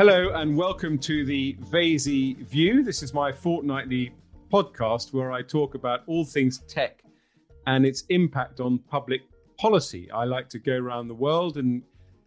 Hello 0.00 0.30
and 0.32 0.56
welcome 0.56 0.98
to 1.00 1.26
the 1.26 1.58
Vaizey 1.70 2.34
View. 2.46 2.82
This 2.82 3.02
is 3.02 3.12
my 3.12 3.30
fortnightly 3.30 4.14
podcast 4.50 5.12
where 5.12 5.30
I 5.30 5.42
talk 5.42 5.74
about 5.74 6.04
all 6.06 6.24
things 6.24 6.60
tech 6.60 7.02
and 7.66 7.84
its 7.84 8.04
impact 8.08 8.60
on 8.60 8.78
public 8.78 9.20
policy. 9.58 10.10
I 10.10 10.24
like 10.24 10.48
to 10.48 10.58
go 10.58 10.78
around 10.78 11.08
the 11.08 11.14
world 11.14 11.58
and 11.58 11.82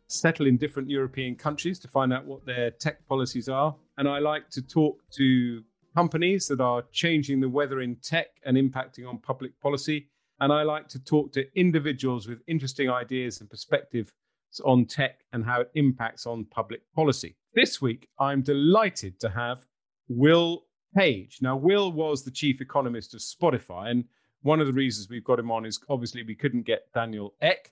settle 0.05 0.45
in 0.45 0.55
different 0.55 0.87
European 0.87 1.35
countries 1.35 1.79
to 1.79 1.87
find 1.87 2.13
out 2.13 2.25
what 2.25 2.45
their 2.45 2.69
tech 2.69 3.07
policies 3.07 3.49
are. 3.49 3.75
And 3.97 4.07
I 4.07 4.19
like 4.19 4.51
to 4.51 4.61
talk 4.61 5.01
to 5.13 5.63
companies 5.95 6.47
that 6.49 6.61
are 6.61 6.83
changing 6.91 7.39
the 7.39 7.49
weather 7.49 7.81
in 7.81 7.95
tech 8.03 8.27
and 8.45 8.55
impacting 8.55 9.09
on 9.09 9.17
public 9.17 9.59
policy. 9.59 10.07
And 10.41 10.53
I 10.53 10.61
like 10.61 10.87
to 10.89 11.03
talk 11.03 11.33
to 11.33 11.45
individuals 11.59 12.27
with 12.27 12.37
interesting 12.45 12.91
ideas 12.91 13.41
and 13.41 13.49
perspectives 13.49 14.13
on 14.61 14.85
tech 14.85 15.21
and 15.33 15.45
how 15.45 15.61
it 15.61 15.71
impacts 15.75 16.25
on 16.25 16.45
public 16.45 16.81
policy. 16.95 17.35
This 17.55 17.81
week, 17.81 18.07
I'm 18.19 18.41
delighted 18.41 19.19
to 19.19 19.29
have 19.29 19.65
Will 20.07 20.63
Page. 20.95 21.39
Now, 21.41 21.55
Will 21.55 21.91
was 21.91 22.23
the 22.23 22.31
chief 22.31 22.61
economist 22.61 23.13
of 23.13 23.21
Spotify. 23.21 23.91
And 23.91 24.05
one 24.41 24.59
of 24.59 24.67
the 24.67 24.73
reasons 24.73 25.09
we've 25.09 25.23
got 25.23 25.39
him 25.39 25.51
on 25.51 25.65
is 25.65 25.79
obviously 25.89 26.23
we 26.23 26.35
couldn't 26.35 26.65
get 26.65 26.91
Daniel 26.93 27.33
Ek. 27.41 27.71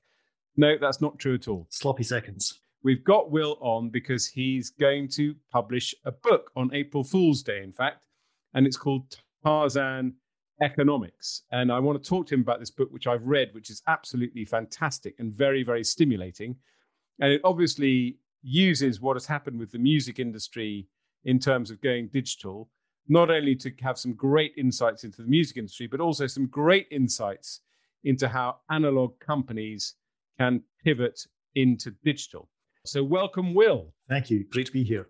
No, 0.57 0.76
that's 0.80 1.02
not 1.02 1.20
true 1.20 1.35
at 1.35 1.48
all. 1.48 1.67
Sloppy 1.70 2.04
seconds. 2.04 2.59
We've 2.84 3.04
got 3.04 3.32
Will 3.32 3.57
on 3.62 3.90
because 3.90 4.27
he's 4.27 4.71
going 4.71 5.07
to 5.09 5.35
publish 5.52 5.93
a 6.05 6.12
book 6.12 6.52
on 6.55 6.73
April 6.73 7.04
Fool's 7.04 7.43
Day, 7.43 7.62
in 7.62 7.71
fact, 7.71 8.07
and 8.54 8.66
it's 8.66 8.77
called 8.77 9.18
Tarzan 9.45 10.16
Economics. 10.62 11.44
And 11.52 11.72
I 11.72 11.80
want 11.80 12.02
to 12.02 12.10
talk 12.10 12.28
to 12.28 12.36
him 12.36 12.42
about 12.42 12.60
this 12.60 12.72
book, 12.72 12.90
which 12.91 13.08
I've 13.08 13.26
read, 13.26 13.49
which 13.54 13.70
is 13.70 13.82
absolutely 13.88 14.46
fantastic 14.46 15.16
and 15.20 15.34
very, 15.34 15.63
very 15.63 15.84
stimulating. 15.84 16.55
And 17.20 17.32
it 17.32 17.41
obviously 17.44 18.18
uses 18.44 19.02
what 19.02 19.16
has 19.16 19.26
happened 19.26 19.60
with 19.60 19.72
the 19.72 19.80
music 19.80 20.20
industry 20.20 20.88
in 21.26 21.40
terms 21.40 21.72
of 21.72 21.82
going 21.82 22.08
digital, 22.08 22.70
not 23.08 23.30
only 23.30 23.55
to 23.55 23.72
have 23.82 23.98
some 23.98 24.13
great 24.13 24.54
insights 24.58 25.04
into 25.04 25.22
the 25.22 25.27
music 25.27 25.58
industry, 25.58 25.88
but 25.88 26.00
also 26.00 26.27
some 26.27 26.48
great 26.48 26.88
insights 26.91 27.62
into 28.04 28.28
how 28.28 28.57
analog 28.70 29.20
companies 29.20 29.96
can 30.40 30.62
pivot 30.84 31.28
into 31.55 31.91
digital. 32.04 32.50
So, 32.85 33.04
welcome, 33.04 33.54
Will. 33.54 33.94
Thank 34.10 34.32
you. 34.32 34.46
Great 34.50 34.66
to 34.68 34.72
be 34.72 34.84
here. 34.84 35.10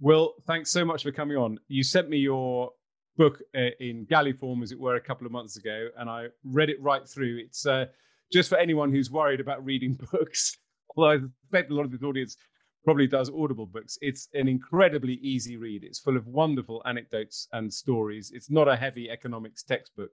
Will, 0.00 0.34
thanks 0.46 0.70
so 0.70 0.84
much 0.84 1.02
for 1.02 1.12
coming 1.12 1.36
on. 1.36 1.58
You 1.68 1.82
sent 1.82 2.08
me 2.08 2.16
your 2.16 2.72
book 3.16 3.40
uh, 3.54 3.70
in 3.80 4.04
galley 4.04 4.32
form, 4.32 4.62
as 4.62 4.72
it 4.72 4.80
were, 4.80 4.96
a 4.96 5.00
couple 5.00 5.26
of 5.26 5.32
months 5.32 5.56
ago, 5.56 5.88
and 5.98 6.08
I 6.08 6.26
read 6.44 6.70
it 6.70 6.80
right 6.80 7.06
through. 7.08 7.38
It's 7.44 7.66
uh, 7.66 7.86
just 8.32 8.48
for 8.48 8.56
anyone 8.56 8.90
who's 8.90 9.10
worried 9.10 9.40
about 9.40 9.64
reading 9.64 9.98
books, 10.12 10.56
although 10.96 11.10
I 11.10 11.18
suspect 11.18 11.70
a 11.70 11.74
lot 11.74 11.84
of 11.84 11.92
this 11.92 12.02
audience 12.02 12.36
probably 12.84 13.06
does 13.06 13.30
Audible 13.30 13.66
books. 13.66 13.96
It's 14.00 14.28
an 14.34 14.48
incredibly 14.48 15.14
easy 15.14 15.56
read. 15.56 15.84
It's 15.84 16.00
full 16.00 16.16
of 16.16 16.26
wonderful 16.26 16.82
anecdotes 16.84 17.46
and 17.52 17.72
stories. 17.72 18.32
It's 18.34 18.50
not 18.50 18.66
a 18.66 18.76
heavy 18.76 19.08
economics 19.08 19.62
textbook 19.62 20.10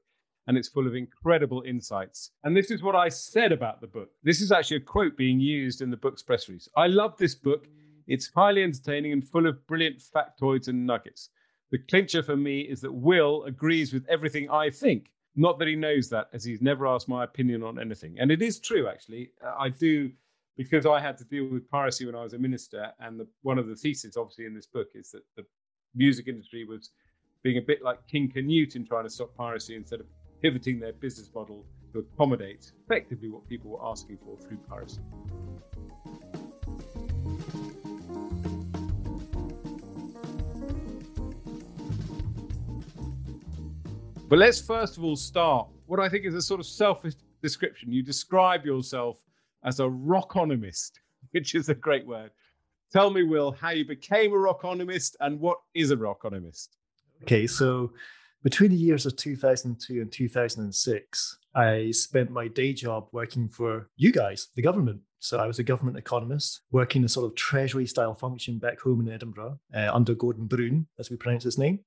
and 0.48 0.58
it's 0.58 0.68
full 0.68 0.88
of 0.88 0.96
incredible 0.96 1.64
insights. 1.66 2.32
And 2.44 2.58
this 2.58 2.72
is 2.72 2.82
what 2.82 2.96
I 2.96 3.10
said 3.10 3.52
about 3.52 3.82
the 3.82 3.88
book. 3.88 4.10
This 4.24 4.42
is 4.42 4.52
actually 4.52 4.78
a 4.78 4.82
quote 4.82 5.16
being 5.16 5.40
used 5.40 5.82
in 5.82 5.92
the 5.92 5.98
book's 5.98 6.24
press 6.24 6.50
release. 6.50 6.68
I 6.76 6.88
love 6.88 7.16
this 7.18 7.36
book. 7.36 7.68
It's 8.08 8.32
highly 8.36 8.64
entertaining 8.64 9.14
and 9.14 9.28
full 9.28 9.46
of 9.46 9.66
brilliant 9.68 10.00
factoids 10.00 10.68
and 10.68 10.88
nuggets. 10.88 11.30
The 11.72 11.78
clincher 11.78 12.24
for 12.24 12.36
me 12.36 12.62
is 12.62 12.82
that 12.82 12.92
Will 12.92 13.44
agrees 13.44 13.94
with 13.94 14.06
everything 14.10 14.50
I 14.50 14.70
think. 14.70 15.12
Not 15.36 15.60
that 15.60 15.68
he 15.68 15.76
knows 15.76 16.10
that, 16.10 16.30
as 16.34 16.44
he's 16.44 16.62
never 16.62 16.88
asked 16.88 17.08
my 17.08 17.24
opinion 17.24 17.64
on 17.64 17.80
anything. 17.80 18.18
And 18.20 18.32
it 18.32 18.42
is 18.42 18.60
true, 18.60 18.88
actually. 18.88 19.32
Uh, 19.46 19.54
I 19.58 19.70
do, 19.70 20.12
because 20.58 20.86
I 20.86 21.00
had 21.00 21.18
to 21.20 21.24
deal 21.24 21.46
with 21.46 21.70
piracy 21.70 22.06
when 22.06 22.16
I 22.16 22.24
was 22.24 22.34
a 22.34 22.40
minister. 22.40 22.92
And 23.00 23.20
the, 23.20 23.28
one 23.44 23.60
of 23.60 23.68
the 23.68 23.76
theses, 23.76 24.18
obviously, 24.18 24.46
in 24.46 24.56
this 24.56 24.66
book 24.66 24.88
is 24.96 25.12
that 25.12 25.22
the 25.38 25.46
music 25.96 26.28
industry 26.28 26.66
was 26.66 26.90
being 27.44 27.58
a 27.58 27.62
bit 27.62 27.84
like 27.84 28.06
King 28.08 28.30
Canute 28.32 28.76
in 28.76 28.86
trying 28.86 29.06
to 29.06 29.10
stop 29.10 29.36
piracy 29.36 29.76
instead 29.76 30.00
of 30.00 30.08
pivoting 30.42 30.80
their 30.80 30.94
business 30.94 31.30
model 31.34 31.64
to 31.94 32.00
accommodate 32.00 32.72
effectively 32.86 33.30
what 33.30 33.48
people 33.48 33.72
were 33.72 33.86
asking 33.86 34.18
for 34.24 34.38
through 34.38 34.58
piracy. 34.70 35.02
But 44.30 44.38
let's 44.38 44.62
first 44.62 44.96
of 44.96 45.04
all 45.04 45.16
start 45.16 45.68
what 45.88 46.00
I 46.00 46.08
think 46.08 46.24
is 46.24 46.36
a 46.36 46.42
sort 46.42 46.60
of 46.60 46.68
selfish 46.68 47.16
description. 47.42 47.92
You 47.92 48.04
describe 48.04 48.64
yourself 48.64 49.18
as 49.66 49.80
a 49.80 49.84
rockonomist, 49.86 50.92
which 51.32 51.56
is 51.56 51.70
a 51.70 51.74
great 51.74 52.06
word. 52.06 52.30
Tell 52.94 53.10
me, 53.10 53.24
Will, 53.24 53.52
how 53.52 53.72
you 53.72 53.86
became 53.86 54.32
a 54.32 54.36
rockonomist 54.36 55.16
and 55.20 55.40
what 55.40 55.58
is 55.74 55.90
a 55.90 55.98
rockonomist? 55.98 56.70
Okay, 57.24 57.48
so 57.48 57.92
between 58.44 58.70
the 58.70 58.78
years 58.78 59.08
of 59.08 59.16
2002 59.16 60.00
and 60.00 60.12
2006, 60.12 61.38
I 61.56 61.90
spent 61.90 62.30
my 62.30 62.48
day 62.48 62.72
job 62.74 63.08
working 63.12 63.50
for 63.50 63.90
you 63.98 64.12
guys, 64.12 64.50
the 64.56 64.62
government. 64.62 65.02
So 65.18 65.40
I 65.40 65.48
was 65.48 65.58
a 65.58 65.64
government 65.64 65.98
economist 65.98 66.62
working 66.72 67.04
a 67.04 67.10
sort 67.10 67.26
of 67.26 67.36
treasury 67.36 67.88
style 67.88 68.14
function 68.14 68.60
back 68.60 68.80
home 68.80 69.02
in 69.02 69.12
Edinburgh 69.12 69.60
uh, 69.74 69.90
under 69.92 70.14
Gordon 70.14 70.46
Brown, 70.46 70.86
as 71.00 71.10
we 71.10 71.18
pronounce 71.18 71.44
his 71.44 71.58
name 71.58 71.80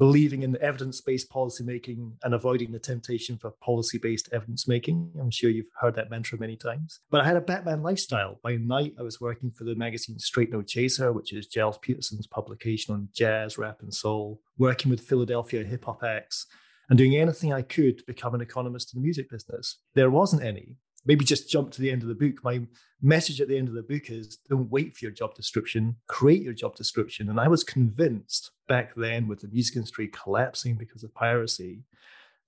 believing 0.00 0.42
in 0.42 0.56
evidence-based 0.62 1.30
policymaking 1.30 2.12
and 2.24 2.32
avoiding 2.32 2.72
the 2.72 2.78
temptation 2.78 3.36
for 3.36 3.50
policy-based 3.50 4.30
evidence 4.32 4.66
making. 4.66 5.12
I'm 5.20 5.30
sure 5.30 5.50
you've 5.50 5.66
heard 5.78 5.94
that 5.96 6.10
mantra 6.10 6.38
many 6.38 6.56
times. 6.56 7.00
But 7.10 7.20
I 7.20 7.26
had 7.26 7.36
a 7.36 7.42
Batman 7.42 7.82
lifestyle. 7.82 8.40
By 8.42 8.56
night, 8.56 8.94
I 8.98 9.02
was 9.02 9.20
working 9.20 9.50
for 9.50 9.64
the 9.64 9.74
magazine 9.74 10.18
Straight 10.18 10.50
No 10.50 10.62
Chaser, 10.62 11.12
which 11.12 11.34
is 11.34 11.46
Gilles 11.46 11.76
Peterson's 11.82 12.26
publication 12.26 12.94
on 12.94 13.10
jazz, 13.12 13.58
rap, 13.58 13.82
and 13.82 13.92
soul, 13.92 14.40
working 14.56 14.90
with 14.90 15.02
Philadelphia 15.02 15.64
hip 15.64 15.84
hop 15.84 16.02
acts, 16.02 16.46
and 16.88 16.96
doing 16.96 17.14
anything 17.14 17.52
I 17.52 17.60
could 17.60 17.98
to 17.98 18.04
become 18.06 18.34
an 18.34 18.40
economist 18.40 18.94
in 18.94 19.02
the 19.02 19.04
music 19.04 19.28
business. 19.28 19.80
There 19.94 20.10
wasn't 20.10 20.42
any, 20.42 20.76
maybe 21.04 21.24
just 21.24 21.50
jump 21.50 21.70
to 21.72 21.80
the 21.80 21.90
end 21.90 22.02
of 22.02 22.08
the 22.08 22.14
book. 22.14 22.42
My 22.44 22.62
message 23.00 23.40
at 23.40 23.48
the 23.48 23.56
end 23.56 23.68
of 23.68 23.74
the 23.74 23.82
book 23.82 24.10
is 24.10 24.38
don't 24.48 24.70
wait 24.70 24.94
for 24.94 25.04
your 25.04 25.12
job 25.12 25.34
description, 25.34 25.96
create 26.06 26.42
your 26.42 26.52
job 26.52 26.76
description. 26.76 27.28
And 27.28 27.40
I 27.40 27.48
was 27.48 27.64
convinced 27.64 28.50
back 28.68 28.94
then, 28.94 29.26
with 29.26 29.40
the 29.40 29.48
music 29.48 29.76
industry 29.76 30.08
collapsing 30.08 30.76
because 30.76 31.02
of 31.02 31.14
piracy, 31.14 31.84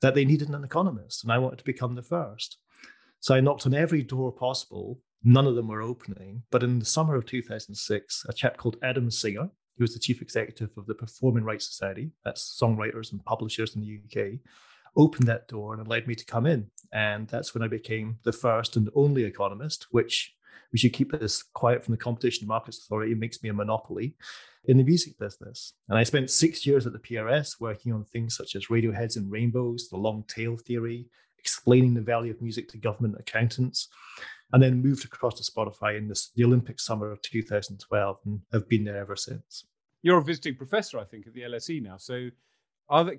that 0.00 0.14
they 0.14 0.24
needed 0.24 0.48
an 0.48 0.64
economist. 0.64 1.22
And 1.22 1.32
I 1.32 1.38
wanted 1.38 1.58
to 1.58 1.64
become 1.64 1.94
the 1.94 2.02
first. 2.02 2.58
So 3.20 3.34
I 3.34 3.40
knocked 3.40 3.66
on 3.66 3.74
every 3.74 4.02
door 4.02 4.32
possible. 4.32 5.00
None 5.24 5.46
of 5.46 5.54
them 5.54 5.68
were 5.68 5.82
opening. 5.82 6.42
But 6.50 6.62
in 6.62 6.78
the 6.78 6.84
summer 6.84 7.14
of 7.14 7.26
2006, 7.26 8.26
a 8.28 8.32
chap 8.32 8.56
called 8.56 8.76
Adam 8.82 9.10
Singer, 9.10 9.48
who 9.78 9.84
was 9.84 9.94
the 9.94 10.00
chief 10.00 10.20
executive 10.20 10.70
of 10.76 10.86
the 10.86 10.94
Performing 10.94 11.44
Rights 11.44 11.66
Society, 11.66 12.10
that's 12.24 12.58
songwriters 12.60 13.12
and 13.12 13.24
publishers 13.24 13.74
in 13.74 13.80
the 13.80 14.00
UK, 14.04 14.40
opened 14.96 15.28
that 15.28 15.48
door 15.48 15.72
and 15.72 15.86
allowed 15.86 16.06
me 16.06 16.14
to 16.14 16.24
come 16.24 16.46
in. 16.46 16.70
And 16.92 17.26
that's 17.28 17.54
when 17.54 17.62
I 17.62 17.68
became 17.68 18.18
the 18.22 18.32
first 18.32 18.76
and 18.76 18.90
only 18.94 19.24
economist, 19.24 19.86
which 19.90 20.34
we 20.72 20.78
should 20.78 20.92
keep 20.92 21.12
this 21.12 21.42
quiet 21.42 21.84
from 21.84 21.92
the 21.92 21.98
Competition 21.98 22.46
Markets 22.46 22.78
Authority. 22.78 23.12
It 23.12 23.18
makes 23.18 23.42
me 23.42 23.48
a 23.48 23.54
monopoly 23.54 24.14
in 24.64 24.78
the 24.78 24.84
music 24.84 25.18
business. 25.18 25.74
And 25.88 25.98
I 25.98 26.02
spent 26.02 26.30
six 26.30 26.66
years 26.66 26.86
at 26.86 26.92
the 26.92 26.98
PRS 26.98 27.60
working 27.60 27.92
on 27.92 28.04
things 28.04 28.36
such 28.36 28.54
as 28.54 28.66
Radiohead's 28.66 29.16
In 29.16 29.28
Rainbows, 29.28 29.88
the 29.88 29.96
long 29.96 30.24
tail 30.28 30.56
theory, 30.56 31.06
explaining 31.38 31.94
the 31.94 32.00
value 32.00 32.30
of 32.30 32.40
music 32.40 32.68
to 32.70 32.78
government 32.78 33.16
accountants, 33.18 33.88
and 34.52 34.62
then 34.62 34.82
moved 34.82 35.04
across 35.04 35.34
to 35.34 35.50
Spotify 35.50 35.96
in 35.96 36.08
this, 36.08 36.30
the 36.36 36.44
Olympic 36.44 36.78
summer 36.78 37.10
of 37.10 37.22
2012 37.22 38.18
and 38.24 38.40
have 38.52 38.68
been 38.68 38.84
there 38.84 38.98
ever 38.98 39.16
since. 39.16 39.64
You're 40.02 40.18
a 40.18 40.22
visiting 40.22 40.56
professor, 40.56 40.98
I 40.98 41.04
think, 41.04 41.26
at 41.26 41.32
the 41.32 41.42
LSE 41.42 41.82
now. 41.82 41.96
So 41.96 42.28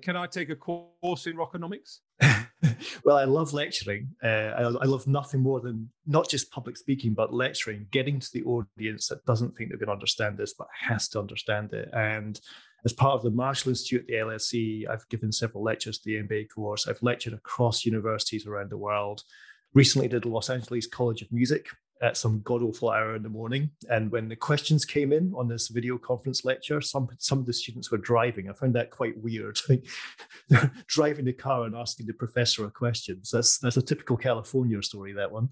can 0.02 0.16
I 0.16 0.26
take 0.26 0.50
a 0.50 0.56
course 0.56 1.26
in 1.26 1.36
rockonomics? 1.36 1.98
well, 3.04 3.16
I 3.16 3.24
love 3.24 3.52
lecturing. 3.52 4.10
Uh, 4.22 4.26
I, 4.26 4.62
I, 4.62 4.84
love 4.84 5.06
nothing 5.06 5.40
more 5.40 5.60
than 5.60 5.90
not 6.06 6.28
just 6.28 6.50
public 6.50 6.76
speaking, 6.76 7.12
but 7.12 7.34
lecturing, 7.34 7.86
getting 7.90 8.20
to 8.20 8.28
the 8.32 8.44
audience 8.44 9.08
that 9.08 9.24
doesn't 9.24 9.56
think 9.56 9.70
they're 9.70 9.78
going 9.78 9.88
to 9.88 9.92
understand 9.92 10.38
this, 10.38 10.54
but 10.54 10.68
has 10.80 11.08
to 11.08 11.18
understand 11.18 11.72
it. 11.72 11.88
And 11.92 12.40
as 12.84 12.92
part 12.92 13.14
of 13.14 13.22
the 13.22 13.30
Marshall 13.30 13.70
Institute 13.70 14.02
at 14.02 14.06
the 14.06 14.14
LSE, 14.14 14.88
I've 14.88 15.08
given 15.08 15.32
several 15.32 15.64
lectures 15.64 15.98
to 15.98 16.04
the 16.04 16.22
MBA 16.22 16.48
course. 16.54 16.86
I've 16.86 17.02
lectured 17.02 17.32
across 17.32 17.84
universities 17.84 18.46
around 18.46 18.70
the 18.70 18.78
world. 18.78 19.22
Recently 19.72 20.06
did 20.06 20.24
Los 20.24 20.50
Angeles 20.50 20.86
College 20.86 21.22
of 21.22 21.32
Music, 21.32 21.66
at 22.02 22.16
some 22.16 22.40
god 22.42 22.62
awful 22.62 22.90
hour 22.90 23.14
in 23.14 23.22
the 23.22 23.28
morning. 23.28 23.70
And 23.88 24.10
when 24.10 24.28
the 24.28 24.36
questions 24.36 24.84
came 24.84 25.12
in 25.12 25.32
on 25.36 25.48
this 25.48 25.68
video 25.68 25.96
conference 25.96 26.44
lecture, 26.44 26.80
some 26.80 27.08
some 27.18 27.38
of 27.38 27.46
the 27.46 27.52
students 27.52 27.90
were 27.90 27.98
driving. 27.98 28.48
I 28.48 28.52
found 28.52 28.74
that 28.74 28.90
quite 28.90 29.16
weird. 29.22 29.58
driving 30.86 31.24
the 31.24 31.32
car 31.32 31.64
and 31.64 31.74
asking 31.74 32.06
the 32.06 32.12
professor 32.14 32.64
a 32.66 32.70
question. 32.70 33.24
So 33.24 33.38
that's 33.38 33.58
that's 33.58 33.76
a 33.76 33.82
typical 33.82 34.16
California 34.16 34.82
story, 34.82 35.12
that 35.14 35.30
one. 35.30 35.48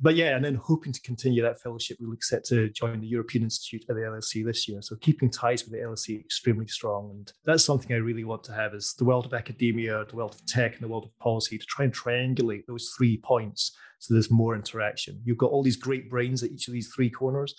But 0.00 0.16
yeah, 0.16 0.34
and 0.34 0.44
then 0.44 0.56
hoping 0.56 0.92
to 0.92 1.00
continue 1.02 1.42
that 1.42 1.60
fellowship, 1.60 1.98
we 2.00 2.06
look 2.06 2.24
set 2.24 2.44
to 2.46 2.68
join 2.70 3.00
the 3.00 3.06
European 3.06 3.44
Institute 3.44 3.84
at 3.88 3.94
the 3.94 4.02
LSE 4.02 4.44
this 4.44 4.66
year. 4.68 4.82
So 4.82 4.96
keeping 4.96 5.30
ties 5.30 5.64
with 5.64 5.72
the 5.72 5.78
LSE 5.78 6.18
extremely 6.20 6.66
strong. 6.66 7.10
And 7.10 7.32
that's 7.44 7.64
something 7.64 7.92
I 7.92 7.98
really 7.98 8.24
want 8.24 8.42
to 8.44 8.52
have 8.52 8.74
is 8.74 8.94
the 8.98 9.04
world 9.04 9.26
of 9.26 9.34
academia, 9.34 10.04
the 10.08 10.16
world 10.16 10.34
of 10.34 10.44
tech, 10.46 10.74
and 10.74 10.82
the 10.82 10.88
world 10.88 11.04
of 11.04 11.18
policy 11.18 11.58
to 11.58 11.66
try 11.66 11.84
and 11.84 11.94
triangulate 11.94 12.66
those 12.66 12.92
three 12.96 13.18
points 13.18 13.76
so 14.04 14.12
there's 14.12 14.30
more 14.30 14.54
interaction. 14.54 15.18
You've 15.24 15.38
got 15.38 15.50
all 15.50 15.62
these 15.62 15.78
great 15.78 16.10
brains 16.10 16.42
at 16.42 16.50
each 16.50 16.68
of 16.68 16.74
these 16.74 16.92
three 16.94 17.08
corners, 17.08 17.54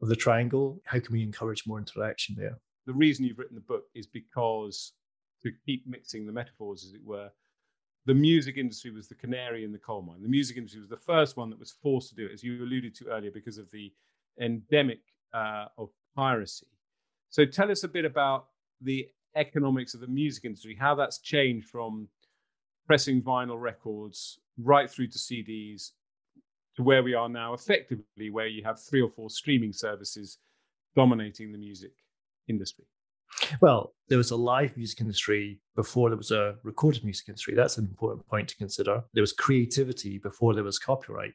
of 0.00 0.08
the 0.08 0.16
triangle. 0.16 0.80
How 0.86 1.00
can 1.00 1.12
we 1.12 1.22
encourage 1.22 1.66
more 1.66 1.78
interaction 1.78 2.34
there? 2.38 2.58
The 2.86 2.94
reason 2.94 3.26
you've 3.26 3.38
written 3.38 3.54
the 3.54 3.60
book 3.60 3.84
is 3.94 4.06
because 4.06 4.92
to 5.42 5.52
keep 5.66 5.86
mixing 5.86 6.24
the 6.24 6.32
metaphors, 6.32 6.86
as 6.86 6.94
it 6.94 7.04
were, 7.04 7.28
the 8.06 8.14
music 8.14 8.56
industry 8.56 8.90
was 8.90 9.06
the 9.06 9.14
canary 9.14 9.64
in 9.64 9.72
the 9.72 9.78
coal 9.78 10.00
mine. 10.00 10.22
The 10.22 10.30
music 10.30 10.56
industry 10.56 10.80
was 10.80 10.88
the 10.88 10.96
first 10.96 11.36
one 11.36 11.50
that 11.50 11.58
was 11.58 11.72
forced 11.72 12.08
to 12.08 12.14
do 12.14 12.24
it, 12.24 12.32
as 12.32 12.42
you 12.42 12.64
alluded 12.64 12.94
to 12.96 13.08
earlier, 13.08 13.30
because 13.30 13.58
of 13.58 13.70
the 13.70 13.92
endemic 14.40 15.00
uh, 15.34 15.66
of 15.76 15.90
piracy. 16.16 16.68
So 17.28 17.44
tell 17.44 17.70
us 17.70 17.84
a 17.84 17.88
bit 17.88 18.06
about 18.06 18.46
the 18.80 19.08
economics 19.36 19.92
of 19.92 20.00
the 20.00 20.06
music 20.06 20.46
industry, 20.46 20.74
how 20.74 20.94
that's 20.94 21.18
changed 21.18 21.68
from 21.68 22.08
pressing 22.86 23.20
vinyl 23.22 23.60
records 23.60 24.38
right 24.58 24.90
through 24.90 25.08
to 25.08 25.18
CDs 25.18 25.90
to 26.76 26.82
where 26.82 27.02
we 27.02 27.14
are 27.14 27.28
now, 27.28 27.54
effectively, 27.54 28.30
where 28.30 28.46
you 28.46 28.62
have 28.64 28.80
three 28.80 29.02
or 29.02 29.10
four 29.10 29.30
streaming 29.30 29.72
services 29.72 30.38
dominating 30.96 31.52
the 31.52 31.58
music 31.58 31.92
industry. 32.48 32.84
Well, 33.60 33.94
there 34.08 34.18
was 34.18 34.30
a 34.30 34.36
live 34.36 34.76
music 34.76 35.00
industry 35.00 35.60
before 35.74 36.10
there 36.10 36.18
was 36.18 36.30
a 36.30 36.56
recorded 36.62 37.04
music 37.04 37.28
industry. 37.28 37.54
That's 37.54 37.78
an 37.78 37.86
important 37.86 38.26
point 38.26 38.48
to 38.48 38.56
consider. 38.56 39.02
There 39.14 39.22
was 39.22 39.32
creativity 39.32 40.18
before 40.18 40.54
there 40.54 40.64
was 40.64 40.78
copyright. 40.78 41.32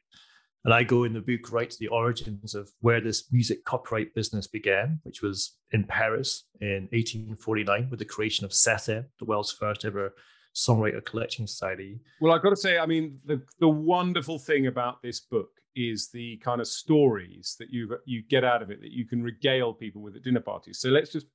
And 0.64 0.74
I 0.74 0.82
go 0.82 1.04
in 1.04 1.12
the 1.12 1.20
book 1.20 1.52
right 1.52 1.70
to 1.70 1.78
the 1.78 1.88
origins 1.88 2.54
of 2.54 2.70
where 2.80 3.00
this 3.00 3.32
music 3.32 3.64
copyright 3.64 4.14
business 4.14 4.46
began, 4.46 5.00
which 5.04 5.22
was 5.22 5.56
in 5.72 5.84
Paris 5.84 6.44
in 6.60 6.88
1849 6.90 7.88
with 7.90 8.00
the 8.00 8.04
creation 8.04 8.44
of 8.44 8.52
SACEM, 8.52 9.06
the 9.18 9.24
world's 9.24 9.52
first 9.52 9.84
ever 9.84 10.14
songwriter 10.54 11.04
collection 11.04 11.46
society. 11.46 12.00
Well, 12.20 12.32
I've 12.32 12.42
got 12.42 12.50
to 12.50 12.56
say, 12.56 12.78
I 12.78 12.86
mean, 12.86 13.18
the, 13.24 13.40
the 13.60 13.68
wonderful 13.68 14.38
thing 14.38 14.66
about 14.66 15.02
this 15.02 15.20
book 15.20 15.50
is 15.76 16.08
the 16.10 16.36
kind 16.38 16.60
of 16.60 16.66
stories 16.66 17.54
that 17.58 17.70
you 17.70 17.96
you 18.04 18.22
get 18.28 18.42
out 18.42 18.62
of 18.62 18.70
it 18.70 18.80
that 18.80 18.90
you 18.90 19.06
can 19.06 19.22
regale 19.22 19.72
people 19.72 20.02
with 20.02 20.16
at 20.16 20.22
dinner 20.22 20.40
parties. 20.40 20.80
So 20.80 20.88
let's 20.88 21.12
just 21.12 21.26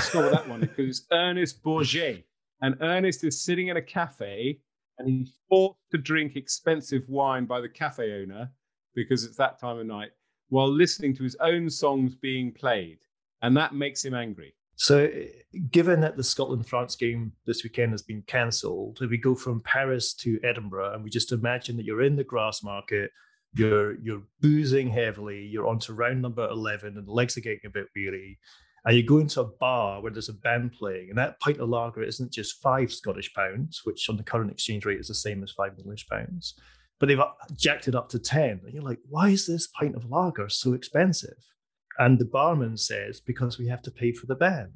start 0.00 0.26
with 0.26 0.34
that 0.34 0.48
one 0.48 0.60
because 0.60 0.88
it's 0.88 1.06
Ernest 1.12 1.62
Bourget. 1.62 2.24
And 2.60 2.76
Ernest 2.80 3.24
is 3.24 3.42
sitting 3.42 3.68
in 3.68 3.76
a 3.76 3.82
cafe 3.82 4.60
and 4.98 5.08
he's 5.08 5.32
forced 5.48 5.80
to 5.90 5.98
drink 5.98 6.36
expensive 6.36 7.02
wine 7.08 7.44
by 7.44 7.60
the 7.60 7.68
cafe 7.68 8.22
owner 8.22 8.50
because 8.94 9.24
it's 9.24 9.36
that 9.36 9.58
time 9.58 9.78
of 9.78 9.86
night 9.86 10.10
while 10.48 10.70
listening 10.70 11.16
to 11.16 11.24
his 11.24 11.36
own 11.40 11.68
songs 11.68 12.14
being 12.14 12.52
played. 12.52 12.98
And 13.40 13.56
that 13.56 13.74
makes 13.74 14.04
him 14.04 14.14
angry. 14.14 14.54
So, 14.76 15.08
given 15.70 16.00
that 16.00 16.16
the 16.16 16.24
Scotland 16.24 16.66
France 16.66 16.96
game 16.96 17.32
this 17.46 17.62
weekend 17.62 17.92
has 17.92 18.02
been 18.02 18.22
cancelled, 18.26 18.98
if 19.00 19.10
we 19.10 19.18
go 19.18 19.34
from 19.34 19.60
Paris 19.60 20.14
to 20.14 20.40
Edinburgh 20.42 20.94
and 20.94 21.04
we 21.04 21.10
just 21.10 21.32
imagine 21.32 21.76
that 21.76 21.84
you're 21.84 22.02
in 22.02 22.16
the 22.16 22.24
Grassmarket, 22.24 23.08
you're 23.54 24.00
you're 24.00 24.22
boozing 24.40 24.88
heavily, 24.88 25.44
you're 25.44 25.66
onto 25.66 25.92
round 25.92 26.22
number 26.22 26.48
11 26.48 26.96
and 26.96 27.06
the 27.06 27.12
legs 27.12 27.36
are 27.36 27.42
getting 27.42 27.60
a 27.66 27.70
bit 27.70 27.86
weary, 27.94 28.38
and 28.84 28.96
you 28.96 29.04
go 29.04 29.18
into 29.18 29.40
a 29.40 29.44
bar 29.44 30.02
where 30.02 30.10
there's 30.10 30.28
a 30.28 30.34
band 30.34 30.72
playing, 30.72 31.10
and 31.10 31.18
that 31.18 31.38
pint 31.40 31.60
of 31.60 31.68
lager 31.68 32.02
isn't 32.02 32.32
just 32.32 32.60
five 32.62 32.92
Scottish 32.92 33.32
pounds, 33.34 33.82
which 33.84 34.08
on 34.08 34.16
the 34.16 34.22
current 34.22 34.50
exchange 34.50 34.84
rate 34.84 35.00
is 35.00 35.08
the 35.08 35.14
same 35.14 35.42
as 35.42 35.52
five 35.52 35.72
English 35.78 36.06
pounds, 36.08 36.54
but 36.98 37.06
they've 37.08 37.20
jacked 37.56 37.88
it 37.88 37.94
up 37.94 38.08
to 38.08 38.18
10. 38.18 38.60
And 38.64 38.72
you're 38.72 38.82
like, 38.82 38.98
why 39.08 39.28
is 39.28 39.46
this 39.46 39.68
pint 39.68 39.94
of 39.94 40.10
lager 40.10 40.48
so 40.48 40.72
expensive? 40.72 41.36
And 42.02 42.18
the 42.18 42.24
barman 42.24 42.76
says, 42.78 43.20
because 43.20 43.60
we 43.60 43.68
have 43.68 43.82
to 43.82 43.90
pay 43.92 44.10
for 44.12 44.26
the 44.26 44.34
band. 44.34 44.72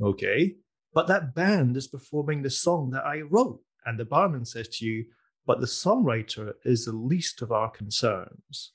Okay. 0.00 0.54
But 0.94 1.06
that 1.08 1.34
band 1.34 1.76
is 1.76 1.86
performing 1.86 2.40
the 2.40 2.48
song 2.48 2.88
that 2.92 3.04
I 3.04 3.20
wrote. 3.20 3.60
And 3.84 4.00
the 4.00 4.06
barman 4.06 4.46
says 4.46 4.66
to 4.68 4.86
you, 4.86 5.04
but 5.46 5.60
the 5.60 5.66
songwriter 5.66 6.54
is 6.64 6.86
the 6.86 6.96
least 6.96 7.42
of 7.42 7.52
our 7.52 7.70
concerns. 7.70 8.72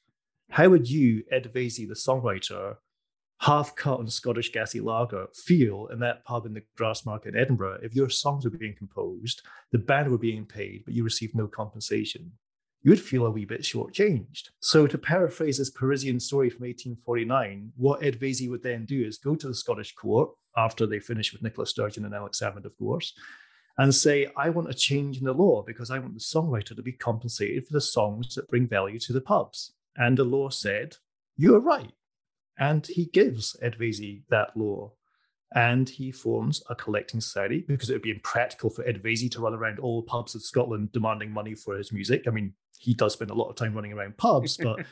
How 0.51 0.69
would 0.69 0.91
you, 0.91 1.23
Ed 1.31 1.51
Vaizey, 1.55 1.87
the 1.87 1.95
songwriter, 1.95 2.75
half 3.39 3.75
cut 3.75 3.97
on 3.97 4.07
Scottish 4.07 4.51
gassy 4.51 4.79
lager 4.79 5.25
feel 5.33 5.87
in 5.91 5.97
that 6.01 6.23
pub 6.23 6.45
in 6.45 6.53
the 6.53 6.61
Grassmarket 6.79 7.29
in 7.29 7.35
Edinburgh 7.35 7.79
if 7.81 7.95
your 7.95 8.09
songs 8.09 8.45
were 8.45 8.51
being 8.51 8.75
composed, 8.77 9.41
the 9.71 9.79
band 9.79 10.11
were 10.11 10.19
being 10.19 10.45
paid, 10.45 10.83
but 10.85 10.93
you 10.93 11.03
received 11.03 11.33
no 11.33 11.47
compensation? 11.47 12.33
You 12.83 12.91
would 12.91 13.01
feel 13.01 13.27
a 13.27 13.31
wee 13.31 13.45
bit 13.45 13.61
shortchanged. 13.61 14.49
So, 14.59 14.87
to 14.87 14.97
paraphrase 14.97 15.59
this 15.59 15.69
Parisian 15.69 16.19
story 16.19 16.49
from 16.49 16.65
1849, 16.65 17.73
what 17.77 18.03
Ed 18.03 18.19
Vaizey 18.19 18.49
would 18.49 18.63
then 18.63 18.85
do 18.85 19.03
is 19.03 19.19
go 19.19 19.35
to 19.35 19.47
the 19.47 19.53
Scottish 19.53 19.93
court 19.93 20.31
after 20.57 20.87
they 20.87 20.99
finish 20.99 21.31
with 21.31 21.43
Nicola 21.43 21.67
Sturgeon 21.67 22.05
and 22.05 22.15
Alex 22.15 22.39
Salmond, 22.41 22.65
of 22.65 22.77
course, 22.77 23.13
and 23.77 23.93
say, 23.93 24.27
I 24.35 24.49
want 24.49 24.69
a 24.69 24.73
change 24.73 25.17
in 25.17 25.25
the 25.25 25.33
law 25.33 25.63
because 25.65 25.91
I 25.91 25.99
want 25.99 26.15
the 26.15 26.19
songwriter 26.19 26.75
to 26.75 26.81
be 26.81 26.91
compensated 26.91 27.67
for 27.67 27.73
the 27.73 27.81
songs 27.81 28.35
that 28.35 28.49
bring 28.49 28.67
value 28.67 28.99
to 28.99 29.13
the 29.13 29.21
pubs. 29.21 29.73
And 29.95 30.17
the 30.17 30.23
law 30.23 30.49
said, 30.49 30.95
You 31.37 31.55
are 31.55 31.59
right. 31.59 31.91
And 32.57 32.85
he 32.85 33.05
gives 33.05 33.55
Ed 33.61 33.77
Vaizey 33.79 34.23
that 34.29 34.57
law. 34.57 34.93
And 35.53 35.89
he 35.89 36.12
forms 36.12 36.63
a 36.69 36.75
collecting 36.75 37.19
society 37.19 37.65
because 37.68 37.89
it 37.89 37.94
would 37.94 38.01
be 38.01 38.12
impractical 38.12 38.69
for 38.69 38.88
Ed 38.88 39.03
Vaizey 39.03 39.30
to 39.31 39.42
run 39.42 39.53
around 39.53 39.80
all 39.80 40.01
pubs 40.01 40.33
of 40.33 40.44
Scotland 40.44 40.92
demanding 40.94 41.31
money 41.31 41.56
for 41.56 41.77
his 41.77 41.92
music. 41.92 42.24
I 42.27 42.31
mean, 42.31 42.53
he 42.80 42.94
does 42.94 43.13
spend 43.13 43.31
a 43.31 43.36
lot 43.36 43.50
of 43.50 43.56
time 43.56 43.74
running 43.74 43.94
around 43.94 44.18
pubs, 44.18 44.57
but 44.57 44.86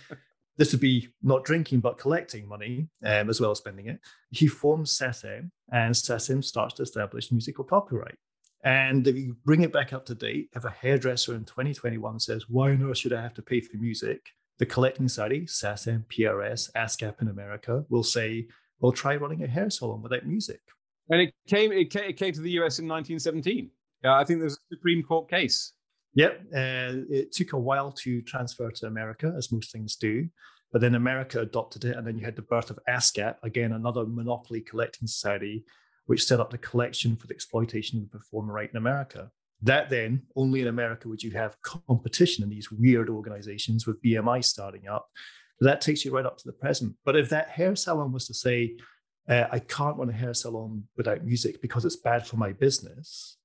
this 0.56 0.72
would 0.72 0.80
be 0.80 1.08
not 1.22 1.44
drinking 1.44 1.80
but 1.80 1.98
collecting 1.98 2.48
money 2.48 2.88
um, 3.04 3.28
as 3.28 3.40
well 3.40 3.50
as 3.50 3.58
spending 3.58 3.88
it. 3.88 4.00
He 4.30 4.46
forms 4.46 4.96
SACEM, 4.96 5.50
and 5.70 5.94
SACEM 5.94 6.42
starts 6.42 6.74
to 6.74 6.82
establish 6.82 7.30
musical 7.30 7.64
copyright. 7.64 8.16
And 8.64 9.06
if 9.06 9.16
you 9.16 9.36
bring 9.44 9.62
it 9.62 9.72
back 9.72 9.92
up 9.92 10.06
to 10.06 10.14
date, 10.14 10.48
if 10.56 10.64
a 10.64 10.70
hairdresser 10.70 11.34
in 11.34 11.44
2021 11.44 12.18
says, 12.20 12.48
Why 12.48 12.70
on 12.70 12.82
earth 12.82 12.98
should 12.98 13.12
I 13.12 13.22
have 13.22 13.34
to 13.34 13.42
pay 13.42 13.60
for 13.60 13.76
music? 13.76 14.30
The 14.58 14.66
collecting 14.66 15.08
society, 15.08 15.42
SACEM, 15.46 16.06
PRS, 16.06 16.72
ASCAP 16.72 17.20
in 17.20 17.28
America, 17.28 17.84
will 17.90 18.02
say, 18.02 18.48
well, 18.80 18.92
try 18.92 19.16
running 19.16 19.42
a 19.42 19.46
hair 19.46 19.70
salon 19.70 20.02
without 20.02 20.26
music. 20.26 20.60
And 21.08 21.20
it 21.20 21.34
came, 21.46 21.72
it 21.72 21.90
came, 21.90 22.10
it 22.10 22.16
came 22.16 22.32
to 22.32 22.40
the 22.40 22.50
US 22.52 22.78
in 22.78 22.88
1917. 22.88 23.70
Uh, 24.04 24.12
I 24.12 24.24
think 24.24 24.40
there's 24.40 24.54
a 24.54 24.74
Supreme 24.74 25.02
Court 25.02 25.28
case. 25.28 25.72
Yep. 26.14 26.40
Uh, 26.54 27.04
it 27.10 27.32
took 27.32 27.52
a 27.52 27.58
while 27.58 27.92
to 27.92 28.22
transfer 28.22 28.70
to 28.70 28.86
America, 28.86 29.34
as 29.36 29.52
most 29.52 29.70
things 29.70 29.96
do. 29.96 30.28
But 30.72 30.80
then 30.80 30.94
America 30.94 31.40
adopted 31.40 31.84
it. 31.84 31.96
And 31.96 32.06
then 32.06 32.18
you 32.18 32.24
had 32.24 32.36
the 32.36 32.42
birth 32.42 32.70
of 32.70 32.78
ASCAP, 32.88 33.36
again, 33.42 33.72
another 33.72 34.04
monopoly 34.04 34.60
collecting 34.60 35.06
society, 35.06 35.64
which 36.06 36.24
set 36.24 36.40
up 36.40 36.50
the 36.50 36.58
collection 36.58 37.16
for 37.16 37.26
the 37.26 37.34
exploitation 37.34 37.98
of 37.98 38.10
the 38.10 38.18
performer 38.18 38.52
right 38.52 38.70
in 38.70 38.76
America. 38.76 39.30
That 39.62 39.88
then, 39.88 40.22
only 40.36 40.60
in 40.60 40.68
America 40.68 41.08
would 41.08 41.22
you 41.22 41.30
have 41.32 41.60
competition 41.62 42.44
in 42.44 42.50
these 42.50 42.70
weird 42.70 43.08
organizations 43.08 43.86
with 43.86 44.02
BMI 44.02 44.44
starting 44.44 44.86
up. 44.86 45.08
That 45.60 45.80
takes 45.80 46.04
you 46.04 46.12
right 46.12 46.26
up 46.26 46.38
to 46.38 46.44
the 46.44 46.52
present. 46.52 46.96
But 47.04 47.16
if 47.16 47.30
that 47.30 47.48
hair 47.48 47.74
salon 47.76 48.12
was 48.12 48.26
to 48.26 48.34
say, 48.34 48.76
uh, 49.28 49.46
I 49.50 49.58
can't 49.58 49.96
run 49.96 50.10
a 50.10 50.12
hair 50.12 50.34
salon 50.34 50.84
without 50.96 51.24
music 51.24 51.60
because 51.60 51.84
it's 51.84 51.96
bad 51.96 52.26
for 52.26 52.36
my 52.36 52.52
business, 52.52 53.38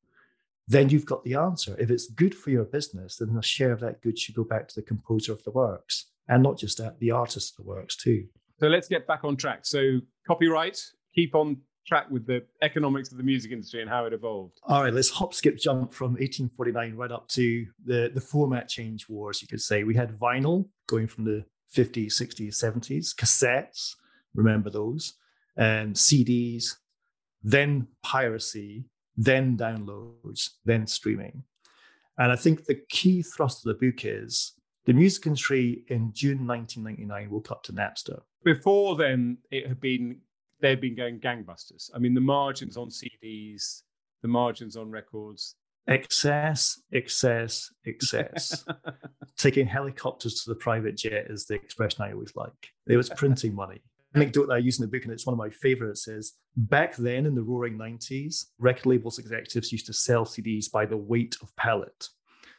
then 0.67 0.89
you've 0.89 1.05
got 1.05 1.23
the 1.23 1.35
answer. 1.35 1.75
If 1.79 1.89
it's 1.89 2.07
good 2.07 2.35
for 2.35 2.49
your 2.49 2.65
business, 2.65 3.17
then 3.17 3.35
a 3.37 3.43
share 3.43 3.71
of 3.71 3.79
that 3.79 4.01
good 4.01 4.19
should 4.19 4.35
go 4.35 4.43
back 4.43 4.67
to 4.67 4.75
the 4.75 4.81
composer 4.81 5.31
of 5.31 5.43
the 5.43 5.51
works 5.51 6.07
and 6.27 6.43
not 6.43 6.57
just 6.57 6.77
that, 6.77 6.99
the 6.99 7.11
artist 7.11 7.53
of 7.53 7.65
the 7.65 7.69
works 7.69 7.95
too. 7.95 8.25
So 8.59 8.67
let's 8.67 8.87
get 8.87 9.07
back 9.07 9.23
on 9.23 9.35
track. 9.35 9.65
So 9.65 9.99
copyright, 10.27 10.79
keep 11.15 11.33
on 11.33 11.57
track 11.85 12.09
with 12.11 12.27
the 12.27 12.43
economics 12.61 13.11
of 13.11 13.17
the 13.17 13.23
music 13.23 13.51
industry 13.51 13.81
and 13.81 13.89
how 13.89 14.05
it 14.05 14.13
evolved. 14.13 14.59
All 14.63 14.83
right, 14.83 14.93
let's 14.93 15.09
hop, 15.09 15.33
skip, 15.33 15.57
jump 15.57 15.93
from 15.93 16.11
1849 16.11 16.95
right 16.95 17.11
up 17.11 17.27
to 17.29 17.65
the, 17.85 18.11
the 18.13 18.21
format 18.21 18.67
change 18.67 19.09
wars, 19.09 19.41
you 19.41 19.47
could 19.47 19.61
say. 19.61 19.83
We 19.83 19.95
had 19.95 20.17
vinyl 20.19 20.69
going 20.87 21.07
from 21.07 21.25
the 21.25 21.43
50s, 21.75 22.13
60s, 22.13 22.53
70s, 22.55 23.15
cassettes, 23.15 23.95
remember 24.33 24.69
those, 24.69 25.13
and 25.57 25.95
CDs, 25.95 26.75
then 27.43 27.87
piracy, 28.03 28.85
then 29.17 29.57
downloads, 29.57 30.49
then 30.65 30.87
streaming. 30.87 31.43
And 32.17 32.31
I 32.31 32.35
think 32.35 32.65
the 32.65 32.79
key 32.89 33.21
thrust 33.21 33.65
of 33.65 33.77
the 33.77 33.85
book 33.87 34.05
is 34.05 34.53
the 34.85 34.93
music 34.93 35.25
industry 35.27 35.83
in 35.87 36.11
June 36.13 36.45
1999 36.47 37.29
woke 37.29 37.51
up 37.51 37.63
to 37.63 37.73
Napster. 37.73 38.21
Before 38.43 38.95
then, 38.95 39.37
it 39.51 39.67
had 39.67 39.79
been 39.79 40.21
they'd 40.59 40.81
been 40.81 40.95
going 40.95 41.19
gangbusters. 41.19 41.89
I 41.93 41.99
mean, 41.99 42.13
the 42.13 42.21
margins 42.21 42.77
on 42.77 42.89
CDs, 42.89 43.81
the 44.21 44.27
margins 44.27 44.77
on 44.77 44.91
records. 44.91 45.55
Excess, 45.87 46.81
excess, 46.93 47.71
excess. 47.85 48.65
Taking 49.37 49.67
helicopters 49.67 50.43
to 50.43 50.49
the 50.49 50.55
private 50.55 50.97
jet 50.97 51.27
is 51.29 51.45
the 51.45 51.55
expression 51.55 52.03
I 52.03 52.13
always 52.13 52.35
like. 52.35 52.71
It 52.87 52.97
was 52.97 53.09
printing 53.09 53.55
money. 53.55 53.81
Anecdote 54.13 54.47
that 54.47 54.55
I 54.55 54.57
use 54.57 54.79
in 54.79 54.85
the 54.85 54.91
book, 54.91 55.03
and 55.05 55.13
it's 55.13 55.25
one 55.25 55.33
of 55.33 55.39
my 55.39 55.49
favorites, 55.49 56.07
is 56.07 56.33
back 56.55 56.95
then 56.97 57.25
in 57.25 57.33
the 57.33 57.41
roaring 57.41 57.77
90s, 57.77 58.47
record 58.59 58.85
labels 58.85 59.19
executives 59.19 59.71
used 59.71 59.85
to 59.85 59.93
sell 59.93 60.25
CDs 60.25 60.69
by 60.69 60.85
the 60.85 60.97
weight 60.97 61.37
of 61.41 61.55
pallet. 61.55 62.09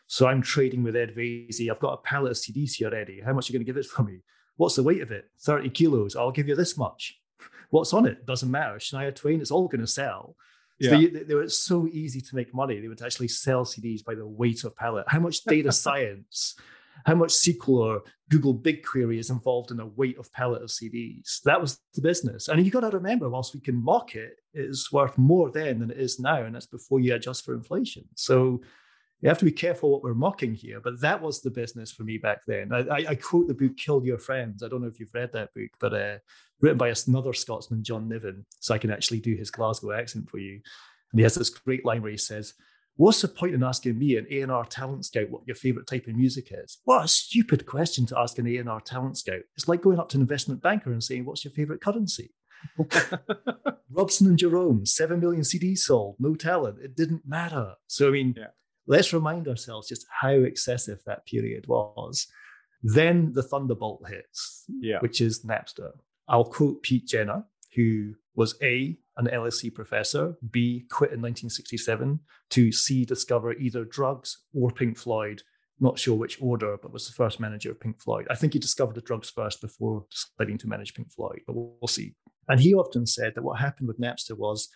So 0.07 0.26
I'm 0.26 0.43
trading 0.43 0.83
with 0.83 0.97
Ed 0.97 1.14
Vaizey. 1.14 1.71
I've 1.71 1.79
got 1.79 1.93
a 1.93 1.99
pallet 1.99 2.33
of 2.33 2.37
CDs 2.38 2.75
here, 2.75 2.95
Eddie. 2.95 3.21
How 3.25 3.33
much 3.33 3.49
are 3.49 3.52
you 3.52 3.59
going 3.59 3.67
to 3.67 3.73
give 3.73 3.76
it 3.76 3.87
for 3.87 4.02
me? 4.02 4.21
What's 4.57 4.76
the 4.76 4.83
weight 4.83 5.02
of 5.02 5.11
it? 5.11 5.31
30 5.41 5.71
kilos. 5.71 6.17
I'll 6.17 6.33
give 6.33 6.49
you 6.49 6.57
this 6.57 6.76
much 6.76 7.19
what's 7.73 7.95
on 7.95 8.07
it 8.07 8.25
doesn't 8.26 8.50
matter. 8.50 8.76
Shania 8.76 9.14
Twain, 9.14 9.41
it's 9.41 9.50
all 9.50 9.67
going 9.67 9.81
to 9.81 9.87
sell. 9.87 10.37
So 10.82 10.96
yeah. 10.96 11.08
they, 11.12 11.22
they, 11.24 11.34
were 11.34 11.48
so 11.48 11.86
easy 11.86 12.20
to 12.20 12.34
make 12.34 12.52
money. 12.52 12.80
They 12.80 12.88
would 12.88 13.02
actually 13.02 13.28
sell 13.28 13.64
CDs 13.64 14.04
by 14.04 14.14
the 14.14 14.26
weight 14.26 14.64
of 14.64 14.74
pallet. 14.76 15.04
How 15.08 15.20
much 15.20 15.44
data 15.44 15.70
science 15.86 16.56
how 17.04 17.14
much 17.14 17.30
SQL 17.30 17.68
or 17.68 18.02
Google 18.30 18.54
BigQuery 18.54 19.18
is 19.18 19.30
involved 19.30 19.70
in 19.70 19.80
a 19.80 19.86
weight 19.86 20.18
of 20.18 20.32
pallet 20.32 20.62
of 20.62 20.70
CDs. 20.70 21.42
That 21.44 21.60
was 21.60 21.80
the 21.94 22.00
business. 22.00 22.48
And 22.48 22.64
you 22.64 22.70
got 22.70 22.80
to 22.80 22.96
remember, 22.96 23.28
whilst 23.28 23.54
we 23.54 23.60
can 23.60 23.82
mock 23.82 24.14
it, 24.14 24.40
it 24.54 24.66
is 24.66 24.90
worth 24.92 25.16
more 25.18 25.50
then 25.50 25.80
than 25.80 25.90
it 25.90 25.98
is 25.98 26.18
now. 26.20 26.42
And 26.42 26.54
that's 26.54 26.66
before 26.66 27.00
you 27.00 27.14
adjust 27.14 27.44
for 27.44 27.54
inflation. 27.54 28.04
So 28.14 28.62
you 29.23 29.29
have 29.29 29.38
to 29.38 29.45
be 29.45 29.52
careful 29.52 29.91
what 29.91 30.02
we're 30.02 30.14
mocking 30.14 30.52
here. 30.52 30.81
But 30.81 31.00
that 31.00 31.23
was 31.23 31.41
the 31.41 31.50
business 31.50 31.93
for 31.93 32.02
me 32.02 32.19
back 32.19 32.41
then. 32.47 32.73
I, 32.73 33.05
I 33.09 33.14
quote 33.14 33.47
the 33.47 33.55
book 33.55 33.76
Kill 33.76 34.05
Your 34.05 34.19
Friends. 34.19 34.62
I 34.62 34.69
don't 34.69 34.83
know 34.83 34.88
if 34.88 34.99
you've 34.99 35.14
read 35.14 35.33
that 35.33 35.55
book, 35.55 35.71
but 35.79 35.95
uh, 35.95 36.19
written 36.61 36.76
by 36.76 36.93
another 37.07 37.33
Scotsman, 37.33 37.85
John 37.85 38.09
Niven. 38.09 38.45
So 38.59 38.75
I 38.75 38.79
can 38.79 38.91
actually 38.91 39.21
do 39.21 39.37
his 39.37 39.50
Glasgow 39.50 39.93
accent 39.93 40.29
for 40.29 40.38
you. 40.38 40.61
And 41.12 41.21
he 41.21 41.23
has 41.23 41.37
this 41.37 41.50
great 41.50 41.85
line 41.85 42.02
where 42.02 42.11
he 42.11 42.17
says, 42.17 42.55
What's 42.97 43.23
the 43.23 43.29
point 43.29 43.55
in 43.55 43.62
asking 43.62 43.99
me, 43.99 44.17
an 44.17 44.26
A&R 44.31 44.64
talent 44.67 45.07
scout, 45.07 45.31
what 45.31 45.47
your 45.47 45.57
favorite 45.57 45.87
type 45.87 46.07
of 46.09 46.14
music 46.14 46.49
is? 46.50 46.79
What 46.85 47.05
a 47.05 47.09
stupid 47.09 47.64
question 47.64 48.05
to 48.07 48.19
ask 48.19 48.38
an 48.38 48.47
A&R 48.47 48.81
talent 48.81 49.17
scout. 49.17 49.41
It's 49.57 49.67
like 49.67 49.81
going 49.81 49.99
up 49.99 50.11
to 50.11 50.19
an 50.19 50.21
investment 50.21 50.61
banker 50.61 50.93
and 50.93 51.02
saying, 51.02 51.25
what's 51.25 51.43
your 51.43 51.52
favorite 51.52 51.81
currency? 51.81 52.35
Robson 53.91 54.26
and 54.26 54.38
Jerome, 54.38 54.85
7 54.85 55.19
million 55.19 55.41
CDs 55.41 55.79
sold, 55.79 56.17
no 56.19 56.35
talent. 56.35 56.81
It 56.83 56.95
didn't 56.95 57.26
matter. 57.26 57.75
So, 57.87 58.09
I 58.09 58.11
mean, 58.11 58.35
yeah. 58.37 58.49
Let's 58.86 59.12
remind 59.12 59.48
ourselves 59.48 59.88
just 59.88 60.06
how 60.20 60.32
excessive 60.32 61.00
that 61.06 61.26
period 61.26 61.66
was. 61.68 62.26
Then 62.82 63.32
the 63.32 63.42
thunderbolt 63.42 64.08
hits, 64.08 64.64
yeah. 64.80 64.98
which 65.00 65.20
is 65.20 65.44
Napster. 65.44 65.92
I'll 66.28 66.44
quote 66.44 66.82
Pete 66.82 67.06
Jenner, 67.06 67.44
who 67.74 68.14
was 68.34 68.56
A, 68.62 68.98
an 69.16 69.26
LSE 69.26 69.72
professor, 69.74 70.34
B, 70.50 70.86
quit 70.90 71.12
in 71.12 71.20
1967 71.20 72.18
to 72.50 72.72
C, 72.72 73.04
discover 73.04 73.52
either 73.52 73.84
drugs 73.84 74.38
or 74.54 74.70
Pink 74.70 74.98
Floyd. 74.98 75.42
Not 75.80 75.98
sure 75.98 76.16
which 76.16 76.40
order, 76.40 76.76
but 76.80 76.92
was 76.92 77.06
the 77.06 77.12
first 77.12 77.40
manager 77.40 77.70
of 77.70 77.80
Pink 77.80 78.00
Floyd. 78.00 78.26
I 78.30 78.34
think 78.34 78.52
he 78.52 78.58
discovered 78.58 78.94
the 78.94 79.00
drugs 79.00 79.30
first 79.30 79.60
before 79.60 80.06
deciding 80.10 80.58
to 80.58 80.68
manage 80.68 80.94
Pink 80.94 81.12
Floyd, 81.12 81.40
but 81.46 81.54
we'll, 81.54 81.74
we'll 81.80 81.88
see. 81.88 82.14
And 82.48 82.60
he 82.60 82.74
often 82.74 83.06
said 83.06 83.34
that 83.34 83.42
what 83.42 83.60
happened 83.60 83.88
with 83.88 84.00
Napster 84.00 84.36
was 84.36 84.68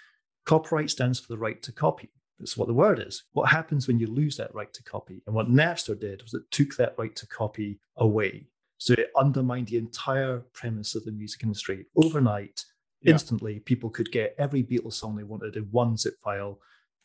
copyright 0.45 0.91
stands 0.91 1.19
for 1.19 1.29
the 1.29 1.39
right 1.39 1.63
to 1.63 1.73
copy. 1.73 2.11
That's 2.39 2.57
what 2.57 2.69
the 2.69 2.75
word 2.75 2.99
is. 2.99 3.25
What 3.33 3.51
happens 3.51 3.89
when 3.89 3.99
you 3.99 4.07
lose 4.07 4.37
that 4.37 4.55
right 4.55 4.73
to 4.75 4.83
copy? 4.83 5.23
And 5.27 5.35
what 5.35 5.49
Napster 5.49 5.99
did 5.99 6.23
was 6.23 6.35
it 6.35 6.43
took 6.51 6.77
that 6.77 6.95
right 6.99 7.15
to 7.17 7.27
copy 7.27 7.81
away. 7.97 8.49
So 8.79 8.93
it 8.93 9.11
undermined 9.17 9.69
the 9.69 9.79
entire 9.79 10.41
premise 10.53 10.95
of 10.95 11.05
the 11.05 11.13
music 11.13 11.43
industry. 11.43 11.87
Overnight, 11.97 12.65
yeah. 13.01 13.13
instantly 13.13 13.61
people 13.61 13.89
could 13.89 14.13
get 14.13 14.35
every 14.39 14.63
Beatles 14.63 14.95
song 14.95 15.17
they 15.17 15.23
wanted 15.23 15.57
in 15.57 15.65
one 15.71 15.97
zip 15.97 16.15
file 16.23 16.59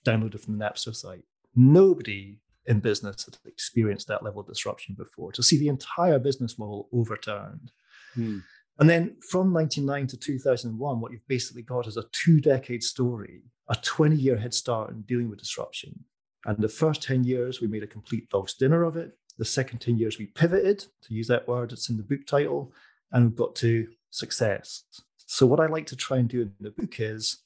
downloaded 0.05 0.41
from 0.41 0.57
the 0.57 0.65
Napster 0.65 0.93
site. 0.93 1.23
Nobody 1.55 2.39
in 2.65 2.79
business 2.79 3.25
had 3.25 3.37
experienced 3.45 4.07
that 4.07 4.23
level 4.23 4.41
of 4.41 4.47
disruption 4.47 4.95
before. 4.97 5.31
To 5.31 5.43
see 5.43 5.57
the 5.57 5.69
entire 5.69 6.19
business 6.19 6.59
model 6.59 6.89
overturned. 6.91 7.71
Hmm. 8.13 8.39
And 8.79 8.89
then 8.89 9.15
from 9.29 9.53
1999 9.53 10.07
to 10.07 10.17
2001, 10.17 10.99
what 10.99 11.11
you've 11.11 11.27
basically 11.27 11.61
got 11.61 11.87
is 11.87 11.97
a 11.97 12.05
two 12.11 12.41
decade 12.41 12.83
story, 12.83 13.43
a 13.71 13.75
20 13.81 14.15
year 14.17 14.37
head 14.37 14.53
start 14.53 14.91
in 14.91 15.01
dealing 15.03 15.29
with 15.29 15.39
disruption. 15.39 16.03
And 16.45 16.57
the 16.57 16.69
first 16.69 17.01
10 17.01 17.23
years, 17.23 17.61
we 17.61 17.67
made 17.67 17.83
a 17.83 17.87
complete 17.87 18.29
dog's 18.29 18.53
dinner 18.53 18.83
of 18.83 18.97
it. 18.97 19.17
The 19.37 19.45
second 19.45 19.79
10 19.79 19.97
years, 19.97 20.19
we 20.19 20.25
pivoted, 20.25 20.79
to 20.79 21.13
use 21.13 21.27
that 21.27 21.47
word, 21.47 21.71
it's 21.71 21.89
in 21.89 21.97
the 21.97 22.03
book 22.03 22.27
title, 22.27 22.73
and 23.11 23.25
we've 23.25 23.35
got 23.35 23.55
to 23.55 23.87
success. 24.09 24.83
So, 25.17 25.45
what 25.45 25.61
I 25.61 25.67
like 25.67 25.85
to 25.87 25.95
try 25.95 26.17
and 26.17 26.27
do 26.27 26.41
in 26.41 26.53
the 26.59 26.71
book 26.71 26.99
is 26.99 27.37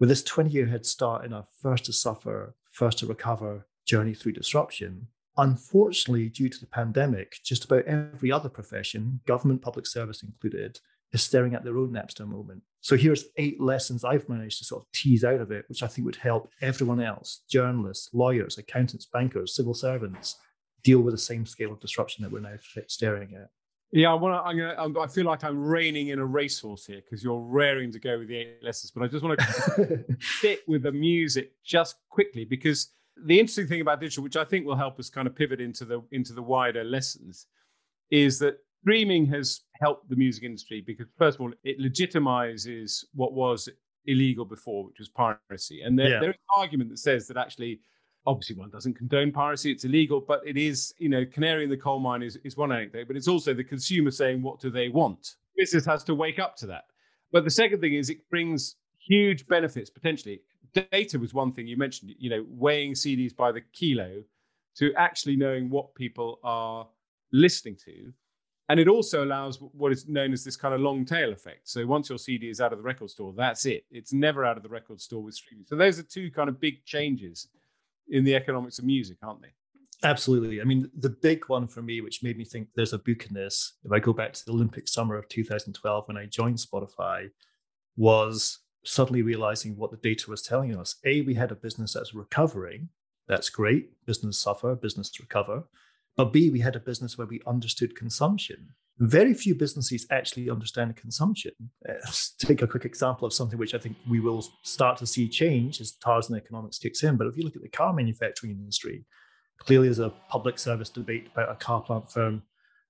with 0.00 0.08
this 0.08 0.22
20 0.22 0.50
year 0.50 0.66
head 0.66 0.86
start 0.86 1.24
in 1.24 1.34
our 1.34 1.46
first 1.60 1.84
to 1.84 1.92
suffer, 1.92 2.54
first 2.70 2.98
to 3.00 3.06
recover 3.06 3.66
journey 3.84 4.14
through 4.14 4.32
disruption, 4.32 5.08
unfortunately, 5.36 6.30
due 6.30 6.48
to 6.48 6.60
the 6.60 6.66
pandemic, 6.66 7.36
just 7.44 7.64
about 7.66 7.84
every 7.84 8.32
other 8.32 8.48
profession, 8.48 9.20
government, 9.26 9.60
public 9.60 9.86
service 9.86 10.22
included, 10.22 10.80
is 11.12 11.22
staring 11.22 11.54
at 11.54 11.64
their 11.64 11.76
own 11.76 11.90
Napster 11.90 12.26
moment. 12.26 12.62
So 12.80 12.96
here's 12.96 13.24
eight 13.36 13.60
lessons 13.60 14.04
I've 14.04 14.28
managed 14.28 14.58
to 14.58 14.64
sort 14.64 14.82
of 14.82 14.92
tease 14.92 15.24
out 15.24 15.40
of 15.40 15.50
it, 15.50 15.64
which 15.68 15.82
I 15.82 15.88
think 15.88 16.06
would 16.06 16.16
help 16.16 16.50
everyone 16.60 17.00
else 17.00 17.42
journalists, 17.48 18.10
lawyers, 18.12 18.58
accountants, 18.58 19.06
bankers, 19.06 19.54
civil 19.54 19.74
servants 19.74 20.36
deal 20.84 21.00
with 21.00 21.14
the 21.14 21.18
same 21.18 21.44
scale 21.44 21.72
of 21.72 21.80
disruption 21.80 22.22
that 22.22 22.30
we're 22.30 22.40
now 22.40 22.56
staring 22.86 23.34
at. 23.34 23.50
Yeah, 23.90 24.10
I 24.10 24.14
want 24.14 24.34
to. 24.34 24.48
I'm 24.48 24.92
gonna. 24.92 25.00
i 25.00 25.06
feel 25.06 25.24
like 25.24 25.44
I'm 25.44 25.58
reining 25.58 26.08
in 26.08 26.18
a 26.18 26.24
racehorse 26.24 26.84
here 26.84 27.00
because 27.02 27.24
you're 27.24 27.40
raring 27.40 27.90
to 27.92 27.98
go 27.98 28.18
with 28.18 28.28
the 28.28 28.36
eight 28.36 28.62
lessons. 28.62 28.90
But 28.90 29.02
I 29.02 29.08
just 29.08 29.24
want 29.24 29.38
to 29.38 30.04
stick 30.20 30.60
with 30.66 30.82
the 30.82 30.92
music 30.92 31.52
just 31.64 31.96
quickly 32.10 32.44
because 32.44 32.92
the 33.24 33.40
interesting 33.40 33.66
thing 33.66 33.80
about 33.80 34.00
digital, 34.00 34.22
which 34.22 34.36
I 34.36 34.44
think 34.44 34.66
will 34.66 34.76
help 34.76 35.00
us 35.00 35.08
kind 35.08 35.26
of 35.26 35.34
pivot 35.34 35.60
into 35.60 35.86
the 35.86 36.02
into 36.12 36.34
the 36.34 36.42
wider 36.42 36.84
lessons, 36.84 37.46
is 38.10 38.38
that 38.40 38.58
streaming 38.88 39.26
has 39.26 39.60
helped 39.82 40.08
the 40.08 40.16
music 40.16 40.44
industry 40.44 40.82
because 40.86 41.06
first 41.18 41.36
of 41.36 41.42
all, 41.42 41.52
it 41.62 41.78
legitimizes 41.78 43.04
what 43.14 43.34
was 43.34 43.68
illegal 44.06 44.46
before, 44.46 44.86
which 44.86 44.98
was 44.98 45.10
piracy, 45.10 45.82
and 45.82 45.98
there, 45.98 46.08
yeah. 46.08 46.20
there 46.20 46.30
is 46.30 46.36
an 46.36 46.62
argument 46.62 46.88
that 46.88 46.98
says 46.98 47.28
that 47.28 47.36
actually 47.36 47.80
obviously 48.26 48.56
one 48.56 48.70
doesn't 48.70 48.94
condone 48.94 49.30
piracy 49.30 49.70
it's 49.70 49.84
illegal 49.84 50.20
but 50.20 50.40
it 50.44 50.56
is 50.58 50.92
you 50.98 51.08
know 51.08 51.24
canary 51.32 51.64
in 51.64 51.70
the 51.70 51.76
coal 51.76 51.98
mine 51.98 52.22
is, 52.22 52.36
is 52.44 52.58
one 52.58 52.72
anecdote 52.72 53.06
but 53.06 53.16
it's 53.16 53.28
also 53.28 53.54
the 53.54 53.64
consumer 53.64 54.10
saying 54.10 54.42
what 54.42 54.58
do 54.58 54.70
they 54.70 54.88
want? 54.88 55.36
Business 55.56 55.84
has 55.84 56.02
to 56.04 56.14
wake 56.14 56.38
up 56.38 56.56
to 56.56 56.66
that. 56.66 56.84
But 57.30 57.44
the 57.44 57.50
second 57.50 57.80
thing 57.80 57.94
is 57.94 58.08
it 58.08 58.28
brings 58.30 58.76
huge 59.06 59.46
benefits 59.46 59.90
potentially. 59.90 60.40
Data 60.92 61.18
was 61.18 61.34
one 61.34 61.52
thing 61.52 61.66
you 61.66 61.76
mentioned 61.76 62.12
you 62.18 62.30
know 62.30 62.44
weighing 62.48 62.94
cds 62.94 63.36
by 63.36 63.52
the 63.52 63.60
kilo 63.72 64.22
to 64.78 64.94
actually 64.94 65.36
knowing 65.36 65.68
what 65.68 65.94
people 65.94 66.40
are 66.42 66.88
listening 67.32 67.76
to 67.84 68.12
and 68.68 68.78
it 68.78 68.88
also 68.88 69.24
allows 69.24 69.58
what 69.60 69.92
is 69.92 70.08
known 70.08 70.32
as 70.32 70.44
this 70.44 70.56
kind 70.56 70.74
of 70.74 70.80
long 70.80 71.04
tail 71.04 71.32
effect. 71.32 71.68
So 71.68 71.86
once 71.86 72.08
your 72.10 72.18
CD 72.18 72.50
is 72.50 72.60
out 72.60 72.72
of 72.72 72.78
the 72.78 72.84
record 72.84 73.10
store, 73.10 73.32
that's 73.34 73.64
it. 73.64 73.84
It's 73.90 74.12
never 74.12 74.44
out 74.44 74.56
of 74.56 74.62
the 74.62 74.68
record 74.68 75.00
store 75.00 75.22
with 75.22 75.34
streaming. 75.34 75.64
So 75.66 75.76
those 75.76 75.98
are 75.98 76.02
two 76.02 76.30
kind 76.30 76.48
of 76.48 76.60
big 76.60 76.84
changes 76.84 77.48
in 78.08 78.24
the 78.24 78.34
economics 78.34 78.78
of 78.78 78.84
music, 78.84 79.16
aren't 79.22 79.40
they? 79.40 79.52
Absolutely. 80.04 80.60
I 80.60 80.64
mean, 80.64 80.90
the 80.98 81.10
big 81.10 81.48
one 81.48 81.66
for 81.66 81.82
me, 81.82 82.00
which 82.02 82.22
made 82.22 82.36
me 82.36 82.44
think 82.44 82.68
there's 82.74 82.92
a 82.92 82.98
book 82.98 83.26
in 83.26 83.34
this, 83.34 83.74
if 83.84 83.90
I 83.90 83.98
go 83.98 84.12
back 84.12 84.32
to 84.34 84.44
the 84.44 84.52
Olympic 84.52 84.86
summer 84.86 85.16
of 85.16 85.28
2012 85.28 86.06
when 86.06 86.16
I 86.16 86.26
joined 86.26 86.58
Spotify, 86.58 87.30
was 87.96 88.60
suddenly 88.84 89.22
realizing 89.22 89.76
what 89.76 89.90
the 89.90 89.96
data 89.96 90.30
was 90.30 90.42
telling 90.42 90.76
us. 90.76 90.96
A, 91.04 91.22
we 91.22 91.34
had 91.34 91.50
a 91.50 91.56
business 91.56 91.94
that's 91.94 92.14
recovering. 92.14 92.90
That's 93.26 93.50
great. 93.50 93.90
Business 94.06 94.38
suffer, 94.38 94.74
business 94.76 95.10
recover. 95.18 95.64
But 96.18 96.32
B, 96.32 96.50
we 96.50 96.58
had 96.58 96.74
a 96.74 96.80
business 96.80 97.16
where 97.16 97.28
we 97.28 97.40
understood 97.46 97.94
consumption. 97.94 98.70
Very 98.98 99.34
few 99.34 99.54
businesses 99.54 100.04
actually 100.10 100.50
understand 100.50 100.96
consumption. 100.96 101.52
Uh, 101.88 101.92
let's 102.04 102.32
take 102.32 102.60
a 102.60 102.66
quick 102.66 102.84
example 102.84 103.24
of 103.24 103.32
something 103.32 103.56
which 103.56 103.72
I 103.72 103.78
think 103.78 103.96
we 104.10 104.18
will 104.18 104.44
start 104.64 104.98
to 104.98 105.06
see 105.06 105.28
change 105.28 105.80
as 105.80 105.92
Tarzan 105.92 106.36
economics 106.36 106.80
kicks 106.80 107.04
in. 107.04 107.16
But 107.16 107.28
if 107.28 107.36
you 107.36 107.44
look 107.44 107.54
at 107.54 107.62
the 107.62 107.68
car 107.68 107.92
manufacturing 107.92 108.50
industry, 108.50 109.04
clearly 109.60 109.86
there's 109.86 110.00
a 110.00 110.12
public 110.28 110.58
service 110.58 110.90
debate 110.90 111.28
about 111.32 111.52
a 111.52 111.54
car 111.54 111.80
plant 111.80 112.10
firm 112.10 112.42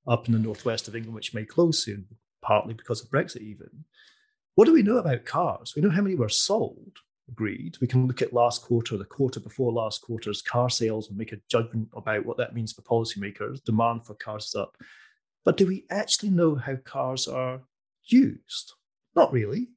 up 0.08 0.26
in 0.26 0.32
the 0.32 0.38
northwest 0.38 0.88
of 0.88 0.96
England 0.96 1.14
which 1.14 1.34
may 1.34 1.44
close 1.44 1.84
soon, 1.84 2.06
partly 2.40 2.72
because 2.72 3.04
of 3.04 3.10
Brexit 3.10 3.42
even. 3.42 3.84
What 4.54 4.64
do 4.64 4.72
we 4.72 4.82
know 4.82 4.96
about 4.96 5.26
cars? 5.26 5.74
We 5.76 5.82
know 5.82 5.90
how 5.90 6.00
many 6.00 6.14
were 6.14 6.30
sold, 6.30 6.96
agreed. 7.28 7.76
We 7.80 7.86
can 7.86 8.06
look 8.06 8.22
at 8.22 8.32
last 8.32 8.62
quarter, 8.62 8.96
the 8.96 9.04
quarter 9.04 9.40
before 9.40 9.72
last 9.72 10.02
quarter's 10.02 10.42
car 10.42 10.70
sales 10.70 11.08
and 11.08 11.18
make 11.18 11.32
a 11.32 11.40
judgment 11.48 11.88
about 11.94 12.24
what 12.24 12.36
that 12.38 12.54
means 12.54 12.72
for 12.72 12.82
policymakers. 12.82 13.62
Demand 13.64 14.06
for 14.06 14.14
cars 14.14 14.46
is 14.46 14.54
up. 14.54 14.76
But 15.44 15.56
do 15.56 15.66
we 15.66 15.84
actually 15.90 16.30
know 16.30 16.54
how 16.54 16.76
cars 16.76 17.28
are 17.28 17.60
used? 18.04 18.72
Not 19.14 19.32
really. 19.32 19.68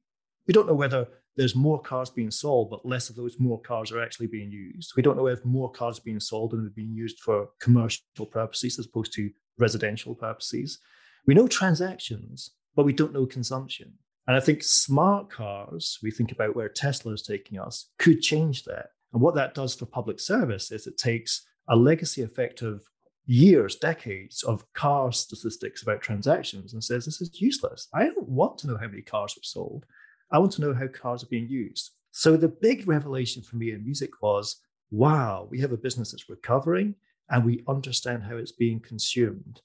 We 0.46 0.54
don't 0.54 0.66
know 0.66 0.74
whether 0.74 1.08
there's 1.36 1.56
more 1.56 1.80
cars 1.80 2.10
being 2.10 2.30
sold, 2.30 2.70
but 2.70 2.84
less 2.84 3.08
of 3.08 3.16
those 3.16 3.38
more 3.38 3.60
cars 3.60 3.90
are 3.90 4.02
actually 4.02 4.26
being 4.26 4.50
used. 4.50 4.92
We 4.96 5.02
don't 5.02 5.16
know 5.16 5.28
if 5.28 5.44
more 5.44 5.70
cars 5.70 5.98
are 5.98 6.04
being 6.04 6.20
sold 6.20 6.52
and 6.52 6.62
they're 6.62 6.70
being 6.70 6.94
used 6.94 7.20
for 7.20 7.48
commercial 7.60 8.26
purposes 8.30 8.78
as 8.78 8.86
opposed 8.86 9.14
to 9.14 9.30
residential 9.58 10.14
purposes. 10.14 10.78
We 11.26 11.34
know 11.34 11.46
transactions, 11.46 12.50
but 12.74 12.84
we 12.84 12.92
don't 12.92 13.12
know 13.12 13.26
consumption. 13.26 13.94
And 14.26 14.36
I 14.36 14.40
think 14.40 14.62
smart 14.62 15.30
cars, 15.30 15.98
we 16.02 16.10
think 16.10 16.32
about 16.32 16.54
where 16.54 16.68
Tesla 16.68 17.12
is 17.12 17.22
taking 17.22 17.58
us, 17.58 17.90
could 17.98 18.20
change 18.20 18.64
that. 18.64 18.90
And 19.12 19.20
what 19.20 19.34
that 19.34 19.54
does 19.54 19.74
for 19.74 19.86
public 19.86 20.20
service 20.20 20.70
is 20.70 20.86
it 20.86 20.96
takes 20.96 21.44
a 21.68 21.76
legacy 21.76 22.22
effect 22.22 22.62
of 22.62 22.82
years, 23.26 23.76
decades 23.76 24.42
of 24.42 24.70
car 24.72 25.12
statistics 25.12 25.82
about 25.82 26.00
transactions 26.00 26.72
and 26.72 26.82
says 26.82 27.04
this 27.04 27.20
is 27.20 27.40
useless. 27.40 27.88
I 27.92 28.04
don't 28.04 28.28
want 28.28 28.58
to 28.58 28.66
know 28.66 28.76
how 28.76 28.88
many 28.88 29.02
cars 29.02 29.34
were 29.36 29.42
sold. 29.42 29.86
I 30.30 30.38
want 30.38 30.52
to 30.52 30.60
know 30.60 30.74
how 30.74 30.88
cars 30.88 31.22
are 31.22 31.28
being 31.28 31.48
used. 31.48 31.90
So 32.10 32.36
the 32.36 32.48
big 32.48 32.86
revelation 32.88 33.42
for 33.42 33.56
me 33.56 33.72
in 33.72 33.84
music 33.84 34.22
was 34.22 34.56
wow, 34.90 35.48
we 35.50 35.58
have 35.58 35.72
a 35.72 35.76
business 35.76 36.12
that's 36.12 36.28
recovering 36.28 36.94
and 37.30 37.44
we 37.44 37.64
understand 37.66 38.22
how 38.22 38.36
it's 38.36 38.52
being 38.52 38.78
consumed. 38.78 39.62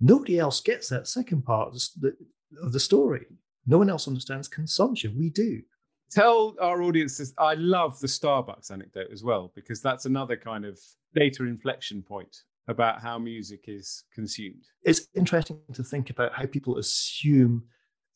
Nobody 0.00 0.38
else 0.38 0.60
gets 0.60 0.88
that 0.90 1.08
second 1.08 1.46
part 1.46 1.68
of 1.68 1.80
the, 1.98 2.14
of 2.62 2.72
the 2.72 2.80
story. 2.80 3.24
No 3.66 3.78
one 3.78 3.90
else 3.90 4.06
understands 4.06 4.48
consumption. 4.48 5.16
We 5.18 5.30
do. 5.30 5.62
Tell 6.10 6.54
our 6.60 6.82
audiences, 6.82 7.34
I 7.36 7.54
love 7.54 7.98
the 7.98 8.06
Starbucks 8.06 8.70
anecdote 8.70 9.08
as 9.12 9.24
well, 9.24 9.50
because 9.54 9.82
that's 9.82 10.06
another 10.06 10.36
kind 10.36 10.64
of 10.64 10.78
data 11.14 11.44
inflection 11.44 12.02
point 12.02 12.42
about 12.68 13.00
how 13.00 13.18
music 13.18 13.64
is 13.66 14.04
consumed. 14.14 14.64
It's 14.84 15.08
interesting 15.14 15.58
to 15.72 15.82
think 15.82 16.10
about 16.10 16.32
how 16.32 16.46
people 16.46 16.78
assume 16.78 17.64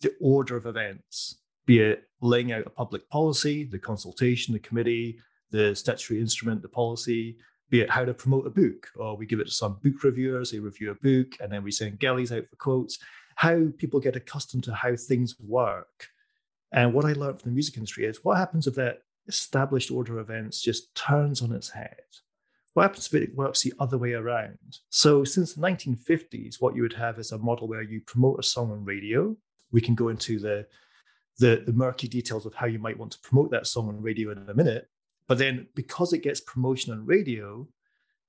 the 0.00 0.12
order 0.20 0.56
of 0.56 0.66
events, 0.66 1.40
be 1.66 1.80
it 1.80 2.04
laying 2.20 2.52
out 2.52 2.66
a 2.66 2.70
public 2.70 3.08
policy, 3.10 3.64
the 3.64 3.78
consultation, 3.78 4.52
the 4.52 4.60
committee, 4.60 5.18
the 5.50 5.74
statutory 5.74 6.20
instrument, 6.20 6.62
the 6.62 6.68
policy, 6.68 7.36
be 7.70 7.80
it 7.80 7.90
how 7.90 8.04
to 8.04 8.14
promote 8.14 8.46
a 8.46 8.50
book, 8.50 8.88
or 8.96 9.16
we 9.16 9.26
give 9.26 9.40
it 9.40 9.46
to 9.46 9.52
some 9.52 9.78
book 9.82 10.02
reviewers, 10.02 10.50
they 10.50 10.58
review 10.58 10.90
a 10.90 10.94
book, 10.94 11.36
and 11.40 11.52
then 11.52 11.62
we 11.62 11.70
send 11.70 11.98
galleys 11.98 12.32
out 12.32 12.48
for 12.48 12.56
quotes, 12.56 12.98
how 13.40 13.68
people 13.78 14.00
get 14.00 14.16
accustomed 14.16 14.62
to 14.62 14.74
how 14.74 14.94
things 14.94 15.34
work. 15.40 16.08
And 16.72 16.92
what 16.92 17.06
I 17.06 17.14
learned 17.14 17.40
from 17.40 17.50
the 17.50 17.54
music 17.54 17.78
industry 17.78 18.04
is 18.04 18.22
what 18.22 18.36
happens 18.36 18.66
if 18.66 18.74
that 18.74 18.98
established 19.28 19.90
order 19.90 20.18
of 20.18 20.28
events 20.28 20.60
just 20.60 20.94
turns 20.94 21.40
on 21.40 21.50
its 21.50 21.70
head? 21.70 22.02
What 22.74 22.82
happens 22.82 23.06
if 23.06 23.14
it 23.14 23.34
works 23.34 23.62
the 23.62 23.72
other 23.80 23.96
way 23.96 24.12
around? 24.12 24.80
So, 24.90 25.24
since 25.24 25.54
the 25.54 25.62
1950s, 25.62 26.60
what 26.60 26.76
you 26.76 26.82
would 26.82 26.92
have 26.92 27.18
is 27.18 27.32
a 27.32 27.38
model 27.38 27.66
where 27.66 27.80
you 27.80 28.02
promote 28.02 28.38
a 28.38 28.42
song 28.42 28.72
on 28.72 28.84
radio. 28.84 29.34
We 29.72 29.80
can 29.80 29.94
go 29.94 30.08
into 30.08 30.38
the, 30.38 30.66
the, 31.38 31.62
the 31.64 31.72
murky 31.72 32.08
details 32.08 32.44
of 32.44 32.52
how 32.52 32.66
you 32.66 32.78
might 32.78 32.98
want 32.98 33.12
to 33.12 33.20
promote 33.20 33.50
that 33.52 33.66
song 33.66 33.88
on 33.88 34.02
radio 34.02 34.32
in 34.32 34.50
a 34.50 34.54
minute. 34.54 34.90
But 35.26 35.38
then, 35.38 35.66
because 35.74 36.12
it 36.12 36.22
gets 36.22 36.42
promotion 36.42 36.92
on 36.92 37.06
radio, 37.06 37.66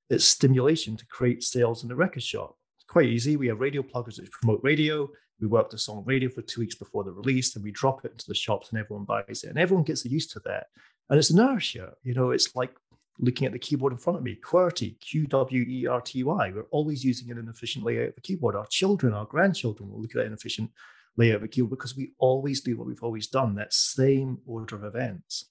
it's 0.10 0.24
stimulation 0.24 0.96
to 0.96 1.06
create 1.08 1.44
sales 1.44 1.84
in 1.84 1.90
the 1.90 1.98
record 1.98 2.24
shop. 2.24 2.56
Quite 2.92 3.08
easy. 3.08 3.38
We 3.38 3.48
have 3.48 3.62
radio 3.62 3.82
pluggers 3.82 4.18
that 4.18 4.30
promote 4.32 4.60
radio. 4.64 5.10
We 5.40 5.48
work 5.48 5.70
the 5.70 5.78
song 5.78 6.04
radio 6.06 6.28
for 6.28 6.42
two 6.42 6.60
weeks 6.60 6.76
before 6.76 7.06
the 7.06 7.14
release, 7.14 7.56
and 7.56 7.64
we 7.64 7.72
drop 7.72 8.04
it 8.04 8.12
into 8.12 8.28
the 8.28 8.36
shops, 8.36 8.70
and 8.70 8.78
everyone 8.82 9.06
buys 9.06 9.46
it, 9.46 9.50
and 9.50 9.58
everyone 9.58 9.86
gets 9.86 10.04
used 10.04 10.32
to 10.32 10.42
that. 10.44 10.68
And 11.10 11.18
it's 11.18 11.30
inertia. 11.30 11.94
You 12.04 12.14
know, 12.14 12.32
it's 12.32 12.54
like 12.54 12.76
looking 13.18 13.46
at 13.46 13.54
the 13.54 13.60
keyboard 13.60 13.94
in 13.94 13.98
front 13.98 14.18
of 14.18 14.26
me, 14.26 14.38
QWERTY, 14.44 15.00
Q 15.00 15.26
W 15.26 15.64
E 15.70 15.88
R 15.88 16.02
T 16.02 16.22
Y. 16.22 16.52
We're 16.54 16.64
always 16.64 17.02
using 17.02 17.32
an 17.32 17.38
inefficient 17.38 17.86
layout 17.86 18.10
of 18.10 18.18
a 18.18 18.22
keyboard. 18.22 18.58
Our 18.58 18.66
children, 18.66 19.14
our 19.14 19.24
grandchildren 19.24 19.90
will 19.90 20.02
look 20.02 20.12
at 20.12 20.18
that 20.18 20.26
inefficient 20.26 20.70
layout 21.16 21.38
of 21.38 21.44
a 21.44 21.48
keyboard 21.48 21.70
because 21.70 21.96
we 21.96 22.12
always 22.18 22.60
do 22.60 22.76
what 22.76 22.88
we've 22.88 23.04
always 23.04 23.28
done, 23.28 23.56
that 23.56 23.72
same 23.72 24.40
order 24.46 24.76
of 24.76 24.84
events. 24.84 25.46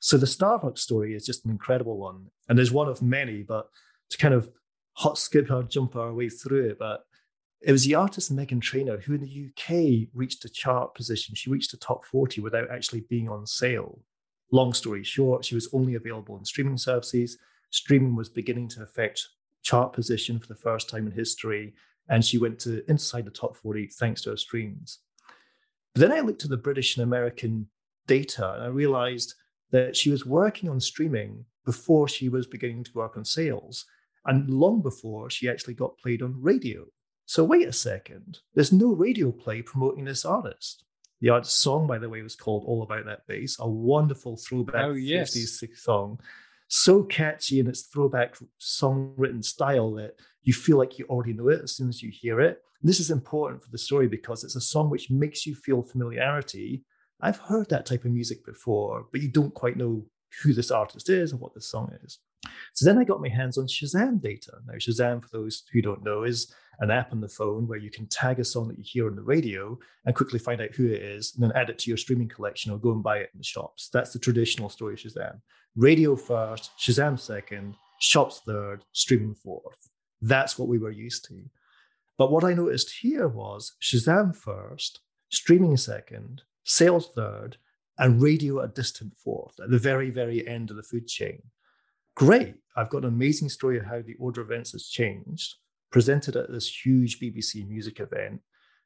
So 0.00 0.18
the 0.18 0.26
Starbucks 0.26 0.80
story 0.80 1.14
is 1.14 1.24
just 1.24 1.46
an 1.46 1.50
incredible 1.50 1.96
one. 1.96 2.26
And 2.46 2.58
there's 2.58 2.72
one 2.72 2.88
of 2.88 3.00
many, 3.00 3.42
but 3.42 3.70
to 4.10 4.18
kind 4.18 4.34
of 4.34 4.50
hot 4.98 5.16
skip 5.16 5.48
or 5.50 5.62
jump 5.62 5.94
our 5.94 6.12
way 6.12 6.28
through 6.28 6.70
it, 6.70 6.78
but 6.78 7.04
it 7.60 7.70
was 7.70 7.84
the 7.84 7.94
artist 7.94 8.34
Meghan 8.34 8.60
Trainor 8.60 8.98
who 8.98 9.14
in 9.14 9.20
the 9.20 9.48
UK 9.48 10.08
reached 10.12 10.44
a 10.44 10.48
chart 10.48 10.94
position. 10.94 11.36
She 11.36 11.50
reached 11.50 11.70
the 11.70 11.76
top 11.76 12.04
40 12.04 12.40
without 12.40 12.68
actually 12.70 13.02
being 13.02 13.28
on 13.28 13.46
sale. 13.46 14.00
Long 14.50 14.72
story 14.72 15.04
short, 15.04 15.44
she 15.44 15.54
was 15.54 15.68
only 15.72 15.94
available 15.94 16.36
in 16.36 16.44
streaming 16.44 16.78
services. 16.78 17.38
Streaming 17.70 18.16
was 18.16 18.28
beginning 18.28 18.66
to 18.70 18.82
affect 18.82 19.28
chart 19.62 19.92
position 19.92 20.40
for 20.40 20.48
the 20.48 20.54
first 20.56 20.88
time 20.88 21.06
in 21.06 21.12
history, 21.12 21.74
and 22.08 22.24
she 22.24 22.38
went 22.38 22.58
to 22.60 22.88
inside 22.90 23.24
the 23.24 23.30
top 23.30 23.56
40 23.56 23.86
thanks 23.98 24.22
to 24.22 24.30
her 24.30 24.36
streams. 24.36 24.98
But 25.94 26.00
then 26.00 26.12
I 26.12 26.20
looked 26.20 26.42
at 26.42 26.50
the 26.50 26.56
British 26.56 26.96
and 26.96 27.04
American 27.04 27.68
data 28.08 28.52
and 28.54 28.64
I 28.64 28.66
realized 28.66 29.34
that 29.70 29.96
she 29.96 30.10
was 30.10 30.26
working 30.26 30.68
on 30.68 30.80
streaming 30.80 31.44
before 31.64 32.08
she 32.08 32.28
was 32.28 32.48
beginning 32.48 32.82
to 32.82 32.92
work 32.94 33.16
on 33.16 33.24
sales, 33.24 33.84
and 34.28 34.48
long 34.48 34.82
before 34.82 35.30
she 35.30 35.48
actually 35.48 35.74
got 35.74 35.98
played 35.98 36.22
on 36.22 36.40
radio. 36.40 36.84
So, 37.26 37.42
wait 37.42 37.66
a 37.66 37.72
second, 37.72 38.38
there's 38.54 38.72
no 38.72 38.92
radio 38.92 39.32
play 39.32 39.62
promoting 39.62 40.04
this 40.04 40.24
artist. 40.24 40.84
The 41.20 41.30
artist's 41.30 41.58
song, 41.58 41.86
by 41.86 41.98
the 41.98 42.08
way, 42.08 42.22
was 42.22 42.36
called 42.36 42.64
All 42.64 42.82
About 42.82 43.06
That 43.06 43.26
Bass, 43.26 43.56
a 43.58 43.68
wonderful 43.68 44.36
throwback 44.36 44.84
oh, 44.84 44.92
yes. 44.92 45.36
50s 45.36 45.76
song. 45.76 46.20
So 46.68 47.02
catchy 47.02 47.58
in 47.58 47.66
its 47.66 47.82
throwback 47.82 48.36
song 48.58 49.14
written 49.16 49.42
style 49.42 49.92
that 49.94 50.14
you 50.42 50.52
feel 50.52 50.76
like 50.78 50.98
you 50.98 51.06
already 51.06 51.32
know 51.32 51.48
it 51.48 51.62
as 51.62 51.74
soon 51.74 51.88
as 51.88 52.02
you 52.02 52.10
hear 52.12 52.40
it. 52.40 52.62
And 52.80 52.88
this 52.88 53.00
is 53.00 53.10
important 53.10 53.64
for 53.64 53.70
the 53.70 53.78
story 53.78 54.06
because 54.06 54.44
it's 54.44 54.56
a 54.56 54.60
song 54.60 54.90
which 54.90 55.10
makes 55.10 55.46
you 55.46 55.54
feel 55.54 55.82
familiarity. 55.82 56.84
I've 57.20 57.38
heard 57.38 57.68
that 57.70 57.86
type 57.86 58.04
of 58.04 58.12
music 58.12 58.44
before, 58.44 59.06
but 59.10 59.22
you 59.22 59.28
don't 59.28 59.54
quite 59.54 59.76
know 59.76 60.04
who 60.42 60.52
this 60.52 60.70
artist 60.70 61.08
is 61.08 61.32
or 61.32 61.38
what 61.38 61.54
this 61.54 61.66
song 61.66 61.92
is. 62.04 62.18
So 62.74 62.84
then 62.84 62.98
I 62.98 63.04
got 63.04 63.20
my 63.20 63.28
hands 63.28 63.58
on 63.58 63.66
Shazam 63.66 64.20
data. 64.20 64.52
Now, 64.66 64.74
Shazam, 64.74 65.22
for 65.22 65.28
those 65.32 65.64
who 65.72 65.82
don't 65.82 66.04
know, 66.04 66.22
is 66.22 66.52
an 66.80 66.90
app 66.90 67.12
on 67.12 67.20
the 67.20 67.28
phone 67.28 67.66
where 67.66 67.78
you 67.78 67.90
can 67.90 68.06
tag 68.06 68.38
a 68.38 68.44
song 68.44 68.68
that 68.68 68.78
you 68.78 68.84
hear 68.86 69.08
on 69.08 69.16
the 69.16 69.22
radio 69.22 69.76
and 70.06 70.14
quickly 70.14 70.38
find 70.38 70.60
out 70.60 70.74
who 70.74 70.86
it 70.86 71.02
is 71.02 71.34
and 71.34 71.42
then 71.42 71.56
add 71.56 71.70
it 71.70 71.78
to 71.80 71.90
your 71.90 71.96
streaming 71.96 72.28
collection 72.28 72.72
or 72.72 72.78
go 72.78 72.92
and 72.92 73.02
buy 73.02 73.18
it 73.18 73.30
in 73.34 73.38
the 73.38 73.44
shops. 73.44 73.88
That's 73.92 74.12
the 74.12 74.18
traditional 74.20 74.68
story 74.68 74.94
of 74.94 75.00
Shazam. 75.00 75.40
Radio 75.74 76.14
first, 76.14 76.70
Shazam 76.78 77.18
second, 77.18 77.74
shops 78.00 78.40
third, 78.46 78.84
streaming 78.92 79.34
fourth. 79.34 79.88
That's 80.22 80.58
what 80.58 80.68
we 80.68 80.78
were 80.78 80.90
used 80.90 81.24
to. 81.26 81.42
But 82.16 82.30
what 82.32 82.44
I 82.44 82.54
noticed 82.54 82.94
here 83.00 83.28
was 83.28 83.74
Shazam 83.82 84.34
first, 84.34 85.00
streaming 85.30 85.76
second, 85.76 86.42
sales 86.64 87.10
third, 87.14 87.56
and 87.98 88.22
radio 88.22 88.60
a 88.60 88.68
distant 88.68 89.14
fourth 89.16 89.58
at 89.60 89.70
the 89.70 89.78
very, 89.78 90.10
very 90.10 90.46
end 90.46 90.70
of 90.70 90.76
the 90.76 90.82
food 90.82 91.08
chain. 91.08 91.42
Great. 92.18 92.56
I've 92.76 92.90
got 92.90 93.04
an 93.04 93.08
amazing 93.08 93.48
story 93.48 93.78
of 93.78 93.84
how 93.84 94.02
the 94.02 94.16
order 94.18 94.40
of 94.40 94.50
events 94.50 94.72
has 94.72 94.88
changed 94.88 95.54
presented 95.92 96.36
at 96.36 96.50
this 96.50 96.84
huge 96.84 97.20
BBC 97.20 97.66
music 97.66 98.00
event. 98.00 98.40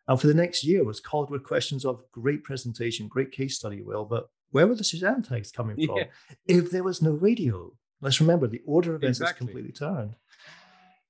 And 0.06 0.20
for 0.20 0.26
the 0.26 0.34
next 0.34 0.64
year 0.64 0.84
was 0.84 1.00
called 1.00 1.30
with 1.30 1.42
questions 1.42 1.84
of 1.84 2.02
great 2.12 2.44
presentation, 2.44 3.08
great 3.08 3.32
case 3.32 3.56
study, 3.56 3.80
Will, 3.80 4.04
but 4.04 4.28
where 4.50 4.66
were 4.66 4.74
the 4.74 4.82
Shazam 4.82 5.26
tags 5.26 5.50
coming 5.50 5.76
from? 5.86 5.96
Yeah. 5.96 6.04
If 6.46 6.70
there 6.70 6.84
was 6.84 7.00
no 7.00 7.12
radio, 7.12 7.72
let's 8.02 8.20
remember 8.20 8.46
the 8.46 8.60
order 8.66 8.94
of 8.94 9.02
events 9.02 9.20
exactly. 9.20 9.46
is 9.46 9.48
completely 9.48 9.72
turned. 9.72 10.14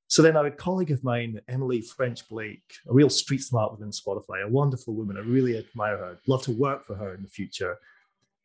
So 0.06 0.22
then 0.22 0.36
a 0.36 0.50
colleague 0.50 0.90
of 0.90 1.02
mine, 1.02 1.40
Emily 1.48 1.80
French 1.80 2.28
Blake, 2.28 2.74
a 2.88 2.92
real 2.92 3.10
street 3.10 3.42
smart 3.42 3.72
within 3.72 3.90
Spotify, 3.90 4.44
a 4.44 4.48
wonderful 4.48 4.94
woman, 4.94 5.16
I 5.16 5.20
really 5.20 5.56
admire 5.56 5.96
her. 5.96 6.10
I'd 6.12 6.28
love 6.28 6.42
to 6.42 6.52
work 6.52 6.84
for 6.84 6.94
her 6.94 7.14
in 7.14 7.22
the 7.22 7.28
future. 7.28 7.78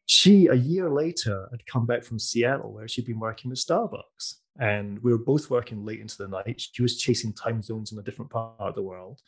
She, 0.07 0.47
a 0.47 0.55
year 0.55 0.89
later, 0.89 1.47
had 1.51 1.65
come 1.65 1.85
back 1.85 2.03
from 2.03 2.17
Seattle 2.17 2.73
where 2.73 2.87
she'd 2.87 3.05
been 3.05 3.19
working 3.19 3.49
with 3.49 3.59
Starbucks 3.59 4.35
and 4.57 5.03
we 5.03 5.11
were 5.11 5.17
both 5.17 5.49
working 5.49 5.85
late 5.85 5.99
into 5.99 6.17
the 6.17 6.29
night. 6.29 6.61
She 6.71 6.81
was 6.81 6.97
chasing 6.97 7.33
time 7.33 7.61
zones 7.61 7.91
in 7.91 7.99
a 7.99 8.01
different 8.01 8.31
part 8.31 8.55
of 8.57 8.75
the 8.75 8.81
world. 8.81 9.19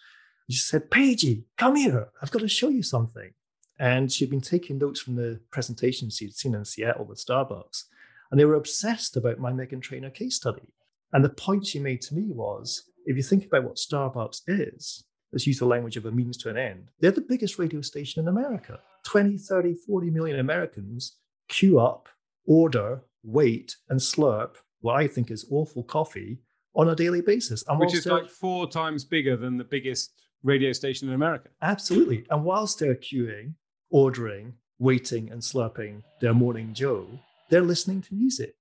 She 0.50 0.58
said, 0.58 0.90
Paigey, 0.90 1.44
come 1.58 1.76
here. 1.76 2.08
I've 2.22 2.32
got 2.32 2.40
to 2.40 2.48
show 2.48 2.70
you 2.70 2.82
something. 2.82 3.32
And 3.78 4.10
she'd 4.10 4.30
been 4.30 4.42
taking 4.42 4.78
notes 4.78 5.02
from 5.02 5.16
the 5.16 5.42
presentations 5.52 6.16
she'd 6.16 6.34
seen 6.34 6.56
in 6.56 6.64
Seattle 6.64 7.06
with 7.06 7.24
Starbucks. 7.24 7.84
And 8.32 8.40
they 8.40 8.46
were 8.46 8.56
obsessed 8.56 9.18
about 9.18 9.38
my 9.38 9.52
Meghan 9.52 9.82
Trainor 9.82 10.10
case 10.12 10.38
study. 10.38 10.74
And 11.12 11.26
the 11.26 11.30
point 11.30 11.68
she 11.68 11.80
made 11.80 12.02
to 12.04 12.16
me 12.16 12.32
was 12.32 12.86
if 13.06 13.18
you 13.18 13.24
think 13.24 13.46
about 13.46 13.66
what 13.66 13.76
Starbucks 13.76 14.44
is, 14.48 15.04
let's 15.34 15.46
use 15.46 15.60
the 15.60 15.66
language 15.66 15.98
of 15.98 16.06
a 16.06 16.12
means 16.12 16.38
to 16.38 16.50
an 16.50 16.58
end, 16.58 16.88
they're 17.02 17.12
the 17.12 17.22
biggest 17.22 17.60
radio 17.60 17.82
station 17.82 18.22
in 18.22 18.30
America. 18.30 18.80
20, 19.06 19.38
30, 19.38 19.74
40 19.74 20.10
million 20.10 20.40
Americans 20.40 21.18
queue 21.48 21.80
up, 21.80 22.10
order, 22.46 23.02
wait, 23.24 23.76
and 23.90 24.00
slurp 24.00 24.56
what 24.82 24.96
I 24.96 25.08
think 25.08 25.32
is 25.32 25.46
awful 25.52 25.84
coffee 25.84 26.40
on 26.76 26.90
a 26.90 26.96
daily 26.96 27.22
basis. 27.22 27.64
And 27.68 27.80
Which 27.80 27.94
is 27.94 28.06
like 28.06 28.30
four 28.30 28.70
times 28.70 29.04
bigger 29.04 29.36
than 29.36 29.58
the 29.58 29.64
biggest 29.64 30.14
radio 30.44 30.72
station 30.72 31.10
in 31.10 31.16
America. 31.16 31.50
Absolutely. 31.62 32.26
And 32.30 32.44
whilst 32.46 32.80
they're 32.80 32.96
queuing, 32.96 33.56
ordering, 33.90 34.54
waiting, 34.78 35.30
and 35.32 35.42
slurping 35.42 36.04
their 36.22 36.34
morning 36.34 36.74
Joe, 36.74 37.08
they're 37.50 37.62
listening 37.62 38.02
to 38.04 38.14
music. 38.14 38.56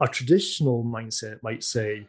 A 0.00 0.08
traditional 0.08 0.82
mindset 0.82 1.42
might 1.42 1.62
say, 1.62 2.08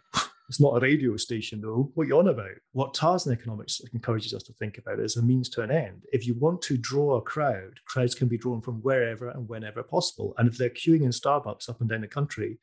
it's 0.52 0.60
not 0.60 0.76
a 0.76 0.82
radio 0.82 1.16
station, 1.16 1.62
though. 1.62 1.90
What 1.94 2.10
you're 2.10 2.22
you 2.22 2.28
on 2.28 2.28
about? 2.28 2.58
What 2.74 2.94
Tarzan 2.94 3.32
economics 3.32 3.80
encourages 3.94 4.34
us 4.34 4.44
to 4.44 4.52
think 4.52 4.78
about 4.78 5.00
is 5.00 5.16
a 5.16 5.22
means 5.22 5.48
to 5.52 5.62
an 5.62 5.72
end. 5.72 6.04
If 6.12 6.28
you 6.28 6.34
want 6.34 6.62
to 6.64 6.76
draw 6.76 7.16
a 7.16 7.22
crowd, 7.22 7.80
crowds 7.86 8.14
can 8.14 8.28
be 8.28 8.38
drawn 8.38 8.60
from 8.60 8.82
wherever 8.82 9.30
and 9.30 9.48
whenever 9.48 9.82
possible. 9.82 10.34
And 10.38 10.50
if 10.50 10.58
they're 10.58 10.70
queuing 10.70 11.04
in 11.04 11.12
Starbucks 11.12 11.70
up 11.70 11.80
and 11.80 11.90
down 11.90 12.02
the 12.02 12.08
country, 12.10 12.60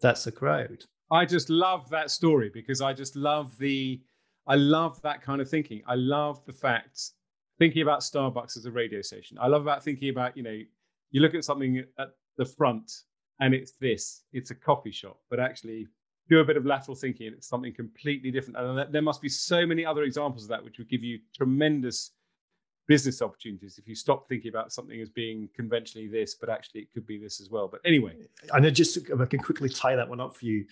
that's 0.00 0.28
a 0.28 0.30
crowd. 0.30 0.84
I 1.10 1.24
just 1.24 1.50
love 1.50 1.90
that 1.90 2.12
story 2.12 2.48
because 2.54 2.80
I 2.80 2.92
just 2.92 3.16
love 3.16 3.58
the, 3.58 4.00
I 4.46 4.54
love 4.54 5.02
that 5.02 5.20
kind 5.20 5.40
of 5.40 5.50
thinking. 5.50 5.82
I 5.88 5.96
love 5.96 6.46
the 6.46 6.52
fact 6.52 7.10
thinking 7.58 7.82
about 7.82 8.02
Starbucks 8.02 8.56
as 8.56 8.66
a 8.66 8.70
radio 8.70 9.02
station. 9.02 9.36
I 9.40 9.48
love 9.48 9.62
about 9.62 9.82
thinking 9.82 10.10
about, 10.10 10.36
you 10.36 10.44
know, 10.44 10.60
you 11.10 11.20
look 11.20 11.34
at 11.34 11.44
something 11.44 11.82
at 11.98 12.10
the 12.36 12.44
front 12.44 12.92
and 13.40 13.52
it's 13.52 13.72
this, 13.80 14.22
it's 14.32 14.52
a 14.52 14.54
coffee 14.54 14.92
shop, 14.92 15.18
but 15.28 15.40
actually 15.40 15.88
do 16.28 16.40
a 16.40 16.44
bit 16.44 16.56
of 16.56 16.64
lateral 16.64 16.94
thinking 16.94 17.26
and 17.26 17.36
it's 17.36 17.48
something 17.48 17.74
completely 17.74 18.30
different. 18.30 18.58
And 18.58 18.92
there 18.92 19.02
must 19.02 19.20
be 19.20 19.28
so 19.28 19.66
many 19.66 19.84
other 19.84 20.04
examples 20.04 20.44
of 20.44 20.48
that, 20.50 20.64
which 20.64 20.78
would 20.78 20.88
give 20.88 21.02
you 21.02 21.18
tremendous 21.36 22.12
business 22.88 23.22
opportunities 23.22 23.78
if 23.78 23.86
you 23.86 23.94
stop 23.94 24.28
thinking 24.28 24.48
about 24.48 24.72
something 24.72 25.00
as 25.00 25.08
being 25.08 25.48
conventionally 25.54 26.08
this, 26.08 26.34
but 26.34 26.48
actually 26.48 26.82
it 26.82 26.92
could 26.92 27.06
be 27.06 27.18
this 27.18 27.40
as 27.40 27.48
well. 27.50 27.68
But 27.68 27.80
anyway, 27.84 28.14
and 28.52 28.64
then 28.64 28.74
just 28.74 28.96
if 28.96 29.20
I 29.20 29.26
can 29.26 29.40
quickly 29.40 29.68
tie 29.68 29.96
that 29.96 30.08
one 30.08 30.20
up 30.20 30.34
for 30.36 30.44
you, 30.46 30.64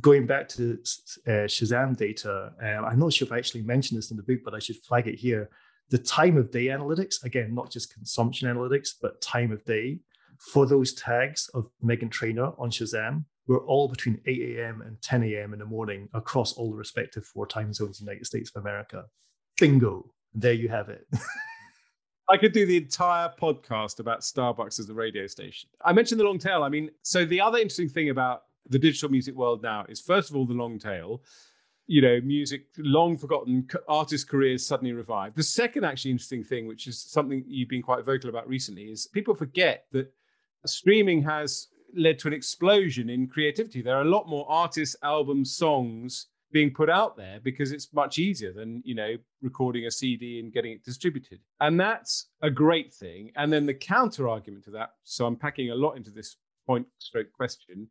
going 0.00 0.26
back 0.26 0.48
to 0.50 0.78
uh, 1.26 1.46
Shazam 1.46 1.96
data, 1.96 2.52
um, 2.60 2.84
I'm 2.84 2.98
not 2.98 3.12
sure 3.12 3.26
if 3.26 3.32
I 3.32 3.38
actually 3.38 3.62
mentioned 3.62 3.98
this 3.98 4.10
in 4.10 4.16
the 4.16 4.22
book, 4.22 4.40
but 4.44 4.54
I 4.54 4.58
should 4.58 4.76
flag 4.76 5.06
it 5.06 5.16
here. 5.16 5.50
The 5.90 5.98
time 5.98 6.36
of 6.36 6.50
day 6.50 6.66
analytics, 6.66 7.22
again, 7.24 7.54
not 7.54 7.70
just 7.70 7.94
consumption 7.94 8.48
analytics, 8.48 8.90
but 9.00 9.20
time 9.20 9.52
of 9.52 9.64
day 9.64 10.00
for 10.38 10.66
those 10.66 10.92
tags 10.94 11.48
of 11.54 11.68
Meghan 11.84 12.10
Trainor 12.10 12.52
on 12.58 12.70
Shazam 12.70 13.24
we're 13.46 13.64
all 13.64 13.88
between 13.88 14.20
8 14.26 14.58
a.m. 14.58 14.82
and 14.82 15.00
10 15.02 15.22
a.m. 15.24 15.52
in 15.52 15.58
the 15.58 15.64
morning 15.64 16.08
across 16.14 16.52
all 16.54 16.70
the 16.70 16.76
respective 16.76 17.24
four 17.24 17.46
time 17.46 17.72
zones 17.72 18.00
in 18.00 18.06
the 18.06 18.12
United 18.12 18.26
States 18.26 18.50
of 18.54 18.62
America. 18.62 19.04
Bingo. 19.58 20.10
There 20.34 20.52
you 20.52 20.68
have 20.68 20.88
it. 20.88 21.06
I 22.28 22.36
could 22.36 22.52
do 22.52 22.66
the 22.66 22.76
entire 22.76 23.30
podcast 23.40 24.00
about 24.00 24.20
Starbucks 24.20 24.80
as 24.80 24.88
a 24.88 24.94
radio 24.94 25.26
station. 25.28 25.70
I 25.84 25.92
mentioned 25.92 26.20
the 26.20 26.24
long 26.24 26.38
tail. 26.38 26.64
I 26.64 26.68
mean, 26.68 26.90
so 27.02 27.24
the 27.24 27.40
other 27.40 27.58
interesting 27.58 27.88
thing 27.88 28.10
about 28.10 28.42
the 28.68 28.78
digital 28.78 29.08
music 29.08 29.36
world 29.36 29.62
now 29.62 29.86
is, 29.88 30.00
first 30.00 30.28
of 30.30 30.36
all, 30.36 30.44
the 30.44 30.52
long 30.52 30.78
tail. 30.78 31.22
You 31.86 32.02
know, 32.02 32.20
music, 32.20 32.66
long 32.78 33.16
forgotten 33.16 33.68
artist 33.86 34.28
careers 34.28 34.66
suddenly 34.66 34.92
revived. 34.92 35.36
The 35.36 35.44
second, 35.44 35.84
actually, 35.84 36.10
interesting 36.10 36.42
thing, 36.42 36.66
which 36.66 36.88
is 36.88 37.00
something 37.00 37.44
you've 37.46 37.68
been 37.68 37.80
quite 37.80 38.04
vocal 38.04 38.28
about 38.28 38.48
recently, 38.48 38.90
is 38.90 39.06
people 39.06 39.36
forget 39.36 39.84
that 39.92 40.12
streaming 40.66 41.22
has 41.22 41.68
led 41.96 42.18
to 42.20 42.28
an 42.28 42.34
explosion 42.34 43.10
in 43.10 43.26
creativity. 43.26 43.82
There 43.82 43.96
are 43.96 44.02
a 44.02 44.10
lot 44.10 44.28
more 44.28 44.46
artists, 44.48 44.96
albums, 45.02 45.56
songs 45.56 46.26
being 46.52 46.72
put 46.72 46.88
out 46.88 47.16
there 47.16 47.40
because 47.42 47.72
it's 47.72 47.92
much 47.92 48.18
easier 48.18 48.52
than 48.52 48.80
you 48.84 48.94
know 48.94 49.16
recording 49.42 49.86
a 49.86 49.90
cd 49.90 50.40
and 50.40 50.52
getting 50.52 50.72
it 50.72 50.84
distributed. 50.84 51.40
And 51.60 51.78
that's 51.78 52.28
a 52.40 52.50
great 52.50 52.94
thing. 52.94 53.32
And 53.36 53.52
then 53.52 53.66
the 53.66 53.74
counter 53.74 54.28
argument 54.28 54.64
to 54.64 54.70
that 54.70 54.90
so 55.02 55.26
i'm 55.26 55.36
packing 55.36 55.70
a 55.70 55.74
lot 55.74 55.96
into 55.96 56.10
this 56.10 56.36
point 56.66 56.86
stroke 56.98 57.32
question 57.32 57.88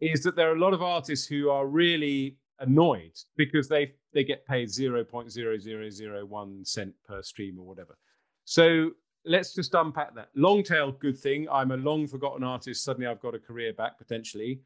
is 0.00 0.22
that 0.22 0.36
there 0.36 0.50
are 0.50 0.56
a 0.56 0.60
lot 0.60 0.74
of 0.74 0.82
artists 0.82 1.26
who 1.26 1.50
are 1.50 1.66
really 1.66 2.36
annoyed 2.60 3.12
because 3.36 3.68
they 3.68 3.92
they 4.12 4.24
get 4.24 4.46
paid 4.46 4.68
0.0001 4.68 6.66
cent 6.66 6.94
per 7.06 7.22
stream 7.22 7.58
or 7.58 7.66
whatever. 7.66 7.96
So 8.44 8.92
let's 9.28 9.54
just 9.54 9.74
unpack 9.74 10.14
that 10.14 10.28
long 10.34 10.62
tail 10.62 10.92
good 10.92 11.18
thing 11.18 11.46
i'm 11.52 11.70
a 11.70 11.76
long 11.76 12.06
forgotten 12.06 12.42
artist 12.42 12.82
suddenly 12.82 13.06
i've 13.06 13.20
got 13.20 13.34
a 13.34 13.38
career 13.38 13.72
back 13.72 13.98
potentially 13.98 14.60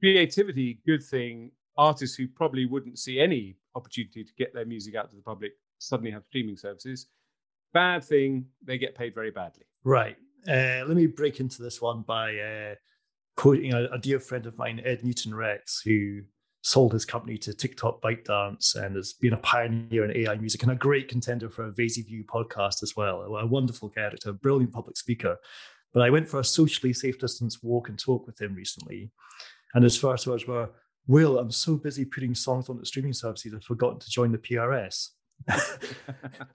creativity 0.00 0.80
good 0.86 1.02
thing 1.02 1.50
artists 1.76 2.16
who 2.16 2.26
probably 2.26 2.66
wouldn't 2.66 2.98
see 2.98 3.20
any 3.20 3.56
opportunity 3.74 4.24
to 4.24 4.32
get 4.36 4.52
their 4.52 4.66
music 4.66 4.94
out 4.96 5.08
to 5.08 5.16
the 5.16 5.22
public 5.22 5.52
suddenly 5.78 6.10
have 6.10 6.24
streaming 6.24 6.56
services. 6.56 7.06
Bad 7.72 8.04
thing, 8.04 8.46
they 8.64 8.76
get 8.76 8.96
paid 8.96 9.14
very 9.14 9.30
badly. 9.30 9.64
Right. 9.84 10.16
Uh, 10.46 10.84
let 10.86 10.96
me 10.96 11.06
break 11.06 11.40
into 11.40 11.62
this 11.62 11.80
one 11.80 12.02
by 12.02 12.36
uh, 12.38 12.74
quoting 13.36 13.72
a, 13.72 13.84
a, 13.92 13.98
dear 13.98 14.18
friend 14.18 14.46
of 14.46 14.56
mine, 14.56 14.80
Ed 14.84 15.04
Newton 15.04 15.34
Rex, 15.34 15.80
who 15.84 16.22
sold 16.62 16.92
his 16.92 17.04
company 17.04 17.38
to 17.38 17.54
TikTok 17.54 18.02
ByteDance 18.02 18.74
and 18.74 18.96
has 18.96 19.12
been 19.12 19.32
a 19.32 19.38
pioneer 19.38 20.04
in 20.04 20.16
AI 20.16 20.36
music 20.36 20.62
and 20.62 20.72
a 20.72 20.76
great 20.76 21.08
contender 21.08 21.48
for 21.48 21.66
a 21.66 21.72
View 21.72 22.24
podcast 22.24 22.82
as 22.82 22.94
well. 22.96 23.22
A 23.22 23.46
wonderful 23.46 23.88
character, 23.88 24.32
brilliant 24.32 24.72
public 24.72 24.96
speaker. 24.96 25.36
But 25.92 26.02
I 26.02 26.10
went 26.10 26.28
for 26.28 26.40
a 26.40 26.44
socially 26.44 26.92
safe 26.92 27.18
distance 27.18 27.62
walk 27.62 27.88
and 27.88 27.98
talk 27.98 28.26
with 28.26 28.40
him 28.40 28.54
recently. 28.54 29.10
And 29.74 29.84
his 29.84 29.96
first 29.96 30.26
words 30.26 30.46
were, 30.46 30.70
Will, 31.06 31.38
I'm 31.38 31.50
so 31.50 31.76
busy 31.76 32.04
putting 32.04 32.34
songs 32.34 32.68
on 32.68 32.78
the 32.78 32.84
streaming 32.84 33.14
services, 33.14 33.54
I've 33.54 33.64
forgotten 33.64 33.98
to 34.00 34.10
join 34.10 34.30
the 34.30 34.38
PRS. 34.38 35.08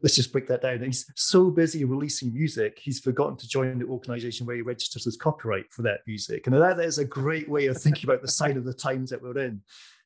Let's 0.01 0.15
just 0.15 0.31
break 0.31 0.47
that 0.47 0.61
down. 0.61 0.81
He's 0.81 1.09
so 1.15 1.49
busy 1.49 1.83
releasing 1.85 2.33
music, 2.33 2.79
he's 2.81 2.99
forgotten 2.99 3.37
to 3.37 3.47
join 3.47 3.79
the 3.79 3.85
organization 3.85 4.45
where 4.45 4.55
he 4.55 4.61
registers 4.61 5.05
his 5.05 5.17
copyright 5.17 5.71
for 5.71 5.81
that 5.83 6.01
music. 6.05 6.47
And 6.47 6.55
that 6.55 6.79
is 6.79 6.97
a 6.97 7.05
great 7.05 7.49
way 7.49 7.67
of 7.67 7.81
thinking 7.81 8.09
about 8.09 8.21
the 8.21 8.27
sign 8.27 8.57
of 8.57 8.65
the 8.65 8.73
times 8.73 9.09
that 9.09 9.21
we're 9.21 9.37
in. 9.37 9.61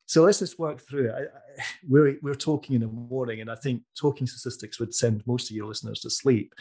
So 0.05 0.23
let's 0.23 0.39
just 0.39 0.57
work 0.57 0.79
through 0.79 1.09
it. 1.09 1.15
I, 1.15 1.21
I, 1.21 1.63
we're, 1.87 2.17
we're 2.21 2.35
talking 2.35 2.75
in 2.75 2.81
the 2.81 2.87
morning, 2.87 3.41
and 3.41 3.51
I 3.51 3.55
think 3.55 3.81
talking 3.99 4.25
statistics 4.25 4.79
would 4.79 4.93
send 4.93 5.25
most 5.27 5.49
of 5.49 5.55
your 5.55 5.67
listeners 5.67 5.99
to 6.01 6.09
sleep. 6.09 6.53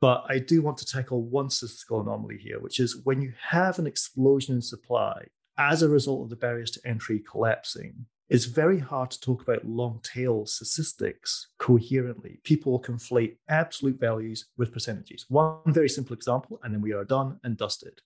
But 0.00 0.24
I 0.28 0.40
do 0.40 0.62
want 0.62 0.78
to 0.78 0.84
tackle 0.84 1.22
one 1.22 1.48
statistical 1.48 2.00
anomaly 2.00 2.38
here, 2.38 2.58
which 2.58 2.80
is 2.80 3.00
when 3.04 3.22
you 3.22 3.32
have 3.40 3.78
an 3.78 3.86
explosion 3.86 4.56
in 4.56 4.60
supply, 4.60 5.26
as 5.58 5.82
a 5.82 5.88
result 5.88 6.24
of 6.24 6.30
the 6.30 6.36
barriers 6.36 6.72
to 6.72 6.80
entry 6.84 7.20
collapsing, 7.20 8.06
it's 8.28 8.44
very 8.46 8.78
hard 8.78 9.10
to 9.10 9.20
talk 9.20 9.42
about 9.42 9.66
long 9.66 10.00
tail 10.02 10.46
statistics 10.46 11.48
coherently. 11.58 12.40
People 12.44 12.80
conflate 12.80 13.36
absolute 13.48 14.00
values 14.00 14.46
with 14.56 14.72
percentages. 14.72 15.26
One 15.28 15.58
very 15.66 15.88
simple 15.88 16.14
example, 16.14 16.58
and 16.62 16.72
then 16.72 16.80
we 16.80 16.92
are 16.92 17.04
done 17.04 17.38
and 17.44 17.56
dusted. 17.56 18.00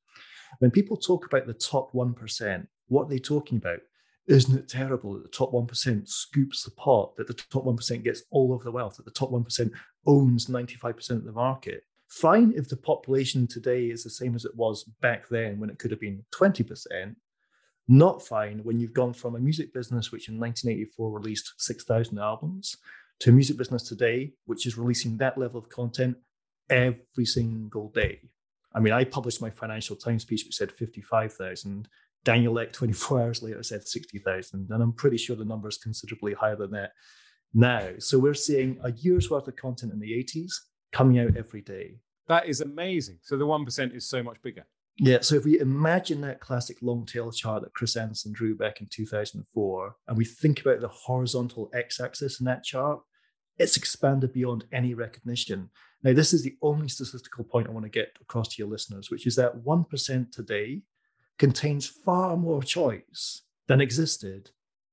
When 0.59 0.71
people 0.71 0.97
talk 0.97 1.27
about 1.27 1.47
the 1.47 1.55
top 1.55 1.93
1%, 1.93 2.67
what 2.89 3.05
are 3.05 3.09
they 3.09 3.19
talking 3.19 3.59
about? 3.59 3.81
Isn't 4.27 4.59
it 4.59 4.69
terrible 4.69 5.15
that 5.15 5.23
the 5.23 5.29
top 5.29 5.53
1% 5.53 6.09
scoops 6.09 6.65
the 6.65 6.73
pot, 6.73 7.15
that 7.17 7.29
the 7.29 7.35
top 7.35 7.65
1% 7.65 8.03
gets 8.03 8.23
all 8.31 8.53
of 8.53 8.65
the 8.65 8.73
wealth, 8.73 8.97
that 8.97 9.05
the 9.05 9.11
top 9.13 9.31
1% 9.31 9.71
owns 10.07 10.47
95% 10.47 11.11
of 11.11 11.25
the 11.25 11.33
market? 11.33 11.85
Fine 12.09 12.53
if 12.57 12.69
the 12.69 12.77
population 12.77 13.47
today 13.47 13.87
is 13.87 14.03
the 14.03 14.11
same 14.11 14.35
as 14.35 14.45
it 14.45 14.55
was 14.57 14.85
back 15.01 15.29
then 15.29 15.59
when 15.61 15.71
it 15.71 15.79
could 15.79 15.91
have 15.91 16.01
been 16.01 16.25
20%, 16.35 17.15
not 17.89 18.23
fine 18.23 18.61
when 18.65 18.81
you've 18.81 18.93
gone 18.93 19.13
from 19.13 19.37
a 19.37 19.39
music 19.39 19.73
business 19.73 20.11
which 20.11 20.29
in 20.29 20.39
1984 20.39 21.11
released 21.11 21.53
6,000 21.59 22.19
albums 22.19 22.77
to 23.21 23.31
a 23.31 23.33
music 23.33 23.57
business 23.57 23.83
today 23.85 24.33
which 24.47 24.67
is 24.67 24.77
releasing 24.77 25.17
that 25.17 25.39
level 25.39 25.59
of 25.59 25.69
content 25.69 26.17
every 26.69 27.25
single 27.25 27.89
day. 27.91 28.21
I 28.75 28.81
mean, 28.81 28.93
I 28.93 29.05
published 29.05 29.41
my 29.41 29.51
Financial 29.51 29.97
Times 29.97 30.25
piece 30.25 30.45
which 30.45 30.57
said 30.57 30.73
55,000. 30.73 31.89
Daniel 32.25 32.59
Ek 32.59 32.73
24 32.73 33.23
hours 33.23 33.43
later 33.43 33.63
said 33.63 33.87
60,000. 33.87 34.69
And 34.71 34.83
I'm 34.83 34.93
pretty 34.93 35.17
sure 35.17 35.37
the 35.37 35.45
number 35.45 35.69
is 35.69 35.79
considerably 35.79 36.35
higher 36.35 36.57
than 36.57 36.73
that 36.73 36.93
now. 37.55 37.91
So 37.99 38.19
we're 38.19 38.35
seeing 38.35 38.79
a 38.83 38.93
year's 38.93 39.31
worth 39.31 39.49
of 39.49 39.57
content 39.57 39.93
in 39.93 40.01
the 40.01 40.13
80s 40.13 40.53
coming 40.93 41.21
out 41.21 41.37
every 41.37 41.63
day. 41.63 42.01
That 42.29 42.49
is 42.49 42.61
amazing. 42.61 43.19
So 43.23 43.37
the 43.37 43.47
1% 43.47 43.95
is 43.95 44.09
so 44.09 44.23
much 44.23 44.43
bigger. 44.43 44.67
Yeah, 44.99 45.19
so 45.21 45.35
if 45.35 45.45
we 45.45 45.61
imagine 45.61 46.23
that 46.23 46.41
classic 46.41 46.79
long 46.81 47.05
tail 47.05 47.31
chart 47.31 47.63
that 47.63 47.75
Chris 47.75 47.97
Anderson 47.97 48.33
drew 48.33 48.57
back 48.57 48.81
in 48.81 48.87
2004, 48.91 49.97
and 50.09 50.17
we 50.17 50.25
think 50.25 50.61
about 50.61 50.81
the 50.81 50.89
horizontal 50.89 51.71
x 51.75 52.01
axis 52.01 52.41
in 52.41 52.47
that 52.47 52.65
chart, 52.65 53.01
it's 53.59 53.77
expanded 53.77 54.33
beyond 54.33 54.65
any 54.73 54.95
recognition. 54.95 55.71
Now, 56.03 56.15
this 56.15 56.33
is 56.33 56.43
the 56.43 56.57
only 56.63 56.89
statistical 56.89 57.45
point 57.45 57.69
I 57.69 57.73
want 57.73 57.85
to 57.85 57.91
get 57.91 58.17
across 58.21 58.49
to 58.49 58.55
your 58.59 58.69
listeners, 58.69 59.11
which 59.11 59.27
is 59.27 59.37
that 59.37 59.65
1% 59.65 60.33
today 60.33 60.83
contains 61.39 61.87
far 61.87 62.37
more 62.37 62.63
choice 62.63 63.43
than 63.67 63.83
existed 63.83 64.51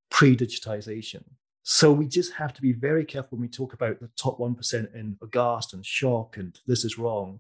pre 0.10 0.36
digitization. 0.36 1.24
So 1.64 1.94
we 1.94 2.08
just 2.08 2.34
have 2.34 2.54
to 2.54 2.62
be 2.62 2.74
very 2.74 3.06
careful 3.06 3.38
when 3.38 3.44
we 3.44 3.48
talk 3.48 3.74
about 3.74 4.02
the 4.02 4.10
top 4.18 4.38
1% 4.38 4.94
in 4.94 5.18
aghast 5.22 5.74
and 5.74 5.86
shock 5.86 6.36
and 6.36 6.60
this 6.68 6.84
is 6.84 6.98
wrong 6.98 7.40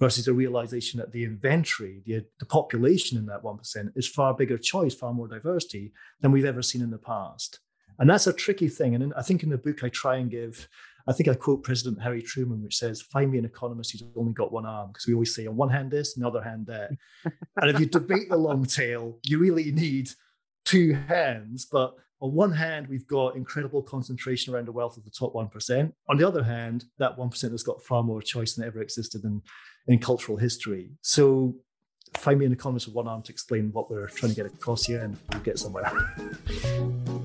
versus 0.00 0.24
the 0.24 0.32
realization 0.32 0.98
that 0.98 1.12
the 1.12 1.24
inventory, 1.24 2.02
the, 2.04 2.24
the 2.40 2.46
population 2.46 3.16
in 3.16 3.26
that 3.26 3.42
1% 3.42 3.92
is 3.96 4.08
far 4.08 4.34
bigger 4.34 4.58
choice, 4.58 4.94
far 4.94 5.12
more 5.12 5.28
diversity 5.28 5.92
than 6.20 6.32
we've 6.32 6.44
ever 6.44 6.62
seen 6.62 6.82
in 6.82 6.90
the 6.90 6.98
past. 6.98 7.60
And 7.98 8.10
that's 8.10 8.26
a 8.26 8.32
tricky 8.32 8.68
thing. 8.68 8.94
And 8.94 9.14
I 9.16 9.22
think 9.22 9.42
in 9.42 9.50
the 9.50 9.58
book, 9.58 9.84
I 9.84 9.88
try 9.88 10.16
and 10.16 10.30
give, 10.30 10.68
I 11.06 11.12
think 11.12 11.28
I 11.28 11.34
quote 11.34 11.62
President 11.62 12.02
Harry 12.02 12.22
Truman, 12.22 12.62
which 12.62 12.76
says, 12.76 13.02
Find 13.02 13.30
me 13.30 13.38
an 13.38 13.44
economist 13.44 13.92
who's 13.92 14.02
only 14.16 14.32
got 14.32 14.52
one 14.52 14.66
arm. 14.66 14.88
Because 14.88 15.06
we 15.06 15.14
always 15.14 15.34
say, 15.34 15.46
on 15.46 15.56
one 15.56 15.70
hand, 15.70 15.92
this, 15.92 16.16
on 16.16 16.22
the 16.22 16.28
other 16.28 16.42
hand, 16.42 16.66
that. 16.66 16.90
and 17.24 17.70
if 17.70 17.78
you 17.78 17.86
debate 17.86 18.28
the 18.30 18.36
long 18.36 18.64
tail, 18.64 19.18
you 19.22 19.38
really 19.38 19.70
need 19.70 20.10
two 20.64 20.94
hands. 21.06 21.66
But 21.70 21.94
on 22.20 22.32
one 22.32 22.52
hand, 22.52 22.88
we've 22.88 23.06
got 23.06 23.36
incredible 23.36 23.82
concentration 23.82 24.52
around 24.52 24.66
the 24.66 24.72
wealth 24.72 24.96
of 24.96 25.04
the 25.04 25.10
top 25.10 25.34
1%. 25.34 25.92
On 26.08 26.16
the 26.16 26.26
other 26.26 26.42
hand, 26.42 26.86
that 26.98 27.16
1% 27.16 27.50
has 27.50 27.62
got 27.62 27.82
far 27.82 28.02
more 28.02 28.22
choice 28.22 28.54
than 28.54 28.66
ever 28.66 28.80
existed 28.80 29.24
in 29.24 29.42
in 29.86 29.98
cultural 29.98 30.38
history. 30.38 30.90
So 31.02 31.54
find 32.14 32.38
me 32.38 32.46
in 32.46 32.50
the 32.50 32.56
comments 32.56 32.86
with 32.86 32.94
one 32.94 33.08
arm 33.08 33.22
to 33.22 33.32
explain 33.32 33.70
what 33.72 33.90
we're 33.90 34.08
trying 34.08 34.30
to 34.30 34.36
get 34.36 34.46
across 34.46 34.86
here 34.86 35.02
and 35.02 35.16
we'll 35.30 35.42
get 35.42 35.58
somewhere. 35.58 35.90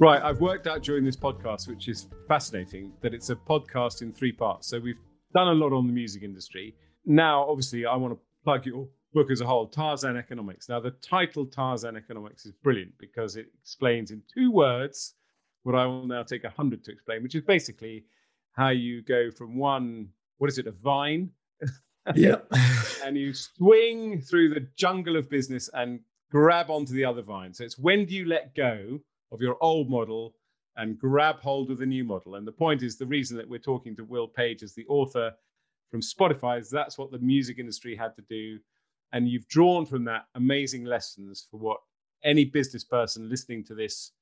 Right, 0.00 0.22
I've 0.22 0.40
worked 0.40 0.66
out 0.66 0.82
during 0.82 1.04
this 1.04 1.14
podcast, 1.14 1.68
which 1.68 1.86
is 1.86 2.08
fascinating, 2.26 2.90
that 3.02 3.12
it's 3.12 3.28
a 3.28 3.36
podcast 3.36 4.00
in 4.00 4.14
three 4.14 4.32
parts. 4.32 4.66
So 4.66 4.80
we've 4.80 4.98
done 5.34 5.48
a 5.48 5.52
lot 5.52 5.74
on 5.74 5.86
the 5.86 5.92
music 5.92 6.22
industry. 6.22 6.74
Now, 7.04 7.46
obviously, 7.46 7.84
I 7.84 7.96
want 7.96 8.14
to 8.14 8.20
plug 8.42 8.64
your 8.64 8.88
book 9.12 9.30
as 9.30 9.42
a 9.42 9.46
whole, 9.46 9.66
Tarzan 9.66 10.16
Economics. 10.16 10.70
Now, 10.70 10.80
the 10.80 10.92
title 11.02 11.44
Tarzan 11.44 11.98
Economics 11.98 12.46
is 12.46 12.52
brilliant 12.62 12.92
because 12.98 13.36
it 13.36 13.48
explains 13.60 14.10
in 14.10 14.22
two 14.32 14.50
words 14.50 15.16
what 15.62 15.74
I 15.74 15.86
will 15.86 16.06
now 16.06 16.22
take 16.22 16.44
a 16.44 16.50
hundred 16.50 16.84
to 16.84 16.92
explain, 16.92 17.22
which 17.22 17.34
is 17.34 17.42
basically 17.42 18.04
how 18.52 18.70
you 18.70 19.02
go 19.02 19.30
from 19.30 19.56
one, 19.56 20.08
what 20.38 20.50
is 20.50 20.58
it, 20.58 20.66
a 20.66 20.72
vine? 20.72 21.30
yeah. 22.14 22.36
and 23.04 23.16
you 23.16 23.32
swing 23.34 24.20
through 24.20 24.54
the 24.54 24.66
jungle 24.76 25.16
of 25.16 25.28
business 25.28 25.68
and 25.74 26.00
grab 26.30 26.70
onto 26.70 26.94
the 26.94 27.04
other 27.04 27.22
vine. 27.22 27.52
So 27.52 27.64
it's 27.64 27.78
when 27.78 28.06
do 28.06 28.14
you 28.14 28.26
let 28.26 28.54
go 28.54 28.98
of 29.32 29.40
your 29.40 29.56
old 29.60 29.90
model 29.90 30.34
and 30.76 30.98
grab 30.98 31.40
hold 31.40 31.70
of 31.70 31.78
the 31.78 31.86
new 31.86 32.04
model? 32.04 32.36
And 32.36 32.46
the 32.46 32.52
point 32.52 32.82
is 32.82 32.96
the 32.96 33.06
reason 33.06 33.36
that 33.36 33.48
we're 33.48 33.58
talking 33.58 33.94
to 33.96 34.04
Will 34.04 34.28
Page 34.28 34.62
as 34.62 34.74
the 34.74 34.86
author 34.86 35.32
from 35.90 36.00
Spotify 36.00 36.60
is 36.60 36.70
that's 36.70 36.98
what 36.98 37.10
the 37.10 37.18
music 37.18 37.58
industry 37.58 37.96
had 37.96 38.14
to 38.16 38.22
do. 38.22 38.58
And 39.12 39.28
you've 39.28 39.48
drawn 39.48 39.84
from 39.84 40.04
that 40.04 40.26
amazing 40.36 40.84
lessons 40.84 41.46
for 41.50 41.58
what 41.58 41.80
any 42.22 42.44
business 42.44 42.84
person 42.84 43.28
listening 43.28 43.64
to 43.64 43.74
this 43.74 44.12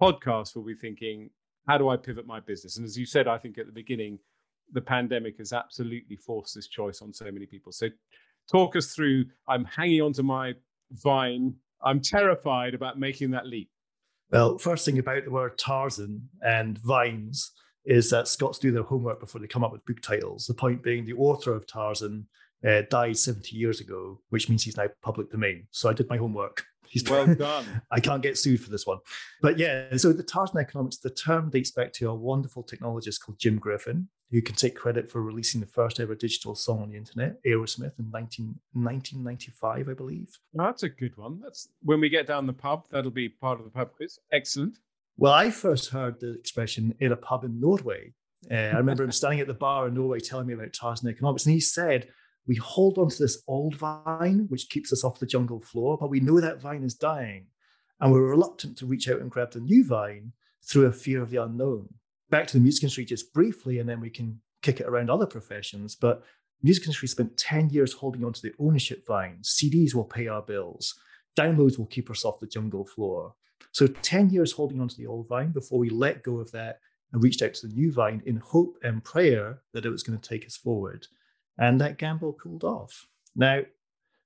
podcast 0.00 0.54
will 0.56 0.64
be 0.64 0.74
thinking, 0.74 1.30
how 1.66 1.78
do 1.78 1.88
I 1.88 1.96
pivot 1.96 2.26
my 2.26 2.40
business? 2.40 2.76
And 2.76 2.86
as 2.86 2.96
you 2.96 3.06
said, 3.06 3.28
I 3.28 3.38
think 3.38 3.58
at 3.58 3.66
the 3.66 3.72
beginning, 3.72 4.18
the 4.72 4.80
pandemic 4.80 5.38
has 5.38 5.52
absolutely 5.52 6.16
forced 6.16 6.54
this 6.54 6.68
choice 6.68 7.02
on 7.02 7.12
so 7.12 7.26
many 7.26 7.46
people. 7.46 7.72
So, 7.72 7.88
talk 8.50 8.76
us 8.76 8.94
through. 8.94 9.26
I'm 9.48 9.64
hanging 9.64 10.02
on 10.02 10.12
to 10.14 10.22
my 10.22 10.54
vine. 10.92 11.54
I'm 11.82 12.00
terrified 12.00 12.74
about 12.74 12.98
making 12.98 13.30
that 13.32 13.46
leap. 13.46 13.70
Well, 14.30 14.58
first 14.58 14.84
thing 14.84 14.98
about 14.98 15.24
the 15.24 15.30
word 15.30 15.56
Tarzan 15.56 16.28
and 16.42 16.78
vines 16.78 17.52
is 17.86 18.10
that 18.10 18.28
Scots 18.28 18.58
do 18.58 18.70
their 18.70 18.82
homework 18.82 19.20
before 19.20 19.40
they 19.40 19.46
come 19.46 19.64
up 19.64 19.72
with 19.72 19.84
book 19.86 20.02
titles. 20.02 20.46
The 20.46 20.54
point 20.54 20.82
being, 20.82 21.06
the 21.06 21.14
author 21.14 21.54
of 21.54 21.66
Tarzan 21.66 22.26
uh, 22.66 22.82
died 22.90 23.16
70 23.16 23.56
years 23.56 23.80
ago, 23.80 24.20
which 24.28 24.48
means 24.48 24.64
he's 24.64 24.76
now 24.76 24.88
public 25.02 25.30
domain. 25.30 25.66
So 25.70 25.88
I 25.88 25.94
did 25.94 26.08
my 26.10 26.18
homework. 26.18 26.64
He's 26.88 27.08
well 27.08 27.34
done. 27.34 27.82
I 27.90 28.00
can't 28.00 28.22
get 28.22 28.38
sued 28.38 28.60
for 28.60 28.70
this 28.70 28.86
one. 28.86 28.98
But 29.42 29.58
yeah, 29.58 29.96
so 29.96 30.12
the 30.12 30.22
Tarzan 30.22 30.58
economics, 30.58 30.98
the 30.98 31.10
term 31.10 31.50
dates 31.50 31.70
back 31.70 31.92
to 31.94 32.08
a 32.08 32.14
wonderful 32.14 32.64
technologist 32.64 33.20
called 33.20 33.38
Jim 33.38 33.58
Griffin, 33.58 34.08
who 34.30 34.42
can 34.42 34.54
take 34.54 34.74
credit 34.74 35.10
for 35.10 35.22
releasing 35.22 35.60
the 35.60 35.66
first 35.66 36.00
ever 36.00 36.14
digital 36.14 36.54
song 36.54 36.82
on 36.82 36.90
the 36.90 36.96
internet, 36.96 37.42
Aerosmith, 37.44 37.98
in 37.98 38.10
19, 38.10 38.54
1995, 38.72 39.88
I 39.88 39.94
believe. 39.94 40.28
Oh, 40.58 40.64
that's 40.64 40.82
a 40.82 40.88
good 40.88 41.16
one. 41.16 41.40
That's 41.42 41.68
when 41.82 42.00
we 42.00 42.08
get 42.08 42.26
down 42.26 42.46
the 42.46 42.52
pub, 42.52 42.84
that'll 42.90 43.10
be 43.10 43.28
part 43.28 43.58
of 43.58 43.64
the 43.64 43.70
pub 43.70 43.92
quiz. 43.96 44.18
Excellent. 44.32 44.78
Well, 45.16 45.32
I 45.32 45.50
first 45.50 45.90
heard 45.90 46.20
the 46.20 46.32
expression 46.34 46.94
in 47.00 47.12
a 47.12 47.16
pub 47.16 47.44
in 47.44 47.58
Norway. 47.58 48.12
Uh, 48.50 48.54
I 48.54 48.76
remember 48.76 49.02
him 49.02 49.12
standing 49.12 49.40
at 49.40 49.48
the 49.48 49.54
bar 49.54 49.88
in 49.88 49.94
Norway 49.94 50.20
telling 50.20 50.46
me 50.46 50.54
about 50.54 50.72
Tarzan 50.72 51.08
economics, 51.08 51.44
and 51.44 51.54
he 51.54 51.60
said, 51.60 52.08
we 52.48 52.56
hold 52.56 52.96
on 52.96 53.10
to 53.10 53.22
this 53.22 53.42
old 53.46 53.76
vine, 53.76 54.46
which 54.48 54.70
keeps 54.70 54.90
us 54.92 55.04
off 55.04 55.20
the 55.20 55.26
jungle 55.26 55.60
floor, 55.60 55.98
but 56.00 56.08
we 56.08 56.18
know 56.18 56.40
that 56.40 56.62
vine 56.62 56.82
is 56.82 56.94
dying. 56.94 57.46
And 58.00 58.10
we're 58.10 58.22
reluctant 58.22 58.78
to 58.78 58.86
reach 58.86 59.08
out 59.08 59.20
and 59.20 59.30
grab 59.30 59.52
the 59.52 59.60
new 59.60 59.84
vine 59.84 60.32
through 60.64 60.86
a 60.86 60.92
fear 60.92 61.22
of 61.22 61.30
the 61.30 61.42
unknown. 61.42 61.88
Back 62.30 62.46
to 62.48 62.54
the 62.54 62.62
music 62.62 62.84
industry 62.84 63.04
just 63.04 63.34
briefly, 63.34 63.78
and 63.78 63.88
then 63.88 64.00
we 64.00 64.08
can 64.08 64.40
kick 64.62 64.80
it 64.80 64.86
around 64.86 65.10
other 65.10 65.26
professions. 65.26 65.94
But 65.94 66.24
music 66.62 66.84
industry 66.84 67.08
spent 67.08 67.36
10 67.36 67.68
years 67.68 67.92
holding 67.92 68.24
on 68.24 68.32
to 68.32 68.42
the 68.42 68.54
ownership 68.58 69.06
vine. 69.06 69.38
CDs 69.42 69.94
will 69.94 70.04
pay 70.04 70.26
our 70.26 70.42
bills. 70.42 70.94
Downloads 71.38 71.78
will 71.78 71.86
keep 71.86 72.10
us 72.10 72.24
off 72.24 72.40
the 72.40 72.46
jungle 72.46 72.86
floor. 72.86 73.34
So 73.72 73.86
10 73.86 74.30
years 74.30 74.52
holding 74.52 74.80
on 74.80 74.88
to 74.88 74.96
the 74.96 75.06
old 75.06 75.28
vine 75.28 75.50
before 75.50 75.78
we 75.78 75.90
let 75.90 76.22
go 76.22 76.38
of 76.38 76.50
that 76.52 76.80
and 77.12 77.22
reached 77.22 77.42
out 77.42 77.54
to 77.54 77.66
the 77.66 77.74
new 77.74 77.92
vine 77.92 78.22
in 78.24 78.36
hope 78.36 78.78
and 78.82 79.04
prayer 79.04 79.60
that 79.74 79.84
it 79.84 79.90
was 79.90 80.02
going 80.02 80.18
to 80.18 80.28
take 80.28 80.46
us 80.46 80.56
forward. 80.56 81.06
And 81.58 81.80
that 81.80 81.98
gamble 81.98 82.34
cooled 82.34 82.64
off. 82.64 83.06
Now, 83.34 83.62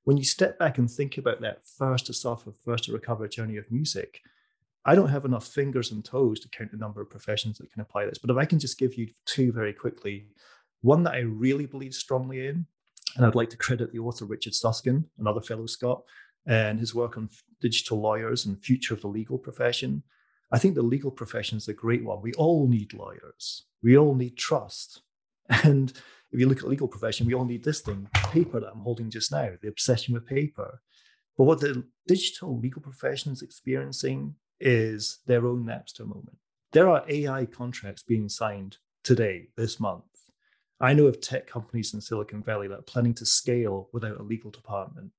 when 0.05 0.16
you 0.16 0.25
step 0.25 0.59
back 0.59 0.79
and 0.79 0.90
think 0.90 1.16
about 1.16 1.40
that 1.40 1.66
first 1.66 2.07
to 2.07 2.12
suffer, 2.12 2.53
first 2.64 2.85
to 2.85 2.92
recover 2.92 3.27
journey 3.29 3.57
of 3.57 3.71
music, 3.71 4.21
I 4.85 4.95
don't 4.95 5.09
have 5.09 5.25
enough 5.25 5.47
fingers 5.47 5.92
and 5.92 6.05
toes 6.05 6.40
to 6.40 6.49
count 6.49 6.73
the 6.73 6.77
number 6.77 7.01
of 7.01 7.11
professions 7.11 7.59
that 7.59 7.71
can 7.73 7.83
apply 7.83 8.07
this. 8.07 8.18
But 8.18 8.31
if 8.31 8.37
I 8.37 8.45
can 8.45 8.59
just 8.59 8.79
give 8.79 8.95
you 8.95 9.09
two 9.27 9.53
very 9.53 9.73
quickly, 9.73 10.27
one 10.81 11.05
that 11.05 11.14
I 11.14 11.21
really 11.21 11.66
believe 11.66 11.95
strongly 11.95 12.47
in, 12.47 12.66
and 13.16 13.25
I'd 13.25 13.37
like 13.37 13.51
to 13.51 13.57
credit 13.57 13.92
the 13.92 14.01
author 14.01 14.25
Richard 14.25 14.55
Susskind, 14.55 15.05
another 15.18 15.40
fellow 15.40 15.66
Scot, 15.66 16.03
and 16.47 16.81
his 16.81 16.95
work 16.95 17.16
on 17.16 17.29
digital 17.61 18.01
lawyers 18.01 18.47
and 18.47 18.61
future 18.61 18.95
of 18.95 19.01
the 19.01 19.09
legal 19.09 19.38
profession. 19.38 20.03
I 20.51 20.59
think 20.59 20.75
the 20.75 20.83
legal 20.83 21.11
profession 21.11 21.59
is 21.59 21.68
a 21.68 21.75
great 21.75 22.05
one. 22.05 22.21
We 22.21 22.33
all 22.33 22.66
need 22.66 22.92
lawyers. 22.92 23.64
We 23.83 23.97
all 23.97 24.14
need 24.14 24.37
trust. 24.37 25.03
And 25.64 25.92
if 26.33 26.40
you 26.40 26.49
look 26.49 26.59
at 26.59 26.68
legal 26.68 26.88
profession, 26.88 27.27
we 27.27 27.35
all 27.35 27.45
need 27.45 27.62
this 27.62 27.81
thing, 27.81 28.09
paper 28.14 28.59
that 28.59 28.71
I'm 28.73 28.81
holding 28.81 29.11
just 29.11 29.31
now, 29.31 29.51
the 29.61 29.68
obsession 29.68 30.14
with 30.14 30.27
paper. 30.27 30.81
But 31.37 31.45
what 31.45 31.61
the 31.61 31.85
digital 32.07 32.59
legal 32.59 32.81
profession 32.81 33.33
is 33.33 33.42
experiencing 33.42 34.35
is 34.59 35.18
their 35.27 35.47
own 35.47 35.64
Napster 35.64 36.07
moment. 36.07 36.38
There 36.73 36.88
are 36.88 37.05
AI 37.09 37.45
contracts 37.47 38.03
being 38.03 38.29
signed 38.29 38.79
today, 39.05 39.49
this 39.57 39.79
month. 39.79 40.05
I 40.81 40.95
know 40.95 41.07
of 41.07 41.21
tech 41.21 41.47
companies 41.47 41.92
in 41.92 42.01
Silicon 42.01 42.42
Valley 42.42 42.66
that 42.68 42.79
are 42.79 42.83
planning 42.83 43.14
to 43.14 43.27
scale 43.27 43.88
without 43.92 44.18
a 44.18 44.23
legal 44.23 44.51
department. 44.51 45.11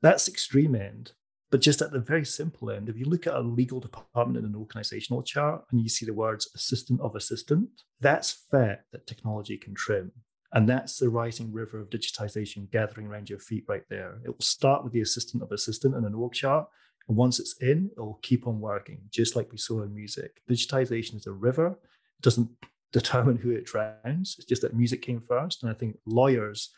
That's 0.00 0.28
extreme 0.28 0.74
end. 0.74 1.12
But 1.50 1.60
just 1.60 1.82
at 1.82 1.92
the 1.92 2.00
very 2.00 2.24
simple 2.24 2.70
end, 2.70 2.88
if 2.88 2.96
you 2.96 3.06
look 3.06 3.26
at 3.26 3.34
a 3.34 3.40
legal 3.40 3.80
department 3.80 4.38
in 4.38 4.44
an 4.44 4.56
organizational 4.56 5.22
chart 5.22 5.64
and 5.70 5.80
you 5.80 5.88
see 5.88 6.04
the 6.04 6.12
words 6.14 6.50
assistant 6.54 7.00
of 7.00 7.16
assistant, 7.16 7.68
that's 8.00 8.46
fat 8.50 8.84
that 8.92 9.06
technology 9.06 9.56
can 9.56 9.74
trim. 9.74 10.12
And 10.52 10.68
that's 10.68 10.98
the 10.98 11.10
rising 11.10 11.52
river 11.52 11.78
of 11.78 11.90
digitization 11.90 12.70
gathering 12.70 13.06
around 13.06 13.28
your 13.28 13.38
feet 13.38 13.64
right 13.68 13.84
there. 13.90 14.18
It 14.24 14.30
will 14.30 14.40
start 14.40 14.82
with 14.82 14.92
the 14.92 15.02
assistant 15.02 15.42
of 15.42 15.52
assistant 15.52 15.94
in 15.94 16.04
an 16.04 16.14
org 16.14 16.32
chart. 16.32 16.68
And 17.06 17.16
once 17.16 17.38
it's 17.38 17.56
in, 17.60 17.90
it 17.96 18.00
will 18.00 18.18
keep 18.22 18.46
on 18.46 18.60
working, 18.60 19.00
just 19.10 19.36
like 19.36 19.50
we 19.52 19.58
saw 19.58 19.82
in 19.82 19.94
music. 19.94 20.40
Digitization 20.48 21.16
is 21.16 21.26
a 21.26 21.32
river. 21.32 21.68
It 21.68 22.22
doesn't 22.22 22.48
determine 22.92 23.36
who 23.36 23.50
it 23.50 23.66
drowns. 23.66 24.36
It's 24.38 24.46
just 24.46 24.62
that 24.62 24.74
music 24.74 25.02
came 25.02 25.22
first. 25.28 25.62
And 25.62 25.70
I 25.70 25.74
think 25.74 25.98
lawyers 26.06 26.70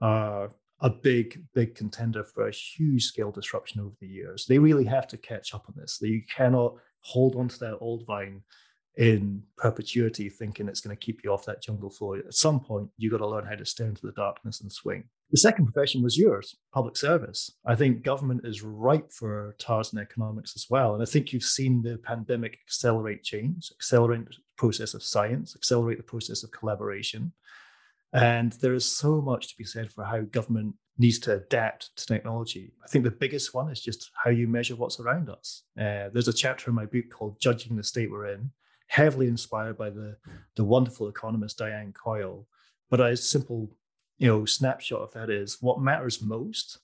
are 0.00 0.50
a 0.80 0.90
big, 0.90 1.42
big 1.54 1.74
contender 1.74 2.22
for 2.22 2.48
a 2.48 2.52
huge 2.52 3.04
scale 3.04 3.30
disruption 3.30 3.80
over 3.80 3.94
the 4.00 4.06
years. 4.06 4.44
They 4.46 4.58
really 4.58 4.84
have 4.84 5.06
to 5.08 5.16
catch 5.16 5.54
up 5.54 5.64
on 5.68 5.74
this. 5.76 5.98
You 6.02 6.22
cannot 6.28 6.74
hold 7.00 7.36
on 7.36 7.48
to 7.48 7.58
that 7.60 7.78
old 7.80 8.04
vine 8.06 8.42
in 8.96 9.42
perpetuity 9.58 10.30
thinking 10.30 10.68
it's 10.68 10.80
going 10.80 10.96
to 10.96 11.04
keep 11.04 11.22
you 11.22 11.30
off 11.30 11.44
that 11.44 11.62
jungle 11.62 11.90
floor. 11.90 12.16
At 12.16 12.34
some 12.34 12.60
point, 12.60 12.88
you've 12.96 13.12
got 13.12 13.18
to 13.18 13.28
learn 13.28 13.46
how 13.46 13.54
to 13.54 13.64
stare 13.64 13.88
into 13.88 14.06
the 14.06 14.12
darkness 14.12 14.60
and 14.60 14.72
swing. 14.72 15.04
The 15.30 15.38
second 15.38 15.66
profession 15.66 16.02
was 16.02 16.16
yours, 16.16 16.56
public 16.72 16.96
service. 16.96 17.50
I 17.66 17.74
think 17.74 18.02
government 18.02 18.42
is 18.44 18.62
ripe 18.62 19.12
for 19.12 19.54
Tarzan 19.58 19.98
economics 19.98 20.54
as 20.56 20.66
well. 20.70 20.94
And 20.94 21.02
I 21.02 21.06
think 21.06 21.32
you've 21.32 21.42
seen 21.42 21.82
the 21.82 21.98
pandemic 21.98 22.58
accelerate 22.66 23.22
change, 23.22 23.70
accelerate 23.76 24.26
the 24.26 24.34
process 24.56 24.94
of 24.94 25.02
science, 25.02 25.54
accelerate 25.54 25.98
the 25.98 26.04
process 26.04 26.42
of 26.42 26.52
collaboration. 26.52 27.32
And 28.12 28.52
there 28.52 28.74
is 28.74 28.96
so 28.96 29.20
much 29.20 29.48
to 29.48 29.56
be 29.58 29.64
said 29.64 29.92
for 29.92 30.04
how 30.04 30.20
government 30.20 30.76
needs 30.96 31.18
to 31.18 31.34
adapt 31.34 31.94
to 31.96 32.06
technology. 32.06 32.72
I 32.82 32.88
think 32.88 33.04
the 33.04 33.10
biggest 33.10 33.52
one 33.52 33.70
is 33.70 33.82
just 33.82 34.10
how 34.24 34.30
you 34.30 34.48
measure 34.48 34.76
what's 34.76 35.00
around 35.00 35.28
us. 35.28 35.64
Uh, 35.78 36.08
there's 36.12 36.28
a 36.28 36.32
chapter 36.32 36.70
in 36.70 36.76
my 36.76 36.86
book 36.86 37.10
called 37.10 37.40
Judging 37.40 37.76
the 37.76 37.82
State 37.82 38.10
We're 38.10 38.28
In, 38.28 38.50
heavily 38.86 39.28
inspired 39.28 39.76
by 39.76 39.90
the, 39.90 40.16
the 40.56 40.64
wonderful 40.64 41.08
economist 41.08 41.58
Diane 41.58 41.92
Coyle. 41.92 42.46
But 42.90 43.00
a 43.00 43.16
simple 43.16 43.70
you 44.18 44.28
know, 44.28 44.44
snapshot 44.44 45.00
of 45.00 45.12
that 45.12 45.30
is 45.30 45.58
what 45.60 45.80
matters 45.80 46.22
most 46.22 46.78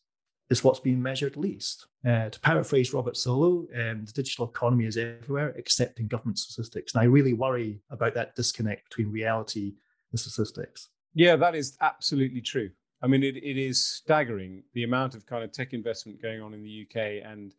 is 0.51 0.62
what's 0.62 0.81
being 0.81 1.03
measured 1.03 1.37
least. 1.37 1.87
Uh, 2.07 2.29
to 2.29 2.41
paraphrase 2.41 2.93
Robert 2.93 3.15
Solow, 3.15 3.67
um, 3.75 4.05
the 4.05 4.12
digital 4.12 4.47
economy 4.47 4.85
is 4.85 4.99
everywhere 4.99 5.51
except 5.57 5.99
in 5.99 6.09
government 6.09 6.38
statistics. 6.38 6.93
And 6.93 7.01
I 7.01 7.05
really 7.05 7.33
worry 7.33 7.81
about 7.91 8.15
that 8.15 8.35
disconnect 8.35 8.91
between 8.91 9.11
reality 9.11 9.75
and 10.11 10.21
statistics. 10.21 10.91
Yeah, 11.15 11.37
that 11.37 11.55
is 11.55 11.77
absolutely 11.81 12.43
true. 12.43 12.71
I 13.03 13.07
mean, 13.07 13.23
it, 13.23 13.37
it 13.37 13.57
is 13.57 13.85
staggering 13.85 14.62
the 14.75 14.85
amount 14.85 15.15
of 15.15 15.25
kind 15.25 15.43
of 15.43 15.53
tech 15.53 15.73
investment 15.73 16.21
going 16.21 16.43
on 16.43 16.53
in 16.53 16.62
the 16.62 16.87
UK 16.87 17.25
and 17.25 17.55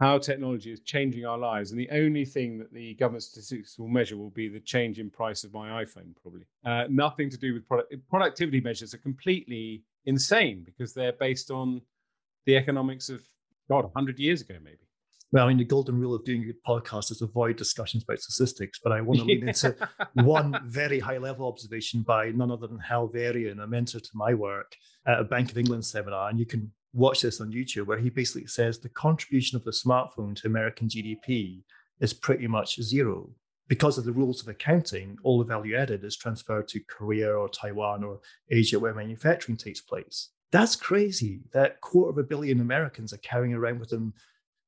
how 0.00 0.16
technology 0.16 0.72
is 0.72 0.80
changing 0.80 1.26
our 1.26 1.36
lives. 1.36 1.70
And 1.70 1.78
the 1.78 1.90
only 1.90 2.24
thing 2.24 2.58
that 2.58 2.72
the 2.72 2.94
government 2.94 3.22
statistics 3.22 3.78
will 3.78 3.88
measure 3.88 4.16
will 4.16 4.30
be 4.30 4.48
the 4.48 4.60
change 4.60 4.98
in 4.98 5.10
price 5.10 5.44
of 5.44 5.52
my 5.52 5.84
iPhone, 5.84 6.16
probably. 6.22 6.46
Uh, 6.64 6.84
nothing 6.88 7.28
to 7.28 7.36
do 7.36 7.52
with 7.52 7.68
product. 7.68 7.94
Productivity 8.08 8.60
measures 8.60 8.94
are 8.94 8.98
completely 8.98 9.84
insane 10.06 10.64
because 10.64 10.94
they're 10.94 11.12
based 11.12 11.50
on 11.50 11.82
the 12.46 12.56
economics 12.56 13.10
of, 13.10 13.20
God, 13.68 13.84
100 13.84 14.18
years 14.18 14.40
ago, 14.40 14.54
maybe. 14.64 14.78
Well, 15.32 15.44
I 15.44 15.48
mean, 15.48 15.58
the 15.58 15.64
golden 15.64 15.96
rule 15.96 16.14
of 16.14 16.24
doing 16.24 16.42
a 16.42 16.46
good 16.46 16.64
podcast 16.66 17.12
is 17.12 17.22
avoid 17.22 17.56
discussions 17.56 18.02
about 18.02 18.18
statistics, 18.18 18.80
but 18.82 18.92
I 18.92 19.00
want 19.00 19.20
to 19.20 19.26
lean 19.26 19.46
into 19.46 19.76
one 20.14 20.58
very 20.64 20.98
high 20.98 21.18
level 21.18 21.46
observation 21.46 22.02
by 22.02 22.30
none 22.30 22.50
other 22.50 22.66
than 22.66 22.80
Hal 22.80 23.06
Varian, 23.06 23.60
a 23.60 23.66
mentor 23.66 24.00
to 24.00 24.10
my 24.14 24.34
work 24.34 24.74
at 25.06 25.20
a 25.20 25.24
Bank 25.24 25.52
of 25.52 25.58
England 25.58 25.84
seminar. 25.84 26.30
And 26.30 26.38
you 26.38 26.46
can 26.46 26.72
watch 26.92 27.22
this 27.22 27.40
on 27.40 27.52
YouTube, 27.52 27.86
where 27.86 27.98
he 27.98 28.10
basically 28.10 28.46
says 28.46 28.78
the 28.78 28.88
contribution 28.88 29.56
of 29.56 29.64
the 29.64 29.70
smartphone 29.70 30.34
to 30.36 30.48
American 30.48 30.88
GDP 30.88 31.62
is 32.00 32.12
pretty 32.12 32.46
much 32.46 32.80
zero. 32.80 33.30
Because 33.68 33.98
of 33.98 34.04
the 34.04 34.12
rules 34.12 34.42
of 34.42 34.48
accounting, 34.48 35.16
all 35.22 35.38
the 35.38 35.44
value 35.44 35.76
added 35.76 36.02
is 36.02 36.16
transferred 36.16 36.66
to 36.68 36.80
Korea 36.88 37.32
or 37.32 37.48
Taiwan 37.48 38.02
or 38.02 38.20
Asia 38.50 38.80
where 38.80 38.94
manufacturing 38.94 39.56
takes 39.56 39.80
place. 39.80 40.30
That's 40.50 40.74
crazy 40.74 41.42
that 41.52 41.80
quarter 41.80 42.10
of 42.10 42.18
a 42.18 42.26
billion 42.26 42.60
Americans 42.60 43.12
are 43.12 43.18
carrying 43.18 43.54
around 43.54 43.78
with 43.78 43.90
them 43.90 44.12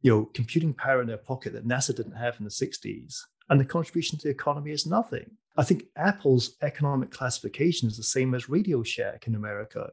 you 0.03 0.11
know, 0.11 0.25
computing 0.35 0.75
power 0.75 1.01
in 1.01 1.07
their 1.07 1.17
pocket 1.17 1.53
that 1.53 1.67
NASA 1.67 1.95
didn't 1.95 2.17
have 2.17 2.37
in 2.39 2.45
the 2.45 2.51
60s, 2.51 3.21
and 3.49 3.61
the 3.61 3.65
contribution 3.65 4.19
to 4.19 4.25
the 4.25 4.31
economy 4.31 4.73
is 4.73 4.85
nothing. 4.85 5.31
I 5.57 5.65
think 5.65 5.85
Apple's 5.97 6.57
economic 6.63 7.11
classification 7.11 7.89
is 7.89 7.97
the 7.97 8.03
same 8.03 8.35
as 8.35 8.49
Radio 8.49 8.83
Shack 8.83 9.27
in 9.27 9.35
America. 9.35 9.89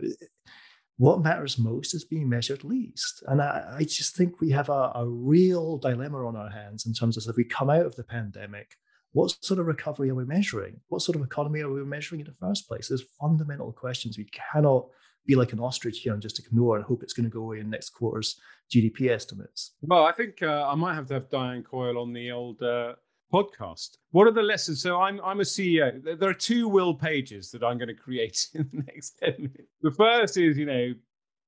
What 1.00 1.24
matters 1.24 1.58
most 1.58 1.94
is 1.94 2.04
being 2.04 2.28
measured 2.28 2.66
least. 2.66 3.24
And 3.26 3.42
I, 3.42 3.78
I 3.78 3.84
just 3.84 4.18
think 4.18 4.42
we 4.42 4.52
have 4.52 4.68
a, 4.68 4.92
a, 4.96 5.08
real 5.08 5.78
dilemma 5.78 6.28
on 6.28 6.36
our 6.36 6.50
hands 6.50 6.86
in 6.86 6.94
terms 6.94 7.16
of 7.16 7.24
if 7.30 7.38
we 7.38 7.46
come 7.46 7.70
out 7.70 7.86
of 7.86 7.96
the 7.96 8.04
pandemic, 8.04 8.76
what 9.14 9.34
sort 9.40 9.62
of 9.62 9.68
recovery 9.68 10.10
are 10.10 10.16
we 10.16 10.26
measuring? 10.26 10.82
What 10.90 11.02
sort 11.02 11.16
of 11.16 11.24
economy 11.24 11.62
are 11.62 11.72
we 11.72 11.86
measuring 11.86 12.20
in 12.20 12.28
the 12.28 12.46
first 12.46 12.68
place? 12.68 12.90
There's 12.90 13.06
fundamental 13.18 13.72
questions 13.72 14.18
we 14.18 14.30
cannot 14.54 14.88
be 15.26 15.36
like 15.36 15.54
an 15.54 15.62
ostrich 15.62 16.00
here 16.00 16.12
and 16.12 16.22
just 16.22 16.38
ignore 16.38 16.76
and 16.76 16.84
hope 16.84 17.02
it's 17.02 17.14
going 17.14 17.30
to 17.30 17.34
go 17.34 17.44
away 17.44 17.60
in 17.60 17.70
next 17.70 17.92
quarter's 17.92 18.38
GDP 18.70 19.10
estimates? 19.10 19.76
Well, 19.82 20.04
I 20.04 20.12
think 20.12 20.44
uh, 20.44 20.68
I 20.68 20.76
might 20.76 20.96
have 20.96 21.08
to 21.08 21.14
have 21.14 21.30
Diane 21.30 21.64
Coyle 21.64 21.98
on 21.98 22.12
the 22.12 22.32
old 22.32 22.62
uh, 22.62 22.96
podcast. 23.32 23.98
What 24.12 24.28
are 24.28 24.32
the 24.32 24.42
lessons? 24.42 24.82
So 24.82 25.00
I'm 25.00 25.20
I'm 25.24 25.40
a 25.40 25.44
CEO. 25.44 26.20
There 26.20 26.30
are 26.30 26.34
two 26.34 26.68
will 26.68 26.94
pages 26.94 27.52
that 27.52 27.64
I'm 27.64 27.78
going 27.78 27.90
to 27.90 27.94
create 27.94 28.48
in 28.54 28.70
the 28.72 28.84
next 28.84 29.20
10 29.24 29.34
minutes. 29.38 29.74
The 29.82 29.92
first 29.92 30.38
is, 30.38 30.58
you 30.58 30.66
know, 30.66 30.94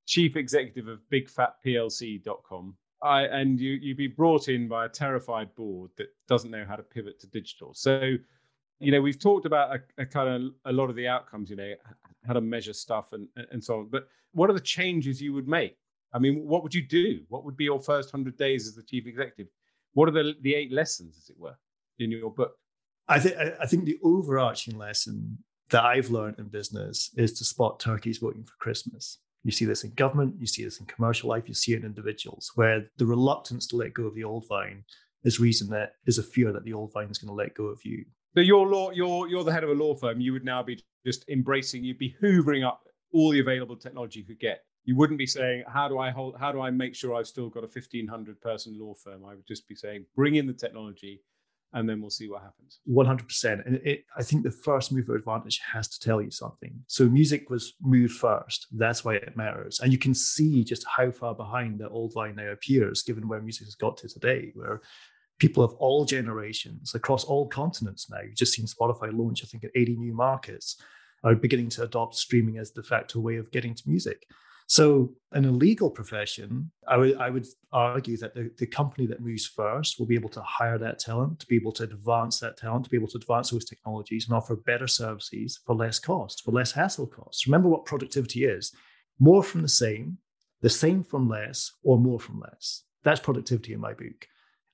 chief 0.05 0.35
executive 0.35 0.87
of 0.87 0.99
bigfatplc.com. 1.11 2.75
I, 3.03 3.23
and 3.23 3.59
you 3.59 3.71
you'd 3.81 3.97
be 3.97 4.07
brought 4.07 4.47
in 4.47 4.67
by 4.67 4.85
a 4.85 4.89
terrified 4.89 5.53
board 5.55 5.89
that 5.97 6.07
doesn't 6.27 6.51
know 6.51 6.65
how 6.67 6.75
to 6.75 6.83
pivot 6.83 7.19
to 7.21 7.27
digital. 7.27 7.73
So, 7.73 8.13
you 8.79 8.91
know, 8.91 9.01
we've 9.01 9.19
talked 9.19 9.45
about 9.45 9.75
a, 9.75 10.01
a 10.01 10.05
kind 10.05 10.29
of 10.29 10.51
a 10.65 10.71
lot 10.71 10.89
of 10.89 10.95
the 10.95 11.07
outcomes, 11.07 11.49
you 11.49 11.55
know, 11.55 11.73
how 12.27 12.33
to 12.33 12.41
measure 12.41 12.73
stuff 12.73 13.13
and 13.13 13.27
and 13.51 13.63
so 13.63 13.79
on. 13.79 13.89
But 13.89 14.07
what 14.33 14.49
are 14.49 14.53
the 14.53 14.59
changes 14.59 15.21
you 15.21 15.33
would 15.33 15.47
make? 15.47 15.77
I 16.13 16.19
mean, 16.19 16.45
what 16.45 16.61
would 16.61 16.75
you 16.75 16.81
do? 16.81 17.21
What 17.29 17.43
would 17.45 17.57
be 17.57 17.63
your 17.63 17.81
first 17.81 18.11
hundred 18.11 18.37
days 18.37 18.67
as 18.67 18.75
the 18.75 18.83
chief 18.83 19.07
executive? 19.07 19.47
What 19.93 20.07
are 20.07 20.11
the 20.11 20.35
the 20.41 20.53
eight 20.53 20.71
lessons, 20.71 21.17
as 21.17 21.29
it 21.29 21.39
were? 21.39 21.55
In 22.01 22.11
your 22.11 22.31
book? 22.31 22.53
I 23.07 23.19
think 23.19 23.35
I 23.61 23.65
think 23.65 23.85
the 23.85 23.99
overarching 24.03 24.77
lesson 24.77 25.39
that 25.69 25.83
I've 25.83 26.09
learned 26.09 26.39
in 26.39 26.47
business 26.47 27.11
is 27.15 27.33
to 27.33 27.45
spot 27.45 27.79
turkeys 27.79 28.19
voting 28.19 28.43
for 28.43 28.53
Christmas. 28.59 29.19
You 29.43 29.51
see 29.51 29.65
this 29.65 29.83
in 29.83 29.91
government, 29.93 30.35
you 30.39 30.45
see 30.45 30.63
this 30.63 30.79
in 30.79 30.85
commercial 30.85 31.29
life, 31.29 31.47
you 31.47 31.53
see 31.53 31.73
it 31.73 31.79
in 31.79 31.85
individuals, 31.85 32.51
where 32.55 32.85
the 32.97 33.05
reluctance 33.05 33.65
to 33.67 33.75
let 33.75 33.93
go 33.93 34.03
of 34.03 34.15
the 34.15 34.23
old 34.23 34.47
vine 34.47 34.83
is 35.23 35.39
reason 35.39 35.69
that 35.69 35.93
is 36.05 36.17
a 36.17 36.23
fear 36.23 36.51
that 36.51 36.63
the 36.63 36.73
old 36.73 36.93
vine 36.93 37.09
is 37.09 37.17
going 37.17 37.29
to 37.29 37.33
let 37.33 37.55
go 37.55 37.65
of 37.65 37.79
you. 37.83 38.05
So 38.35 38.41
you're 38.41 38.67
law, 38.67 38.91
you're 38.91 39.27
you're 39.27 39.43
the 39.43 39.51
head 39.51 39.63
of 39.63 39.69
a 39.69 39.73
law 39.73 39.95
firm. 39.95 40.21
You 40.21 40.33
would 40.33 40.45
now 40.45 40.63
be 40.63 40.79
just 41.05 41.27
embracing, 41.29 41.83
you'd 41.83 41.97
be 41.97 42.15
hoovering 42.21 42.65
up 42.65 42.81
all 43.13 43.31
the 43.31 43.39
available 43.39 43.75
technology 43.75 44.19
you 44.19 44.25
could 44.25 44.39
get. 44.39 44.63
You 44.85 44.95
wouldn't 44.95 45.19
be 45.19 45.27
saying, 45.27 45.63
"How 45.67 45.87
do 45.87 45.99
I 45.99 46.11
hold? 46.11 46.37
How 46.39 46.51
do 46.51 46.61
I 46.61 46.71
make 46.71 46.95
sure 46.95 47.13
I've 47.15 47.27
still 47.27 47.49
got 47.49 47.63
a 47.63 47.67
1500 47.67 48.39
person 48.41 48.79
law 48.79 48.93
firm?" 48.93 49.25
I 49.25 49.35
would 49.35 49.47
just 49.47 49.67
be 49.67 49.75
saying, 49.75 50.05
"Bring 50.15 50.35
in 50.35 50.47
the 50.47 50.53
technology, 50.53 51.21
and 51.73 51.87
then 51.87 52.01
we'll 52.01 52.09
see 52.09 52.29
what 52.29 52.41
happens. 52.41 52.79
100%. 52.89 53.65
And 53.65 53.75
it, 53.85 54.03
I 54.17 54.23
think 54.23 54.43
the 54.43 54.51
first 54.51 54.91
mover 54.91 55.15
advantage 55.15 55.61
has 55.71 55.87
to 55.89 55.99
tell 55.99 56.21
you 56.21 56.31
something. 56.31 56.73
So 56.87 57.05
music 57.05 57.49
was 57.49 57.73
moved 57.81 58.17
first. 58.17 58.67
That's 58.71 59.05
why 59.05 59.15
it 59.15 59.37
matters. 59.37 59.79
And 59.79 59.91
you 59.91 59.97
can 59.97 60.13
see 60.13 60.63
just 60.63 60.85
how 60.87 61.11
far 61.11 61.33
behind 61.33 61.79
the 61.79 61.89
old 61.89 62.15
line 62.15 62.35
now 62.35 62.51
appears, 62.51 63.03
given 63.03 63.27
where 63.27 63.41
music 63.41 63.67
has 63.67 63.75
got 63.75 63.97
to 63.97 64.09
today, 64.09 64.51
where 64.53 64.81
people 65.39 65.63
of 65.63 65.73
all 65.75 66.05
generations 66.05 66.93
across 66.93 67.23
all 67.23 67.47
continents 67.47 68.09
now, 68.09 68.19
you've 68.21 68.35
just 68.35 68.53
seen 68.53 68.65
Spotify 68.65 69.17
launch, 69.17 69.43
I 69.43 69.47
think, 69.47 69.63
at 69.63 69.71
80 69.73 69.95
new 69.95 70.13
markets, 70.13 70.75
are 71.23 71.35
beginning 71.35 71.69
to 71.69 71.83
adopt 71.83 72.15
streaming 72.15 72.57
as 72.57 72.71
the 72.71 72.83
facto 72.83 73.19
way 73.19 73.37
of 73.37 73.51
getting 73.51 73.75
to 73.75 73.83
music. 73.87 74.27
So, 74.71 75.13
in 75.35 75.43
a 75.43 75.51
legal 75.51 75.89
profession, 75.89 76.71
I 76.87 76.95
would, 76.95 77.17
I 77.17 77.29
would 77.29 77.45
argue 77.73 78.15
that 78.15 78.33
the, 78.33 78.49
the 78.57 78.65
company 78.65 79.05
that 79.07 79.19
moves 79.19 79.45
first 79.45 79.99
will 79.99 80.05
be 80.05 80.15
able 80.15 80.29
to 80.29 80.41
hire 80.43 80.77
that 80.77 80.97
talent, 80.97 81.41
to 81.41 81.45
be 81.47 81.57
able 81.57 81.73
to 81.73 81.83
advance 81.83 82.39
that 82.39 82.55
talent, 82.55 82.85
to 82.85 82.89
be 82.89 82.95
able 82.95 83.09
to 83.09 83.17
advance 83.17 83.49
those 83.49 83.65
technologies 83.65 84.27
and 84.27 84.33
offer 84.33 84.55
better 84.55 84.87
services 84.87 85.59
for 85.65 85.75
less 85.75 85.99
cost, 85.99 86.43
for 86.45 86.53
less 86.53 86.71
hassle 86.71 87.05
costs. 87.05 87.45
Remember 87.45 87.67
what 87.67 87.83
productivity 87.83 88.45
is 88.45 88.71
more 89.19 89.43
from 89.43 89.61
the 89.61 89.67
same, 89.67 90.17
the 90.61 90.69
same 90.69 91.03
from 91.03 91.27
less, 91.27 91.73
or 91.83 91.97
more 91.97 92.21
from 92.21 92.39
less. 92.39 92.83
That's 93.03 93.19
productivity 93.19 93.73
in 93.73 93.81
my 93.81 93.91
book. 93.91 94.25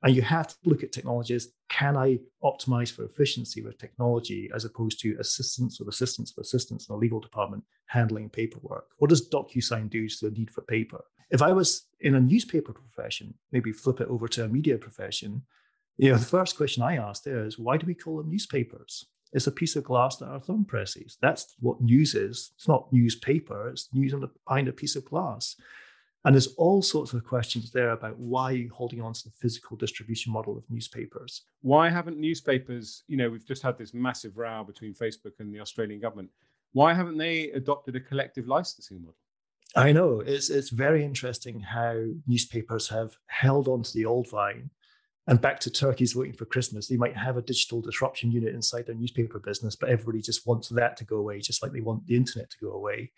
And 0.03 0.15
you 0.15 0.21
have 0.21 0.47
to 0.47 0.55
look 0.65 0.83
at 0.83 0.91
technologies. 0.91 1.49
Can 1.69 1.97
I 1.97 2.19
optimize 2.43 2.91
for 2.91 3.03
efficiency 3.03 3.61
with 3.61 3.79
technology 3.79 4.49
as 4.53 4.63
opposed 4.63 4.99
to 5.01 5.17
assistance 5.19 5.79
of 5.79 5.87
assistance 5.87 6.31
of 6.31 6.41
assistance 6.41 6.87
in 6.87 6.95
a 6.95 6.97
legal 6.97 7.19
department 7.19 7.63
handling 7.87 8.29
paperwork? 8.29 8.85
What 8.99 9.09
does 9.09 9.29
DocuSign 9.29 9.89
do 9.89 10.07
to 10.07 10.29
the 10.29 10.37
need 10.37 10.51
for 10.51 10.61
paper? 10.61 11.03
If 11.29 11.41
I 11.41 11.51
was 11.51 11.87
in 11.99 12.15
a 12.15 12.21
newspaper 12.21 12.73
profession, 12.73 13.33
maybe 13.51 13.71
flip 13.71 13.99
it 13.99 14.07
over 14.07 14.27
to 14.29 14.45
a 14.45 14.47
media 14.47 14.77
profession, 14.77 15.43
you 15.97 16.11
know, 16.11 16.17
the 16.17 16.25
first 16.25 16.55
question 16.55 16.83
I 16.83 16.97
ask 16.97 17.23
there 17.23 17.43
is 17.45 17.57
why 17.57 17.77
do 17.77 17.87
we 17.87 17.95
call 17.95 18.17
them 18.17 18.29
newspapers? 18.29 19.05
It's 19.33 19.47
a 19.47 19.51
piece 19.51 19.75
of 19.75 19.83
glass 19.83 20.17
that 20.17 20.27
our 20.27 20.39
thumb 20.39 20.63
presses. 20.63 21.17
That's 21.21 21.55
what 21.59 21.81
news 21.81 22.15
is. 22.15 22.51
It's 22.55 22.67
not 22.67 22.91
newspaper, 22.93 23.69
it's 23.69 23.89
news 23.91 24.13
behind 24.45 24.67
a 24.67 24.73
piece 24.73 24.95
of 24.95 25.05
glass. 25.05 25.55
And 26.27 26.35
there's 26.35 26.53
all 26.55 26.81
sorts 26.81 27.13
of 27.13 27.23
questions 27.23 27.71
there 27.71 27.91
about 27.91 28.19
why 28.19 28.51
you 28.51 28.69
holding 28.73 28.99
on 28.99 29.13
to 29.13 29.23
the 29.23 29.31
physical 29.39 29.77
distribution 29.77 30.33
model 30.33 30.57
of 30.57 30.65
newspapers. 30.69 31.43
Why 31.61 31.89
haven't 31.89 32.17
newspapers, 32.17 33.03
you 33.07 33.15
know, 33.15 33.29
we've 33.29 33.47
just 33.47 33.63
had 33.63 33.77
this 33.77 33.93
massive 33.93 34.37
row 34.37 34.65
between 34.65 34.93
Facebook 34.93 35.39
and 35.39 35.55
the 35.55 35.61
Australian 35.61 36.01
government. 36.01 36.29
Why 36.73 36.93
haven't 36.93 37.17
they 37.17 37.51
adopted 37.51 37.95
a 37.95 38.01
collective 38.01 38.45
licensing 38.45 38.99
model? 38.99 39.15
I 39.73 39.93
know. 39.93 40.19
It's 40.19 40.49
it's 40.49 40.69
very 40.69 41.05
interesting 41.05 41.61
how 41.61 42.03
newspapers 42.27 42.89
have 42.89 43.15
held 43.27 43.69
on 43.69 43.83
to 43.83 43.93
the 43.93 44.03
old 44.03 44.29
vine 44.29 44.69
and 45.27 45.39
back 45.39 45.61
to 45.61 45.71
turkeys 45.71 46.11
voting 46.11 46.33
for 46.33 46.43
Christmas. 46.43 46.89
They 46.89 46.97
might 46.97 47.15
have 47.15 47.37
a 47.37 47.41
digital 47.41 47.79
disruption 47.79 48.33
unit 48.33 48.53
inside 48.53 48.85
their 48.85 48.95
newspaper 48.95 49.39
business, 49.39 49.77
but 49.77 49.87
everybody 49.87 50.21
just 50.21 50.45
wants 50.45 50.67
that 50.67 50.97
to 50.97 51.05
go 51.05 51.19
away, 51.19 51.39
just 51.39 51.63
like 51.63 51.71
they 51.71 51.79
want 51.79 52.05
the 52.05 52.17
internet 52.17 52.49
to 52.49 52.57
go 52.61 52.73
away. 52.73 53.13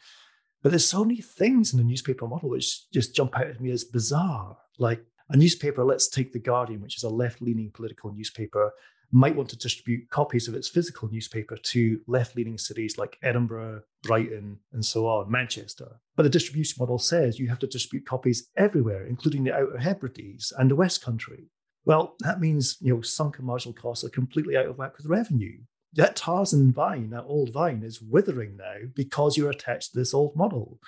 But 0.61 0.69
there's 0.69 0.87
so 0.87 1.03
many 1.03 1.21
things 1.21 1.73
in 1.73 1.77
the 1.77 1.85
newspaper 1.85 2.27
model 2.27 2.49
which 2.49 2.89
just 2.91 3.15
jump 3.15 3.37
out 3.37 3.47
at 3.47 3.61
me 3.61 3.71
as 3.71 3.83
bizarre. 3.83 4.57
Like 4.77 5.05
a 5.29 5.37
newspaper, 5.37 5.83
let's 5.83 6.09
take 6.09 6.33
The 6.33 6.39
Guardian, 6.39 6.81
which 6.81 6.97
is 6.97 7.03
a 7.03 7.09
left 7.09 7.41
leaning 7.41 7.71
political 7.71 8.11
newspaper, 8.11 8.71
might 9.11 9.35
want 9.35 9.49
to 9.49 9.57
distribute 9.57 10.09
copies 10.09 10.47
of 10.47 10.53
its 10.53 10.67
physical 10.67 11.09
newspaper 11.09 11.57
to 11.57 11.99
left 12.07 12.35
leaning 12.35 12.57
cities 12.57 12.97
like 12.97 13.17
Edinburgh, 13.23 13.81
Brighton, 14.03 14.59
and 14.71 14.85
so 14.85 15.07
on, 15.07 15.31
Manchester. 15.31 15.99
But 16.15 16.23
the 16.23 16.29
distribution 16.29 16.75
model 16.79 16.99
says 16.99 17.39
you 17.39 17.49
have 17.49 17.59
to 17.59 17.67
distribute 17.67 18.05
copies 18.05 18.49
everywhere, 18.55 19.07
including 19.07 19.43
the 19.43 19.53
Outer 19.53 19.77
Hebrides 19.77 20.53
and 20.57 20.69
the 20.69 20.75
West 20.75 21.03
Country. 21.03 21.49
Well, 21.85 22.15
that 22.19 22.39
means 22.39 22.77
you 22.81 22.93
know 22.93 23.01
sunken 23.01 23.45
marginal 23.45 23.73
costs 23.73 24.03
are 24.03 24.09
completely 24.09 24.55
out 24.55 24.67
of 24.67 24.77
whack 24.77 24.97
with 24.97 25.07
revenue 25.07 25.57
that 25.93 26.15
Tarzan 26.15 26.71
vine, 26.71 27.09
that 27.09 27.25
old 27.25 27.51
vine, 27.51 27.83
is 27.83 28.01
withering 28.01 28.57
now 28.57 28.87
because 28.93 29.37
you're 29.37 29.49
attached 29.49 29.91
to 29.91 29.99
this 29.99 30.13
old 30.13 30.35
model. 30.35 30.79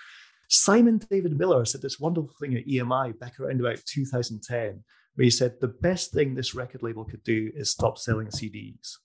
Simon 0.47 0.99
David 1.09 1.37
Miller 1.37 1.65
said 1.65 1.81
this 1.81 1.99
wonderful 1.99 2.33
thing 2.39 2.55
at 2.55 2.67
EMI 2.67 3.17
back 3.17 3.39
around 3.39 3.59
about 3.59 3.81
2010, 3.85 4.83
where 5.15 5.23
he 5.23 5.29
said 5.29 5.55
the 5.59 5.67
best 5.67 6.11
thing 6.11 6.35
this 6.35 6.53
record 6.53 6.83
label 6.83 7.05
could 7.05 7.23
do 7.23 7.51
is 7.55 7.71
stop 7.71 7.97
selling 7.97 8.27
CDs, 8.27 8.97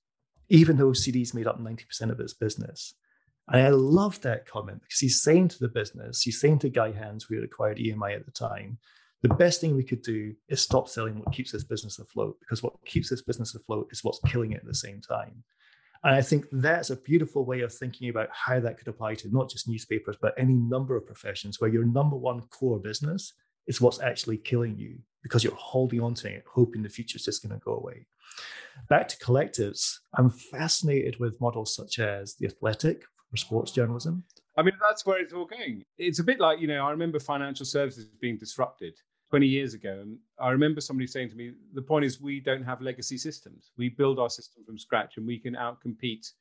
even 0.49 0.77
though 0.77 0.91
CDs 0.91 1.35
made 1.35 1.47
up 1.47 1.61
90% 1.61 2.11
of 2.11 2.21
its 2.21 2.35
business. 2.35 2.95
And 3.49 3.63
I 3.63 3.69
love 3.69 4.21
that 4.23 4.47
comment 4.47 4.83
because 4.83 4.99
he's 4.99 5.23
saying 5.23 5.49
to 5.49 5.59
the 5.61 5.69
business, 5.69 6.23
he's 6.23 6.41
saying 6.41 6.59
to 6.61 6.69
Guy 6.69 6.91
Hands, 6.91 7.23
who 7.23 7.37
had 7.37 7.45
acquired 7.45 7.79
EMI 7.79 8.17
at 8.17 8.27
the 8.27 8.33
time, 8.33 8.79
the 9.23 9.35
best 9.35 9.61
thing 9.61 9.75
we 9.75 9.85
could 9.85 10.03
do 10.03 10.35
is 10.49 10.61
stop 10.61 10.89
selling 10.89 11.19
what 11.19 11.33
keeps 11.33 11.53
this 11.53 11.65
business 11.65 11.99
afloat 11.99 12.37
because 12.41 12.63
what 12.63 12.75
keeps 12.85 13.09
this 13.09 13.23
business 13.23 13.55
afloat 13.55 13.89
is 13.91 14.05
what's 14.05 14.21
killing 14.27 14.53
it 14.53 14.61
at 14.61 14.67
the 14.67 14.75
same 14.75 15.01
time. 15.01 15.43
And 16.05 16.15
I 16.15 16.23
think 16.23 16.47
that's 16.53 16.91
a 16.91 16.97
beautiful 16.97 17.45
way 17.45 17.61
of 17.61 17.73
thinking 17.73 18.09
about 18.09 18.29
how 18.33 18.61
that 18.61 18.79
could 18.79 18.89
apply 18.89 19.15
to 19.17 19.29
not 19.31 19.51
just 19.51 19.69
newspapers, 19.69 20.17
but 20.21 20.35
any 20.37 20.55
number 20.55 20.97
of 20.97 21.07
professions 21.07 21.61
where 21.61 21.71
your 21.71 21.85
number 21.85 22.17
one 22.17 22.43
core 22.43 22.79
business 22.79 23.33
is 23.67 23.81
what's 23.81 24.01
actually 24.01 24.39
killing 24.39 24.77
you 24.77 24.99
because 25.23 25.43
you're 25.43 25.55
holding 25.55 26.01
on 26.01 26.15
to 26.15 26.29
it, 26.29 26.45
hoping 26.49 26.83
the 26.83 26.89
future 26.89 27.17
is 27.17 27.25
just 27.25 27.43
going 27.43 27.59
to 27.59 27.65
go 27.65 27.75
away. 27.75 28.07
Back 28.89 29.09
to 29.09 29.17
collectives, 29.19 29.99
I'm 30.15 30.31
fascinated 30.31 31.19
with 31.19 31.41
models 31.41 31.75
such 31.75 31.99
as 31.99 32.35
The 32.35 32.47
Athletic 32.47 33.03
for 33.31 33.37
sports 33.37 33.73
journalism. 33.73 34.23
I 34.57 34.63
mean, 34.63 34.75
that's 34.81 35.05
where 35.05 35.21
it's 35.21 35.33
all 35.33 35.47
going. 35.47 35.83
It's 35.99 36.21
a 36.21 36.25
bit 36.25 36.41
like, 36.41 36.61
you 36.61 36.67
know, 36.67 36.87
I 36.87 36.91
remember 36.91 37.19
financial 37.19 37.67
services 37.67 38.07
being 38.21 38.39
disrupted 38.39 38.95
20 39.31 39.47
years 39.47 39.75
ago. 39.75 39.99
And 40.03 40.19
I 40.39 40.51
remember 40.51 40.81
somebody 40.81 41.07
saying 41.07 41.31
to 41.31 41.37
me, 41.37 41.53
the 41.75 41.83
point 41.83 42.05
is 42.05 42.21
we 42.21 42.41
don't 42.41 42.63
have 42.63 42.81
legacy 42.81 43.19
systems. 43.19 43.73
We 43.77 43.89
build 43.89 44.19
our 44.19 44.31
system 44.31 44.65
from 44.65 44.79
scratch 44.79 45.17
and 45.17 45.27
we 45.27 45.39
can 45.39 45.55
outcompete 45.55 46.33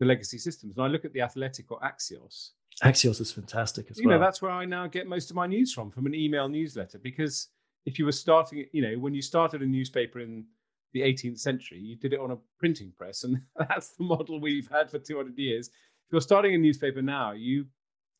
the 0.00 0.06
legacy 0.06 0.38
systems. 0.38 0.76
And 0.76 0.84
I 0.84 0.88
look 0.88 1.04
at 1.04 1.12
the 1.12 1.20
Athletic 1.20 1.70
or 1.70 1.80
Axios. 1.80 2.50
Axios 2.82 3.20
is 3.20 3.32
fantastic 3.32 3.90
as 3.90 3.98
you 3.98 4.06
well. 4.06 4.14
You 4.14 4.20
know, 4.20 4.24
that's 4.24 4.42
where 4.42 4.50
I 4.50 4.64
now 4.64 4.86
get 4.86 5.06
most 5.06 5.30
of 5.30 5.36
my 5.36 5.46
news 5.46 5.72
from, 5.72 5.90
from 5.90 6.06
an 6.06 6.14
email 6.14 6.48
newsletter. 6.48 6.98
Because 6.98 7.48
if 7.86 7.98
you 7.98 8.04
were 8.04 8.12
starting, 8.12 8.66
you 8.72 8.82
know, 8.82 8.98
when 8.98 9.14
you 9.14 9.22
started 9.22 9.62
a 9.62 9.66
newspaper 9.66 10.20
in 10.20 10.44
the 10.92 11.00
18th 11.00 11.38
century, 11.38 11.78
you 11.78 11.96
did 11.96 12.12
it 12.12 12.20
on 12.20 12.32
a 12.32 12.38
printing 12.58 12.92
press. 12.96 13.24
And 13.24 13.40
that's 13.56 13.90
the 13.90 14.04
model 14.04 14.40
we've 14.40 14.68
had 14.68 14.90
for 14.90 14.98
200 14.98 15.36
years. 15.38 15.68
If 15.68 16.12
you're 16.12 16.20
starting 16.20 16.54
a 16.54 16.58
newspaper 16.58 17.02
now, 17.02 17.32
you 17.32 17.66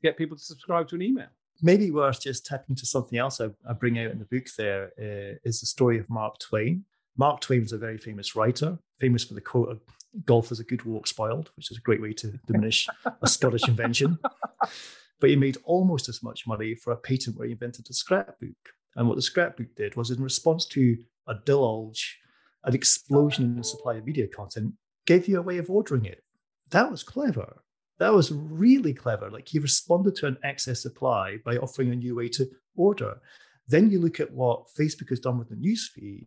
get 0.02 0.16
people 0.16 0.36
to 0.36 0.42
subscribe 0.42 0.88
to 0.88 0.94
an 0.94 1.02
email 1.02 1.28
maybe 1.62 1.90
worth 1.90 2.20
just 2.20 2.46
tapping 2.46 2.76
to 2.76 2.86
something 2.86 3.18
else 3.18 3.40
I, 3.40 3.50
I 3.68 3.72
bring 3.72 3.98
out 3.98 4.10
in 4.10 4.18
the 4.18 4.24
book 4.24 4.46
There 4.56 4.92
uh, 4.98 5.38
is 5.44 5.60
the 5.60 5.66
story 5.66 5.98
of 5.98 6.08
Mark 6.08 6.38
Twain. 6.38 6.84
Mark 7.16 7.40
Twain 7.40 7.62
was 7.62 7.72
a 7.72 7.78
very 7.78 7.98
famous 7.98 8.36
writer, 8.36 8.78
famous 9.00 9.24
for 9.24 9.34
the 9.34 9.40
quote 9.40 9.80
golf 10.24 10.50
is 10.50 10.60
a 10.60 10.64
good 10.64 10.84
walk 10.84 11.06
spoiled, 11.06 11.50
which 11.56 11.70
is 11.70 11.78
a 11.78 11.82
great 11.82 12.00
way 12.00 12.12
to 12.12 12.38
diminish 12.46 12.88
a 13.22 13.26
Scottish 13.26 13.68
invention. 13.68 14.18
But 15.20 15.30
he 15.30 15.36
made 15.36 15.58
almost 15.64 16.08
as 16.08 16.22
much 16.22 16.46
money 16.46 16.74
for 16.74 16.92
a 16.92 16.96
patent 16.96 17.36
where 17.36 17.46
he 17.46 17.52
invented 17.52 17.86
a 17.90 17.94
scrapbook. 17.94 18.56
And 18.96 19.08
what 19.08 19.16
the 19.16 19.22
scrapbook 19.22 19.74
did 19.76 19.96
was 19.96 20.10
in 20.10 20.22
response 20.22 20.66
to 20.66 20.96
a 21.26 21.34
divulge, 21.44 22.18
an 22.64 22.74
explosion 22.74 23.44
in 23.44 23.56
the 23.56 23.64
supply 23.64 23.94
of 23.94 24.06
media 24.06 24.26
content, 24.28 24.74
gave 25.06 25.28
you 25.28 25.38
a 25.38 25.42
way 25.42 25.58
of 25.58 25.70
ordering 25.70 26.04
it. 26.04 26.22
That 26.70 26.90
was 26.90 27.02
clever. 27.02 27.62
That 27.98 28.12
was 28.12 28.32
really 28.32 28.94
clever. 28.94 29.30
Like 29.30 29.48
he 29.48 29.58
responded 29.58 30.14
to 30.16 30.26
an 30.26 30.38
excess 30.44 30.82
supply 30.82 31.38
by 31.44 31.56
offering 31.56 31.90
a 31.90 31.96
new 31.96 32.14
way 32.14 32.28
to 32.30 32.48
order. 32.76 33.20
Then 33.66 33.90
you 33.90 34.00
look 34.00 34.20
at 34.20 34.32
what 34.32 34.68
Facebook 34.78 35.10
has 35.10 35.20
done 35.20 35.38
with 35.38 35.48
the 35.48 35.56
newsfeed. 35.56 36.26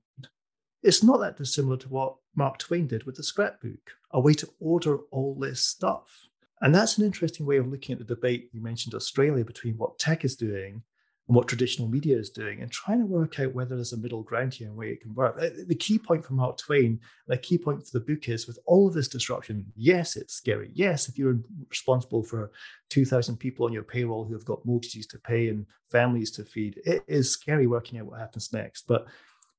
It's 0.84 1.03
not 1.03 1.19
that 1.22 1.38
dissimilar 1.38 1.78
to 1.78 1.89
what 1.89 2.15
Mark 2.36 2.57
Twain 2.57 2.88
did 2.88 3.05
with 3.05 3.15
the 3.15 3.24
scrapbook, 3.24 3.91
a 4.11 4.19
way 4.19 4.34
to 4.34 4.49
order 4.59 4.97
all 5.11 5.36
this 5.39 5.61
stuff. 5.61 6.28
And 6.61 6.74
that's 6.76 6.97
an 6.97 7.05
interesting 7.05 7.45
way 7.45 7.57
of 7.57 7.67
looking 7.67 7.93
at 7.93 7.99
the 7.99 8.15
debate 8.15 8.49
you 8.51 8.61
mentioned 8.61 8.93
Australia 8.93 9.43
between 9.43 9.78
what 9.78 9.97
tech 9.97 10.24
is 10.26 10.36
doing 10.36 10.84
and 11.28 11.36
what 11.36 11.47
traditional 11.47 11.88
media 11.88 12.17
is 12.17 12.30
doing 12.30 12.61
and 12.61 12.72
trying 12.72 12.99
to 12.99 13.05
work 13.05 13.39
out 13.39 13.53
whether 13.53 13.76
there's 13.76 13.93
a 13.93 13.97
middle 13.97 14.24
ground 14.24 14.53
here 14.53 14.67
and 14.67 14.76
where 14.76 14.89
it 14.89 15.01
can 15.01 15.13
work. 15.13 15.39
The 15.39 15.76
key 15.76 15.97
point 15.97 16.26
for 16.26 16.34
Mark 16.34 16.57
Twain, 16.57 16.99
the 17.28 17.38
key 17.38 17.57
point 17.57 17.86
for 17.86 17.97
the 17.97 18.05
book 18.05 18.28
is 18.28 18.47
with 18.47 18.59
all 18.65 18.88
of 18.88 18.93
this 18.93 19.07
disruption, 19.07 19.65
yes, 19.76 20.15
it's 20.15 20.34
scary. 20.34 20.72
Yes, 20.74 21.07
if 21.07 21.17
you're 21.17 21.39
responsible 21.69 22.24
for 22.24 22.51
2,000 22.89 23.38
people 23.38 23.65
on 23.65 23.72
your 23.72 23.84
payroll 23.84 24.26
who 24.26 24.34
have 24.34 24.45
got 24.45 24.65
mortgages 24.65 25.07
to 25.07 25.19
pay 25.19 25.49
and 25.49 25.65
families 25.89 26.32
to 26.32 26.43
feed, 26.43 26.82
it 26.86 27.03
is 27.07 27.32
scary 27.32 27.67
working 27.67 27.99
out 27.99 28.07
what 28.07 28.19
happens 28.19 28.51
next. 28.51 28.88
But 28.88 29.05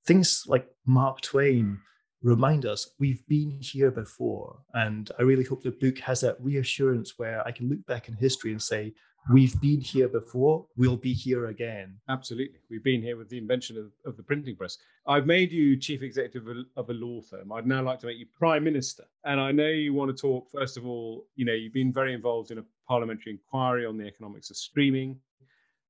things 0.04 0.42
like 0.46 0.66
Mark 0.84 1.20
Twain, 1.20 1.78
remind 2.22 2.66
us 2.66 2.90
we've 2.98 3.26
been 3.28 3.58
here 3.60 3.90
before. 3.90 4.58
And 4.74 5.10
I 5.18 5.22
really 5.22 5.44
hope 5.44 5.62
the 5.62 5.70
book 5.70 5.98
has 6.00 6.20
that 6.20 6.36
reassurance 6.40 7.14
where 7.16 7.46
I 7.46 7.52
can 7.52 7.68
look 7.68 7.86
back 7.86 8.08
in 8.08 8.14
history 8.14 8.50
and 8.50 8.60
say, 8.60 8.94
we've 9.30 9.60
been 9.60 9.80
here 9.80 10.08
before, 10.08 10.66
we'll 10.76 10.96
be 10.96 11.12
here 11.12 11.46
again. 11.46 11.96
Absolutely. 12.08 12.58
We've 12.70 12.82
been 12.82 13.02
here 13.02 13.16
with 13.16 13.28
the 13.28 13.38
invention 13.38 13.78
of, 13.78 13.92
of 14.04 14.16
the 14.16 14.22
printing 14.22 14.56
press. 14.56 14.78
I've 15.06 15.26
made 15.26 15.52
you 15.52 15.76
chief 15.76 16.02
executive 16.02 16.48
of 16.76 16.88
a, 16.88 16.92
law 16.92 17.20
firm. 17.20 17.52
I'd 17.52 17.66
now 17.66 17.82
like 17.82 17.98
to 18.00 18.06
make 18.06 18.18
you 18.18 18.26
prime 18.36 18.64
minister. 18.64 19.04
And 19.24 19.40
I 19.40 19.52
know 19.52 19.68
you 19.68 19.94
want 19.94 20.16
to 20.16 20.20
talk, 20.20 20.50
first 20.50 20.76
of 20.76 20.86
all, 20.86 21.26
you 21.36 21.44
know, 21.44 21.52
you've 21.52 21.72
been 21.72 21.92
very 21.92 22.14
involved 22.14 22.50
in 22.50 22.58
a 22.58 22.64
parliamentary 22.88 23.32
inquiry 23.32 23.86
on 23.86 23.96
the 23.96 24.06
economics 24.06 24.50
of 24.50 24.56
streaming 24.56 25.18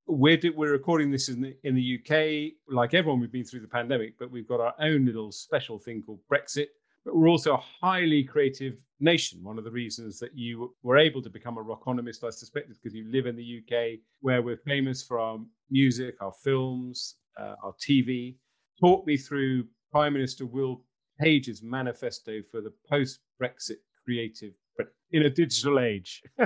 we're, 0.07 0.39
we're 0.55 0.72
recording 0.72 1.11
this 1.11 1.28
in 1.28 1.41
the, 1.41 1.57
in 1.64 1.74
the 1.74 1.99
UK. 1.99 2.55
Like 2.72 2.95
everyone, 2.95 3.20
we've 3.20 3.33
been 3.33 3.45
through 3.45 3.61
the 3.61 3.68
pandemic, 3.68 4.18
but 4.18 4.30
we've 4.30 4.49
got 4.49 4.61
our 4.61 4.74
own 4.80 5.07
little 5.07 5.33
special 5.33 5.78
thing 5.78 6.03
called 6.03 6.20
Brexit. 6.30 6.66
But 7.05 7.16
we're 7.16 7.28
also 7.28 7.55
a 7.55 7.62
highly 7.80 8.24
creative 8.24 8.76
nation. 9.00 9.42
One 9.42 9.59
of 9.59 9.64
the 9.64 9.70
reasons 9.70 10.18
that 10.20 10.36
you 10.36 10.74
were 10.82 10.98
able 10.98 11.22
to 11.22 11.30
become 11.30 11.59
a 11.59 11.64
rockonomist, 11.64 12.24
I 12.24 12.30
suspect, 12.30 12.70
is 12.70 12.78
because 12.78 12.94
you 12.94 13.11
live 13.11 13.26
in 13.26 13.36
the 13.36 13.62
UK, 13.62 13.98
where 14.20 14.42
we're 14.42 14.57
famous 14.57 15.03
for 15.03 15.18
our 15.18 15.38
music, 15.70 16.16
our 16.20 16.32
films, 16.32 17.16
uh, 17.38 17.57
our 17.62 17.74
TV. 17.74 18.36
Talk 18.80 19.07
me 19.07 19.16
through 19.16 19.66
Prime 19.90 20.12
Minister 20.12 20.46
Will 20.46 20.84
Page's 21.20 21.62
manifesto 21.62 22.40
for 22.50 22.61
the 22.61 22.72
post 22.88 23.20
Brexit 23.40 23.78
creative, 24.05 24.53
but 24.76 24.88
in 25.11 25.22
a 25.22 25.30
digital 25.30 25.78
age. 25.78 26.22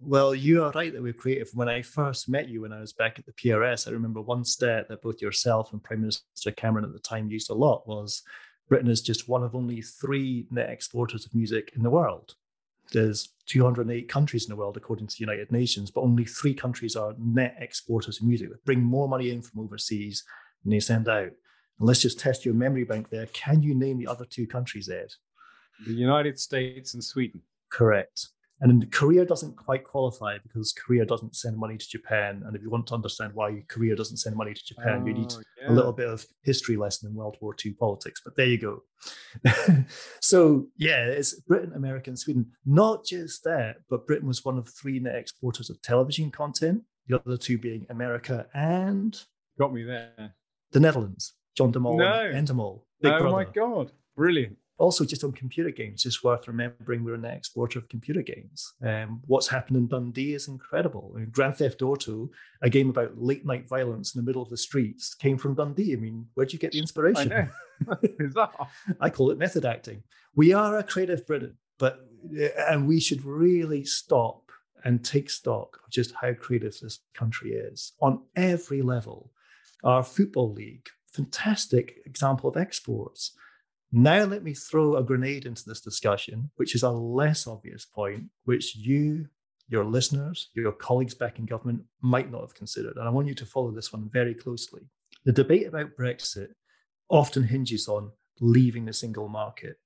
Well, 0.00 0.34
you 0.34 0.62
are 0.62 0.70
right 0.72 0.92
that 0.92 1.02
we're 1.02 1.12
creative. 1.12 1.50
When 1.54 1.68
I 1.68 1.82
first 1.82 2.28
met 2.28 2.48
you, 2.48 2.62
when 2.62 2.72
I 2.72 2.80
was 2.80 2.92
back 2.92 3.18
at 3.18 3.26
the 3.26 3.32
PRS, 3.32 3.88
I 3.88 3.90
remember 3.90 4.20
one 4.20 4.44
stat 4.44 4.88
that 4.88 5.02
both 5.02 5.20
yourself 5.20 5.72
and 5.72 5.82
Prime 5.82 6.00
Minister 6.00 6.52
Cameron 6.52 6.84
at 6.84 6.92
the 6.92 7.00
time 7.00 7.28
used 7.28 7.50
a 7.50 7.54
lot 7.54 7.86
was 7.86 8.22
Britain 8.68 8.90
is 8.90 9.00
just 9.00 9.28
one 9.28 9.42
of 9.42 9.54
only 9.54 9.80
three 9.80 10.46
net 10.50 10.70
exporters 10.70 11.24
of 11.24 11.34
music 11.34 11.72
in 11.74 11.82
the 11.82 11.90
world. 11.90 12.34
There's 12.92 13.30
208 13.46 14.08
countries 14.08 14.44
in 14.44 14.50
the 14.50 14.56
world, 14.56 14.76
according 14.76 15.08
to 15.08 15.14
the 15.14 15.20
United 15.20 15.52
Nations, 15.52 15.90
but 15.90 16.02
only 16.02 16.24
three 16.24 16.54
countries 16.54 16.96
are 16.96 17.14
net 17.18 17.56
exporters 17.60 18.20
of 18.20 18.26
music 18.26 18.50
that 18.50 18.64
bring 18.64 18.82
more 18.82 19.08
money 19.08 19.30
in 19.30 19.42
from 19.42 19.60
overseas 19.60 20.24
than 20.62 20.70
they 20.70 20.80
send 20.80 21.08
out. 21.08 21.32
And 21.78 21.86
let's 21.86 22.00
just 22.00 22.18
test 22.18 22.44
your 22.44 22.54
memory 22.54 22.84
bank 22.84 23.10
there. 23.10 23.26
Can 23.26 23.62
you 23.62 23.74
name 23.74 23.98
the 23.98 24.06
other 24.06 24.24
two 24.24 24.46
countries, 24.46 24.88
Ed? 24.88 25.12
The 25.86 25.92
United 25.92 26.38
States 26.38 26.94
and 26.94 27.04
Sweden. 27.04 27.42
Correct. 27.70 28.28
And 28.60 28.90
Korea 28.90 29.24
doesn't 29.24 29.56
quite 29.56 29.84
qualify 29.84 30.38
because 30.42 30.72
Korea 30.72 31.04
doesn't 31.04 31.36
send 31.36 31.56
money 31.56 31.76
to 31.76 31.88
Japan. 31.88 32.42
And 32.44 32.56
if 32.56 32.62
you 32.62 32.70
want 32.70 32.88
to 32.88 32.94
understand 32.94 33.32
why 33.34 33.62
Korea 33.68 33.94
doesn't 33.94 34.16
send 34.16 34.34
money 34.34 34.52
to 34.52 34.64
Japan, 34.64 35.02
oh, 35.02 35.06
you 35.06 35.14
need 35.14 35.32
oh, 35.32 35.42
yeah. 35.62 35.70
a 35.70 35.72
little 35.72 35.92
bit 35.92 36.08
of 36.08 36.26
history 36.42 36.76
lesson 36.76 37.08
in 37.08 37.14
World 37.14 37.36
War 37.40 37.54
II 37.64 37.72
politics. 37.74 38.20
But 38.24 38.34
there 38.36 38.46
you 38.46 38.58
go. 38.58 38.82
so 40.20 40.66
yeah, 40.76 41.04
it's 41.04 41.40
Britain, 41.42 41.72
America, 41.74 42.10
and 42.10 42.18
Sweden. 42.18 42.46
Not 42.66 43.04
just 43.04 43.44
that, 43.44 43.76
but 43.88 44.06
Britain 44.08 44.26
was 44.26 44.44
one 44.44 44.58
of 44.58 44.68
three 44.68 44.98
net 44.98 45.14
exporters 45.14 45.70
of 45.70 45.80
television 45.80 46.30
content. 46.30 46.82
The 47.06 47.20
other 47.20 47.36
two 47.36 47.58
being 47.58 47.86
America 47.90 48.46
and 48.54 49.18
got 49.58 49.72
me 49.72 49.84
there. 49.84 50.34
The 50.72 50.80
Netherlands. 50.80 51.34
John 51.56 51.70
de 51.70 51.80
Mol 51.80 51.98
no. 51.98 52.30
and 52.32 52.46
Endemol. 52.46 52.82
Big 53.00 53.12
oh 53.12 53.18
brother. 53.18 53.36
my 53.36 53.44
god, 53.44 53.92
brilliant 54.16 54.56
also 54.78 55.04
just 55.04 55.24
on 55.24 55.32
computer 55.32 55.70
games, 55.70 56.06
it's 56.06 56.22
worth 56.22 56.46
remembering 56.46 57.02
we're 57.02 57.14
an 57.14 57.24
exporter 57.24 57.80
of 57.80 57.88
computer 57.88 58.22
games. 58.22 58.74
Um, 58.82 59.20
what's 59.26 59.48
happened 59.48 59.76
in 59.76 59.88
Dundee 59.88 60.34
is 60.34 60.46
incredible. 60.46 61.12
I 61.14 61.20
mean, 61.20 61.30
Grand 61.30 61.56
Theft 61.56 61.82
Auto, 61.82 62.30
a 62.62 62.70
game 62.70 62.88
about 62.88 63.20
late 63.20 63.44
night 63.44 63.68
violence 63.68 64.14
in 64.14 64.20
the 64.20 64.26
middle 64.26 64.42
of 64.42 64.50
the 64.50 64.56
streets, 64.56 65.14
came 65.14 65.36
from 65.36 65.54
Dundee. 65.54 65.94
I 65.94 65.96
mean, 65.96 66.26
where'd 66.34 66.52
you 66.52 66.60
get 66.60 66.72
the 66.72 66.78
inspiration? 66.78 67.32
I 67.32 67.48
know. 67.86 68.36
I 69.00 69.10
call 69.10 69.30
it 69.30 69.38
method 69.38 69.64
acting. 69.64 70.04
We 70.34 70.52
are 70.52 70.78
a 70.78 70.84
creative 70.84 71.26
Britain, 71.26 71.56
but 71.78 72.00
and 72.68 72.86
we 72.86 73.00
should 73.00 73.24
really 73.24 73.84
stop 73.84 74.50
and 74.84 75.04
take 75.04 75.28
stock 75.28 75.80
of 75.84 75.90
just 75.90 76.14
how 76.20 76.32
creative 76.34 76.78
this 76.80 77.00
country 77.14 77.52
is 77.52 77.92
on 78.00 78.22
every 78.36 78.82
level. 78.82 79.32
Our 79.82 80.02
football 80.02 80.52
league, 80.52 80.88
fantastic 81.12 82.00
example 82.06 82.48
of 82.48 82.56
exports 82.56 83.32
now, 83.90 84.24
let 84.24 84.42
me 84.42 84.52
throw 84.52 84.96
a 84.96 85.02
grenade 85.02 85.46
into 85.46 85.64
this 85.64 85.80
discussion, 85.80 86.50
which 86.56 86.74
is 86.74 86.82
a 86.82 86.90
less 86.90 87.46
obvious 87.46 87.86
point, 87.86 88.24
which 88.44 88.76
you, 88.76 89.26
your 89.68 89.84
listeners, 89.84 90.50
your 90.54 90.72
colleagues 90.72 91.14
back 91.14 91.38
in 91.38 91.46
government 91.46 91.84
might 92.02 92.30
not 92.30 92.42
have 92.42 92.54
considered. 92.54 92.96
And 92.96 93.08
I 93.08 93.10
want 93.10 93.28
you 93.28 93.34
to 93.34 93.46
follow 93.46 93.70
this 93.70 93.92
one 93.92 94.10
very 94.12 94.34
closely. 94.34 94.82
The 95.24 95.32
debate 95.32 95.66
about 95.66 95.96
Brexit 95.98 96.48
often 97.08 97.44
hinges 97.44 97.88
on 97.88 98.12
leaving 98.40 98.84
the 98.84 98.92
single 98.92 99.28
market. 99.28 99.78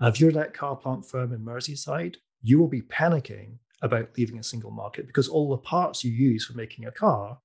if 0.00 0.20
you're 0.20 0.32
that 0.32 0.54
car 0.54 0.74
plant 0.74 1.08
firm 1.08 1.32
in 1.32 1.40
Merseyside, 1.40 2.16
you 2.42 2.58
will 2.58 2.68
be 2.68 2.82
panicking 2.82 3.58
about 3.82 4.10
leaving 4.16 4.38
a 4.38 4.44
single 4.44 4.72
market 4.72 5.06
because 5.06 5.28
all 5.28 5.50
the 5.50 5.58
parts 5.58 6.02
you 6.02 6.10
use 6.10 6.44
for 6.44 6.54
making 6.54 6.84
a 6.86 6.92
car 6.92 7.38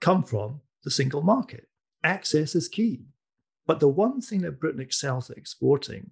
come 0.00 0.24
from 0.24 0.60
the 0.82 0.90
single 0.90 1.22
market. 1.22 1.68
Access 2.02 2.54
is 2.56 2.68
key. 2.68 3.06
But 3.66 3.80
the 3.80 3.88
one 3.88 4.20
thing 4.20 4.42
that 4.42 4.60
Britain 4.60 4.80
excels 4.80 5.30
at 5.30 5.36
exporting 5.36 6.10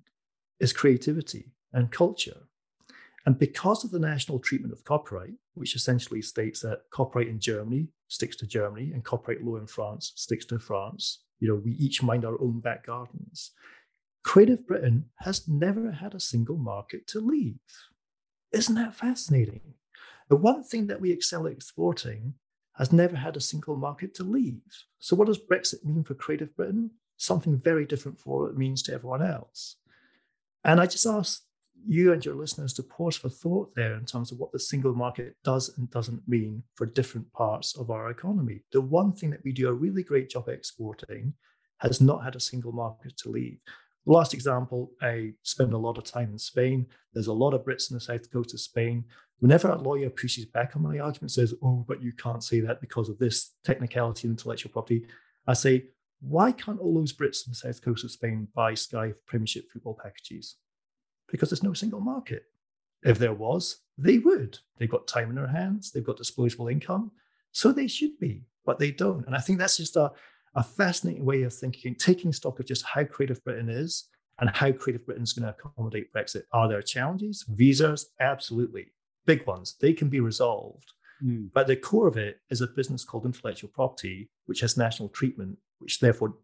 is 0.60 0.72
creativity 0.72 1.52
and 1.72 1.90
culture. 1.90 2.48
And 3.26 3.38
because 3.38 3.84
of 3.84 3.90
the 3.90 3.98
national 3.98 4.38
treatment 4.38 4.72
of 4.72 4.84
copyright, 4.84 5.34
which 5.54 5.76
essentially 5.76 6.20
states 6.20 6.60
that 6.60 6.82
copyright 6.90 7.28
in 7.28 7.40
Germany 7.40 7.88
sticks 8.08 8.36
to 8.36 8.46
Germany 8.46 8.92
and 8.92 9.04
copyright 9.04 9.42
law 9.42 9.56
in 9.56 9.66
France 9.66 10.12
sticks 10.16 10.44
to 10.46 10.58
France, 10.58 11.22
you 11.40 11.48
know, 11.48 11.54
we 11.54 11.72
each 11.72 12.02
mind 12.02 12.24
our 12.24 12.40
own 12.40 12.60
back 12.60 12.86
gardens. 12.86 13.52
Creative 14.24 14.66
Britain 14.66 15.06
has 15.16 15.46
never 15.48 15.90
had 15.90 16.14
a 16.14 16.20
single 16.20 16.56
market 16.56 17.06
to 17.08 17.20
leave. 17.20 17.58
Isn't 18.52 18.74
that 18.76 18.94
fascinating? 18.94 19.74
The 20.28 20.36
one 20.36 20.62
thing 20.62 20.86
that 20.86 21.00
we 21.00 21.10
excel 21.10 21.46
at 21.46 21.52
exporting 21.52 22.34
has 22.76 22.92
never 22.92 23.16
had 23.16 23.36
a 23.36 23.40
single 23.40 23.76
market 23.76 24.14
to 24.14 24.24
leave. 24.24 24.62
So, 24.98 25.14
what 25.16 25.26
does 25.26 25.38
Brexit 25.38 25.84
mean 25.84 26.02
for 26.04 26.14
Creative 26.14 26.54
Britain? 26.56 26.90
Something 27.16 27.58
very 27.58 27.86
different 27.86 28.18
for 28.18 28.42
what 28.42 28.50
it 28.50 28.58
means 28.58 28.82
to 28.82 28.94
everyone 28.94 29.22
else. 29.22 29.76
And 30.64 30.80
I 30.80 30.86
just 30.86 31.06
ask 31.06 31.42
you 31.86 32.12
and 32.12 32.24
your 32.24 32.34
listeners 32.34 32.72
to 32.74 32.82
pause 32.82 33.16
for 33.16 33.28
thought 33.28 33.74
there 33.74 33.94
in 33.94 34.06
terms 34.06 34.32
of 34.32 34.38
what 34.38 34.52
the 34.52 34.58
single 34.58 34.94
market 34.94 35.36
does 35.44 35.76
and 35.76 35.90
doesn't 35.90 36.26
mean 36.26 36.62
for 36.74 36.86
different 36.86 37.30
parts 37.32 37.76
of 37.76 37.90
our 37.90 38.10
economy. 38.10 38.62
The 38.72 38.80
one 38.80 39.12
thing 39.12 39.30
that 39.30 39.44
we 39.44 39.52
do 39.52 39.68
a 39.68 39.72
really 39.72 40.02
great 40.02 40.30
job 40.30 40.48
exporting 40.48 41.34
has 41.78 42.00
not 42.00 42.24
had 42.24 42.36
a 42.36 42.40
single 42.40 42.72
market 42.72 43.16
to 43.18 43.28
leave. 43.28 43.58
Last 44.06 44.34
example, 44.34 44.92
I 45.00 45.32
spend 45.42 45.72
a 45.72 45.78
lot 45.78 45.98
of 45.98 46.04
time 46.04 46.32
in 46.32 46.38
Spain. 46.38 46.86
There's 47.12 47.26
a 47.26 47.32
lot 47.32 47.54
of 47.54 47.64
Brits 47.64 47.90
in 47.90 47.94
the 47.94 48.00
south 48.00 48.30
coast 48.30 48.52
of 48.54 48.60
Spain. 48.60 49.04
Whenever 49.40 49.68
a 49.68 49.78
lawyer 49.78 50.10
pushes 50.10 50.44
back 50.44 50.76
on 50.76 50.82
my 50.82 50.98
argument, 50.98 51.32
says, 51.32 51.54
Oh, 51.62 51.84
but 51.88 52.02
you 52.02 52.12
can't 52.12 52.44
say 52.44 52.60
that 52.60 52.80
because 52.80 53.08
of 53.08 53.18
this 53.18 53.52
technicality 53.64 54.28
and 54.28 54.32
intellectual 54.38 54.72
property, 54.72 55.06
I 55.46 55.54
say, 55.54 55.86
why 56.26 56.52
can't 56.52 56.80
all 56.80 56.94
those 56.94 57.12
Brits 57.12 57.46
on 57.46 57.50
the 57.50 57.54
south 57.54 57.82
coast 57.82 58.04
of 58.04 58.10
Spain 58.10 58.48
buy 58.54 58.74
Sky 58.74 59.12
Premiership 59.26 59.70
football 59.70 59.98
packages? 60.00 60.56
Because 61.30 61.50
there's 61.50 61.62
no 61.62 61.72
single 61.72 62.00
market. 62.00 62.44
If 63.02 63.18
there 63.18 63.34
was, 63.34 63.80
they 63.98 64.18
would. 64.18 64.58
They've 64.78 64.90
got 64.90 65.06
time 65.06 65.28
in 65.28 65.36
their 65.36 65.46
hands, 65.46 65.90
they've 65.90 66.04
got 66.04 66.16
disposable 66.16 66.68
income, 66.68 67.12
so 67.52 67.70
they 67.70 67.86
should 67.86 68.18
be, 68.18 68.46
but 68.64 68.78
they 68.78 68.90
don't. 68.90 69.26
And 69.26 69.36
I 69.36 69.40
think 69.40 69.58
that's 69.58 69.76
just 69.76 69.96
a, 69.96 70.12
a 70.54 70.62
fascinating 70.62 71.24
way 71.24 71.42
of 71.42 71.52
thinking, 71.52 71.94
taking 71.94 72.32
stock 72.32 72.58
of 72.58 72.66
just 72.66 72.84
how 72.84 73.04
creative 73.04 73.44
Britain 73.44 73.68
is 73.68 74.08
and 74.38 74.50
how 74.50 74.72
creative 74.72 75.04
Britain's 75.04 75.32
going 75.32 75.46
to 75.46 75.54
accommodate 75.56 76.12
Brexit. 76.12 76.42
Are 76.52 76.68
there 76.68 76.82
challenges? 76.82 77.44
Visas? 77.48 78.10
Absolutely. 78.18 78.92
Big 79.26 79.46
ones. 79.46 79.76
They 79.80 79.92
can 79.92 80.08
be 80.08 80.20
resolved. 80.20 80.92
Mm. 81.22 81.50
But 81.52 81.66
the 81.66 81.76
core 81.76 82.08
of 82.08 82.16
it 82.16 82.40
is 82.50 82.60
a 82.60 82.66
business 82.66 83.04
called 83.04 83.26
intellectual 83.26 83.70
property, 83.72 84.30
which 84.46 84.60
has 84.60 84.76
national 84.76 85.10
treatment 85.10 85.58
which 85.84 86.00
therefore 86.00 86.34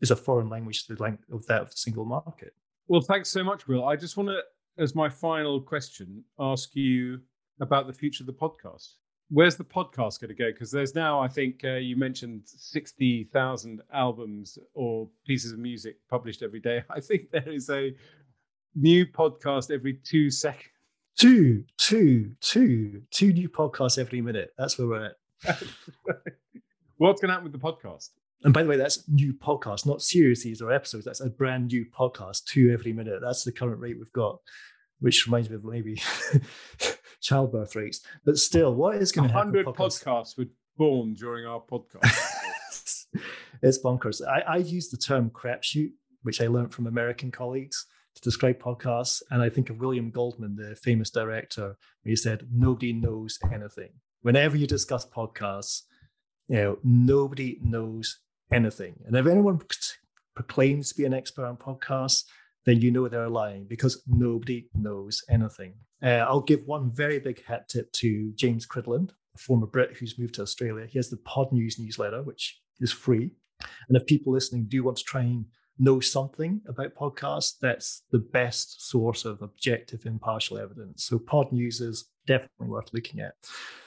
is 0.00 0.10
a 0.10 0.16
foreign 0.16 0.48
language 0.48 0.86
to 0.86 0.94
the 0.94 1.02
length 1.02 1.24
of 1.30 1.46
that 1.46 1.62
of 1.62 1.70
the 1.70 1.76
single 1.76 2.04
market. 2.04 2.54
Well, 2.88 3.02
thanks 3.02 3.28
so 3.28 3.44
much, 3.44 3.68
Will. 3.68 3.86
I 3.86 3.96
just 3.96 4.16
want 4.16 4.30
to, 4.30 4.40
as 4.82 4.94
my 4.94 5.08
final 5.08 5.60
question, 5.60 6.24
ask 6.38 6.74
you 6.74 7.20
about 7.60 7.86
the 7.86 7.92
future 7.92 8.22
of 8.22 8.26
the 8.26 8.32
podcast. 8.32 8.94
Where's 9.30 9.56
the 9.56 9.64
podcast 9.64 10.20
going 10.20 10.28
to 10.28 10.34
go? 10.34 10.50
Because 10.50 10.70
there's 10.70 10.94
now, 10.94 11.20
I 11.20 11.28
think 11.28 11.60
uh, 11.64 11.74
you 11.74 11.96
mentioned 11.96 12.42
60,000 12.46 13.82
albums 13.92 14.58
or 14.72 15.06
pieces 15.26 15.52
of 15.52 15.58
music 15.58 15.96
published 16.08 16.42
every 16.42 16.60
day. 16.60 16.82
I 16.90 17.00
think 17.00 17.30
there 17.30 17.48
is 17.48 17.68
a 17.68 17.94
new 18.74 19.04
podcast 19.04 19.70
every 19.70 19.94
two 20.02 20.30
seconds. 20.30 20.64
Two, 21.18 21.64
two, 21.76 22.30
two, 22.40 23.02
two 23.10 23.32
new 23.32 23.48
podcasts 23.50 23.98
every 23.98 24.22
minute. 24.22 24.54
That's 24.56 24.78
where 24.78 24.86
we're 24.88 25.04
at. 25.06 25.16
What's 26.96 27.20
going 27.20 27.28
to 27.28 27.34
happen 27.34 27.50
with 27.50 27.52
the 27.52 27.58
podcast? 27.58 28.10
And 28.44 28.54
by 28.54 28.62
the 28.62 28.68
way, 28.68 28.76
that's 28.76 29.08
new 29.08 29.34
podcast, 29.34 29.84
not 29.84 30.00
series 30.00 30.62
or 30.62 30.72
episodes. 30.72 31.04
That's 31.04 31.20
a 31.20 31.28
brand 31.28 31.68
new 31.68 31.84
podcast, 31.86 32.44
two 32.44 32.70
every 32.72 32.92
minute. 32.92 33.20
That's 33.20 33.42
the 33.42 33.52
current 33.52 33.80
rate 33.80 33.98
we've 33.98 34.12
got, 34.12 34.38
which 35.00 35.26
reminds 35.26 35.50
me 35.50 35.56
of 35.56 35.64
maybe 35.64 36.00
childbirth 37.20 37.74
rates. 37.74 38.00
But 38.24 38.38
still, 38.38 38.74
what 38.74 38.96
is 38.96 39.10
going 39.10 39.28
to 39.28 39.34
happen? 39.34 39.52
100 39.52 39.66
podcasts? 39.66 40.04
podcasts 40.04 40.38
were 40.38 40.46
born 40.76 41.14
during 41.14 41.46
our 41.46 41.60
podcast. 41.60 43.06
it's 43.62 43.82
bonkers. 43.82 44.24
I, 44.24 44.40
I 44.40 44.56
use 44.58 44.88
the 44.88 44.96
term 44.96 45.30
crapshoot, 45.30 45.90
which 46.22 46.40
I 46.40 46.46
learned 46.46 46.72
from 46.72 46.86
American 46.86 47.32
colleagues 47.32 47.86
to 48.14 48.22
describe 48.22 48.60
podcasts. 48.60 49.20
And 49.32 49.42
I 49.42 49.48
think 49.48 49.68
of 49.68 49.80
William 49.80 50.10
Goldman, 50.10 50.54
the 50.54 50.76
famous 50.76 51.10
director, 51.10 51.76
he 52.04 52.14
said, 52.14 52.46
Nobody 52.52 52.92
knows 52.92 53.38
anything. 53.52 53.90
Whenever 54.22 54.56
you 54.56 54.68
discuss 54.68 55.06
podcasts, 55.06 55.82
you 56.48 56.56
know, 56.56 56.78
nobody 56.84 57.58
knows 57.62 58.20
anything. 58.52 58.94
And 59.06 59.16
if 59.16 59.26
anyone 59.26 59.60
proclaims 60.34 60.90
to 60.90 60.96
be 60.96 61.04
an 61.04 61.14
expert 61.14 61.46
on 61.46 61.56
podcasts, 61.56 62.24
then 62.64 62.80
you 62.80 62.90
know 62.90 63.08
they're 63.08 63.28
lying 63.28 63.64
because 63.64 64.02
nobody 64.06 64.68
knows 64.74 65.22
anything. 65.30 65.74
Uh, 66.02 66.24
I'll 66.28 66.40
give 66.40 66.66
one 66.66 66.92
very 66.92 67.18
big 67.18 67.44
hat 67.44 67.68
tip 67.68 67.90
to 67.92 68.32
James 68.34 68.66
Cridland, 68.66 69.10
a 69.34 69.38
former 69.38 69.66
Brit 69.66 69.96
who's 69.96 70.18
moved 70.18 70.34
to 70.34 70.42
Australia. 70.42 70.86
He 70.86 70.98
has 70.98 71.10
the 71.10 71.16
Podnews 71.16 71.78
newsletter, 71.78 72.22
which 72.22 72.60
is 72.80 72.92
free. 72.92 73.30
And 73.88 73.96
if 73.96 74.06
people 74.06 74.32
listening 74.32 74.66
do 74.68 74.84
want 74.84 74.98
to 74.98 75.04
try 75.04 75.22
and 75.22 75.46
know 75.78 76.00
something 76.00 76.60
about 76.68 76.94
podcasts, 76.94 77.54
that's 77.60 78.02
the 78.10 78.18
best 78.18 78.88
source 78.88 79.24
of 79.24 79.42
objective, 79.42 80.06
impartial 80.06 80.58
evidence. 80.58 81.04
So 81.04 81.18
Podnews 81.18 81.80
is 81.80 82.10
definitely 82.26 82.68
worth 82.68 82.92
looking 82.92 83.20
at. 83.20 83.34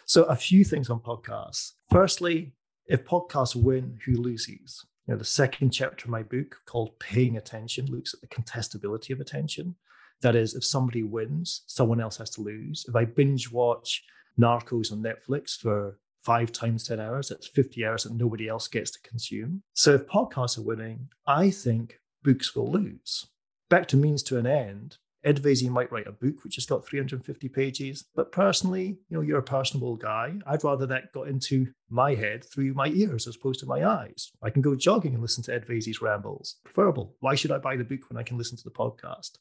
So 0.06 0.24
a 0.24 0.36
few 0.36 0.64
things 0.64 0.90
on 0.90 1.00
podcasts. 1.00 1.74
Firstly, 1.90 2.54
if 2.88 3.06
podcasts 3.06 3.56
win, 3.56 3.98
who 4.06 4.14
loses? 4.14 4.86
You 5.08 5.14
know, 5.14 5.18
the 5.18 5.26
second 5.26 5.72
chapter 5.72 6.06
of 6.06 6.12
my 6.12 6.24
book 6.24 6.58
called 6.66 6.98
Paying 7.00 7.38
Attention 7.38 7.88
looks 7.88 8.14
at 8.14 8.22
the 8.22 8.28
contestability 8.28 9.12
of 9.12 9.20
attention. 9.20 9.76
That 10.22 10.36
is, 10.36 10.54
if 10.54 10.64
somebody 10.64 11.04
wins, 11.04 11.64
someone 11.68 12.00
else 12.00 12.18
has 12.18 12.30
to 12.32 12.42
lose. 12.42 12.86
If 12.88 12.96
I 12.96 13.06
binge 13.06 13.52
watch 13.52 14.04
Narcos 14.40 14.92
on 14.92 15.02
Netflix 15.02 15.58
for 15.58 15.98
five 16.24 16.52
times 16.52 16.88
10 16.88 17.00
hours, 17.00 17.30
that's 17.30 17.48
50 17.48 17.86
hours 17.86 18.04
that 18.04 18.14
nobody 18.14 18.48
else 18.48 18.68
gets 18.68 18.92
to 18.92 19.02
consume. 19.02 19.64
So 19.74 19.96
if 19.96 20.06
podcasts 20.06 20.58
are 20.58 20.64
winning, 20.64 21.10
I 21.26 21.50
think 21.50 22.00
books 22.24 22.56
will 22.56 22.72
lose. 22.72 23.26
Back 23.70 23.88
to 23.90 23.98
means 23.98 24.22
to 24.24 24.38
an 24.38 24.46
end, 24.46 24.98
Ed 25.24 25.42
Vaizey 25.42 25.70
might 25.70 25.92
write 25.92 26.08
a 26.08 26.12
book 26.12 26.44
which 26.44 26.56
has 26.56 26.66
got 26.66 26.86
350 26.86 27.48
pages, 27.50 28.06
but 28.16 28.32
personally, 28.32 28.98
you 29.10 29.18
know, 29.18 29.22
you're 29.22 29.38
a 29.38 29.44
personable 29.44 29.96
guy. 29.96 30.34
I'd 30.48 30.64
rather 30.64 30.88
that 30.88 31.14
got 31.14 31.28
into 31.28 31.68
my 31.90 32.16
head 32.16 32.44
through 32.44 32.74
my 32.74 32.88
ears 32.88 33.28
as 33.28 33.36
opposed 33.36 33.60
to 33.60 33.68
my 33.68 33.86
eyes. 33.86 34.32
I 34.42 34.50
can 34.50 34.62
go 34.62 34.76
jogging 34.76 35.14
and 35.14 35.22
listen 35.22 35.44
to 35.44 35.54
Ed 35.54 35.68
Vaizey's 35.68 36.02
rambles. 36.02 36.56
Preferable. 36.64 37.16
Why 37.20 37.36
should 37.36 37.52
I 37.52 37.60
buy 37.60 37.76
the 37.76 37.84
book 37.84 38.10
when 38.10 38.18
I 38.18 38.24
can 38.24 38.38
listen 38.38 38.58
to 38.58 38.64
the 38.64 38.72
podcast? 38.72 39.38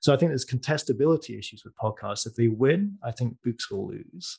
So 0.00 0.12
I 0.12 0.16
think 0.16 0.30
there's 0.30 0.44
contestability 0.44 1.38
issues 1.38 1.64
with 1.64 1.74
podcasts. 1.76 2.26
If 2.26 2.34
they 2.34 2.48
win, 2.48 2.98
I 3.02 3.10
think 3.10 3.36
books 3.42 3.70
will 3.70 3.88
lose. 3.88 4.38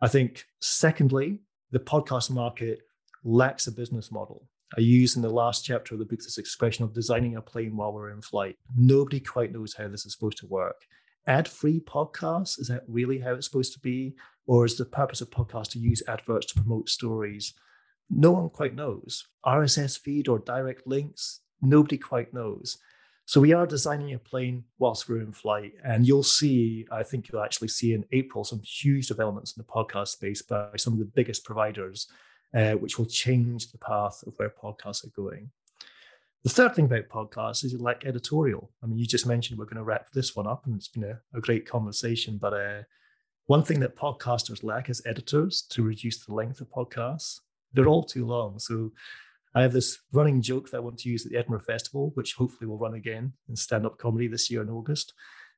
I 0.00 0.08
think, 0.08 0.44
secondly, 0.60 1.40
the 1.72 1.80
podcast 1.80 2.30
market 2.30 2.82
lacks 3.24 3.66
a 3.66 3.72
business 3.72 4.12
model. 4.12 4.48
I 4.76 4.80
use 4.80 5.16
in 5.16 5.22
the 5.22 5.30
last 5.30 5.64
chapter 5.64 5.94
of 5.94 5.98
the 5.98 6.04
book 6.04 6.20
this 6.20 6.36
expression 6.36 6.84
of 6.84 6.92
designing 6.92 7.36
a 7.36 7.40
plane 7.40 7.76
while 7.76 7.92
we're 7.92 8.10
in 8.10 8.20
flight. 8.20 8.56
Nobody 8.76 9.18
quite 9.18 9.52
knows 9.52 9.74
how 9.74 9.88
this 9.88 10.04
is 10.04 10.12
supposed 10.12 10.38
to 10.38 10.46
work. 10.46 10.82
Ad 11.26 11.48
free 11.48 11.80
podcasts, 11.80 12.60
is 12.60 12.68
that 12.68 12.82
really 12.86 13.18
how 13.18 13.32
it's 13.32 13.46
supposed 13.46 13.72
to 13.72 13.80
be? 13.80 14.14
Or 14.46 14.66
is 14.66 14.76
the 14.76 14.84
purpose 14.84 15.20
of 15.20 15.30
podcasts 15.30 15.70
to 15.70 15.78
use 15.78 16.02
adverts 16.06 16.46
to 16.48 16.60
promote 16.60 16.88
stories? 16.88 17.54
No 18.10 18.30
one 18.32 18.50
quite 18.50 18.74
knows. 18.74 19.26
RSS 19.44 19.98
feed 19.98 20.28
or 20.28 20.38
direct 20.38 20.86
links, 20.86 21.40
nobody 21.62 21.96
quite 21.96 22.34
knows. 22.34 22.78
So 23.24 23.42
we 23.42 23.52
are 23.52 23.66
designing 23.66 24.14
a 24.14 24.18
plane 24.18 24.64
whilst 24.78 25.08
we're 25.08 25.20
in 25.20 25.32
flight, 25.32 25.74
and 25.84 26.06
you'll 26.06 26.22
see, 26.22 26.86
I 26.90 27.02
think 27.02 27.28
you'll 27.28 27.44
actually 27.44 27.68
see 27.68 27.92
in 27.92 28.06
April 28.12 28.42
some 28.42 28.62
huge 28.62 29.08
developments 29.08 29.54
in 29.54 29.62
the 29.62 29.70
podcast 29.70 30.08
space 30.08 30.40
by 30.40 30.70
some 30.78 30.94
of 30.94 30.98
the 30.98 31.04
biggest 31.04 31.44
providers, 31.44 32.08
uh, 32.54 32.72
which 32.72 32.98
will 32.98 33.06
change 33.06 33.70
the 33.70 33.78
path 33.78 34.22
of 34.26 34.34
where 34.36 34.50
podcasts 34.50 35.04
are 35.04 35.10
going. 35.14 35.50
The 36.44 36.50
third 36.50 36.74
thing 36.74 36.84
about 36.84 37.08
podcasts 37.08 37.64
is 37.64 37.74
like 37.74 38.06
editorial. 38.06 38.70
I 38.82 38.86
mean, 38.86 38.98
you 38.98 39.06
just 39.06 39.26
mentioned 39.26 39.58
we're 39.58 39.64
going 39.64 39.76
to 39.76 39.82
wrap 39.82 40.10
this 40.12 40.36
one 40.36 40.46
up, 40.46 40.66
and 40.66 40.76
it's 40.76 40.88
been 40.88 41.04
a, 41.04 41.20
a 41.34 41.40
great 41.40 41.68
conversation. 41.68 42.38
But 42.38 42.54
uh, 42.54 42.82
one 43.46 43.62
thing 43.62 43.80
that 43.80 43.96
podcasters 43.96 44.62
lack 44.62 44.88
is 44.88 45.02
editors 45.04 45.62
to 45.70 45.82
reduce 45.82 46.24
the 46.24 46.34
length 46.34 46.60
of 46.60 46.70
podcasts. 46.70 47.40
They're 47.72 47.88
all 47.88 48.04
too 48.04 48.24
long. 48.24 48.58
So 48.58 48.92
I 49.54 49.62
have 49.62 49.72
this 49.72 49.98
running 50.12 50.40
joke 50.40 50.70
that 50.70 50.76
I 50.78 50.80
want 50.80 50.98
to 50.98 51.08
use 51.08 51.26
at 51.26 51.32
the 51.32 51.38
Edinburgh 51.38 51.62
Festival, 51.62 52.12
which 52.14 52.34
hopefully 52.34 52.68
will 52.68 52.78
run 52.78 52.94
again 52.94 53.32
in 53.48 53.56
stand 53.56 53.84
up 53.84 53.98
comedy 53.98 54.28
this 54.28 54.50
year 54.50 54.62
in 54.62 54.70
August, 54.70 55.14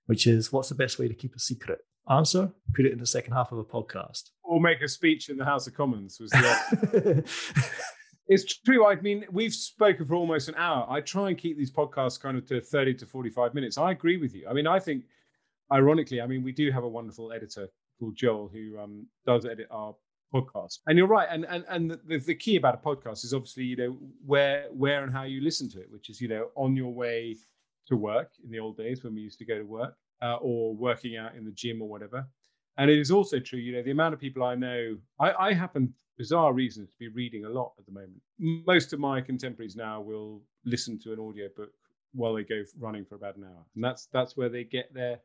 which 0.06 0.26
is 0.26 0.52
what's 0.52 0.70
the 0.70 0.74
best 0.74 0.98
way 0.98 1.08
to 1.08 1.14
keep 1.14 1.34
a 1.34 1.40
secret? 1.40 1.80
Answer, 2.08 2.50
put 2.74 2.86
it 2.86 2.92
in 2.92 2.98
the 2.98 3.06
second 3.06 3.34
half 3.34 3.52
of 3.52 3.58
a 3.58 3.64
podcast. 3.64 4.30
Or 4.42 4.60
make 4.60 4.80
a 4.80 4.88
speech 4.88 5.28
in 5.28 5.36
the 5.36 5.44
House 5.44 5.66
of 5.66 5.74
Commons. 5.74 6.18
Was 6.20 6.30
the 6.30 7.24
it's 8.28 8.58
true. 8.60 8.86
I 8.86 8.96
mean, 8.96 9.24
we've 9.30 9.54
spoken 9.54 10.06
for 10.06 10.14
almost 10.14 10.48
an 10.48 10.54
hour. 10.56 10.86
I 10.88 11.00
try 11.00 11.28
and 11.28 11.38
keep 11.38 11.56
these 11.56 11.70
podcasts 11.70 12.20
kind 12.20 12.36
of 12.36 12.46
to 12.46 12.60
30 12.60 12.94
to 12.94 13.06
45 13.06 13.54
minutes. 13.54 13.78
I 13.78 13.92
agree 13.92 14.16
with 14.16 14.34
you. 14.34 14.46
I 14.48 14.52
mean, 14.52 14.66
I 14.66 14.78
think, 14.78 15.04
ironically, 15.72 16.20
I 16.20 16.26
mean, 16.26 16.42
we 16.42 16.52
do 16.52 16.70
have 16.72 16.84
a 16.84 16.88
wonderful 16.88 17.32
editor 17.32 17.68
called 17.98 18.16
Joel 18.16 18.48
who 18.52 18.78
um, 18.78 19.06
does 19.26 19.44
edit 19.44 19.68
our 19.70 19.94
podcast. 20.34 20.78
And 20.86 20.96
you're 20.96 21.06
right. 21.06 21.28
And 21.30 21.44
and 21.44 21.64
and 21.68 21.90
the, 21.90 22.18
the 22.18 22.34
key 22.34 22.56
about 22.56 22.74
a 22.74 22.78
podcast 22.78 23.24
is 23.24 23.34
obviously 23.34 23.64
you 23.64 23.76
know 23.76 23.98
where 24.24 24.66
where 24.72 25.02
and 25.04 25.12
how 25.12 25.24
you 25.24 25.40
listen 25.42 25.68
to 25.70 25.80
it, 25.80 25.90
which 25.90 26.08
is 26.08 26.20
you 26.20 26.28
know 26.28 26.48
on 26.56 26.76
your 26.76 26.92
way 26.92 27.36
to 27.88 27.96
work 27.96 28.30
in 28.44 28.50
the 28.50 28.58
old 28.58 28.76
days 28.76 29.02
when 29.02 29.14
we 29.14 29.20
used 29.20 29.38
to 29.38 29.44
go 29.44 29.58
to 29.58 29.64
work 29.64 29.94
uh, 30.22 30.36
or 30.36 30.74
working 30.74 31.16
out 31.16 31.34
in 31.34 31.44
the 31.44 31.50
gym 31.50 31.82
or 31.82 31.88
whatever. 31.88 32.26
And 32.78 32.90
it 32.90 32.98
is 32.98 33.10
also 33.10 33.38
true, 33.38 33.58
you 33.58 33.72
know, 33.72 33.82
the 33.82 33.90
amount 33.90 34.14
of 34.14 34.20
people 34.20 34.42
I 34.42 34.54
know, 34.54 34.96
I, 35.18 35.32
I 35.32 35.52
happen 35.52 35.92
bizarre 36.16 36.52
reasons 36.52 36.90
to 36.90 36.96
be 36.98 37.08
reading 37.08 37.44
a 37.44 37.48
lot 37.48 37.72
at 37.78 37.86
the 37.86 37.92
moment. 37.92 38.20
Most 38.38 38.92
of 38.92 39.00
my 39.00 39.20
contemporaries 39.20 39.76
now 39.76 40.00
will 40.00 40.42
listen 40.64 40.98
to 41.00 41.12
an 41.12 41.18
audiobook 41.18 41.70
while 42.12 42.34
they 42.34 42.44
go 42.44 42.62
running 42.78 43.04
for 43.04 43.14
about 43.14 43.36
an 43.36 43.44
hour. 43.44 43.64
And 43.74 43.84
that's 43.84 44.06
that's 44.12 44.36
where 44.36 44.48
they 44.48 44.64
get 44.64 44.92
there. 44.92 45.20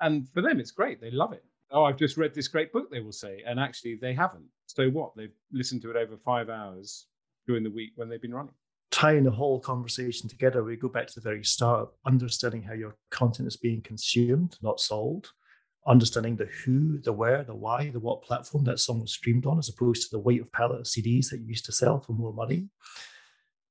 And 0.00 0.28
for 0.28 0.42
them 0.42 0.60
it's 0.60 0.70
great. 0.70 1.00
They 1.00 1.10
love 1.10 1.32
it 1.32 1.44
oh, 1.70 1.84
I've 1.84 1.96
just 1.96 2.16
read 2.16 2.34
this 2.34 2.48
great 2.48 2.72
book, 2.72 2.90
they 2.90 3.00
will 3.00 3.12
say. 3.12 3.42
And 3.46 3.58
actually, 3.58 3.96
they 3.96 4.14
haven't. 4.14 4.44
So 4.66 4.88
what? 4.90 5.14
They've 5.16 5.34
listened 5.52 5.82
to 5.82 5.90
it 5.90 5.96
over 5.96 6.16
five 6.16 6.48
hours 6.48 7.06
during 7.46 7.62
the 7.62 7.70
week 7.70 7.92
when 7.96 8.08
they've 8.08 8.20
been 8.20 8.34
running. 8.34 8.54
Tying 8.90 9.24
the 9.24 9.30
whole 9.30 9.60
conversation 9.60 10.28
together, 10.28 10.64
we 10.64 10.76
go 10.76 10.88
back 10.88 11.06
to 11.06 11.14
the 11.14 11.20
very 11.20 11.44
start, 11.44 11.90
understanding 12.06 12.62
how 12.62 12.74
your 12.74 12.96
content 13.10 13.46
is 13.46 13.56
being 13.56 13.82
consumed, 13.82 14.56
not 14.62 14.80
sold, 14.80 15.30
understanding 15.86 16.36
the 16.36 16.48
who, 16.64 16.98
the 16.98 17.12
where, 17.12 17.44
the 17.44 17.54
why, 17.54 17.90
the 17.90 18.00
what 18.00 18.22
platform 18.22 18.64
that 18.64 18.80
song 18.80 19.00
was 19.00 19.12
streamed 19.12 19.46
on, 19.46 19.58
as 19.58 19.68
opposed 19.68 20.02
to 20.02 20.08
the 20.10 20.22
weight 20.22 20.40
of 20.40 20.50
pallet 20.52 20.80
of 20.80 20.86
CDs 20.86 21.30
that 21.30 21.38
you 21.40 21.46
used 21.46 21.66
to 21.66 21.72
sell 21.72 22.00
for 22.00 22.12
more 22.12 22.32
money. 22.32 22.68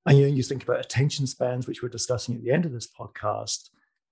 And 0.05 0.17
you 0.17 0.27
know, 0.27 0.33
you 0.33 0.43
think 0.43 0.63
about 0.63 0.79
attention 0.79 1.27
spans, 1.27 1.67
which 1.67 1.83
we're 1.83 1.89
discussing 1.89 2.35
at 2.35 2.41
the 2.41 2.51
end 2.51 2.65
of 2.65 2.71
this 2.71 2.87
podcast 2.87 3.69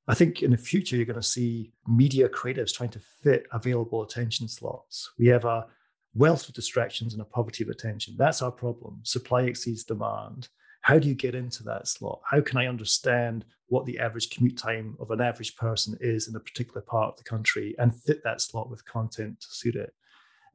I 0.07 0.13
think 0.13 0.41
in 0.41 0.51
the 0.51 0.57
future, 0.57 0.95
you're 0.95 1.05
going 1.05 1.19
to 1.19 1.23
see 1.23 1.73
media 1.85 2.29
creatives 2.29 2.73
trying 2.73 2.91
to 2.91 3.01
fit 3.21 3.45
available 3.51 4.03
attention 4.03 4.47
slots. 4.47 5.11
We 5.19 5.27
have 5.27 5.43
a 5.43 5.67
wealth 6.15 6.47
of 6.47 6.55
distractions 6.55 7.13
and 7.13 7.21
a 7.21 7.25
poverty 7.25 7.63
of 7.63 7.69
attention. 7.69 8.15
That's 8.17 8.41
our 8.41 8.51
problem. 8.51 9.01
Supply 9.03 9.43
exceeds 9.43 9.83
demand. 9.83 10.47
How 10.81 10.99
do 10.99 11.07
you 11.07 11.15
get 11.15 11.35
into 11.35 11.63
that 11.63 11.87
slot? 11.87 12.21
How 12.23 12.41
can 12.41 12.57
I 12.57 12.67
understand 12.67 13.45
what 13.67 13.85
the 13.85 13.99
average 13.99 14.29
commute 14.29 14.57
time 14.57 14.95
of 14.99 15.11
an 15.11 15.19
average 15.19 15.55
person 15.57 15.97
is 15.99 16.27
in 16.27 16.35
a 16.35 16.39
particular 16.39 16.81
part 16.81 17.09
of 17.09 17.17
the 17.17 17.23
country 17.23 17.75
and 17.77 17.93
fit 17.93 18.23
that 18.23 18.41
slot 18.41 18.69
with 18.69 18.85
content 18.85 19.41
to 19.41 19.47
suit 19.49 19.75
it? 19.75 19.93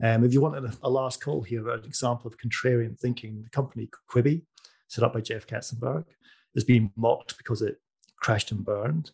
Um, 0.02 0.24
if 0.24 0.32
you 0.32 0.40
wanted 0.40 0.64
a, 0.64 0.72
a 0.82 0.90
last 0.90 1.22
call 1.22 1.42
here, 1.42 1.68
an 1.68 1.84
example 1.84 2.28
of 2.28 2.38
contrarian 2.38 2.98
thinking, 2.98 3.42
the 3.42 3.50
company 3.50 3.88
Quibi, 4.10 4.42
set 4.88 5.04
up 5.04 5.12
by 5.12 5.20
Jeff 5.20 5.46
Katzenberg, 5.46 6.04
is 6.54 6.64
being 6.64 6.92
mocked 6.96 7.36
because 7.36 7.62
it 7.62 7.80
crashed 8.16 8.50
and 8.52 8.64
burned. 8.64 9.10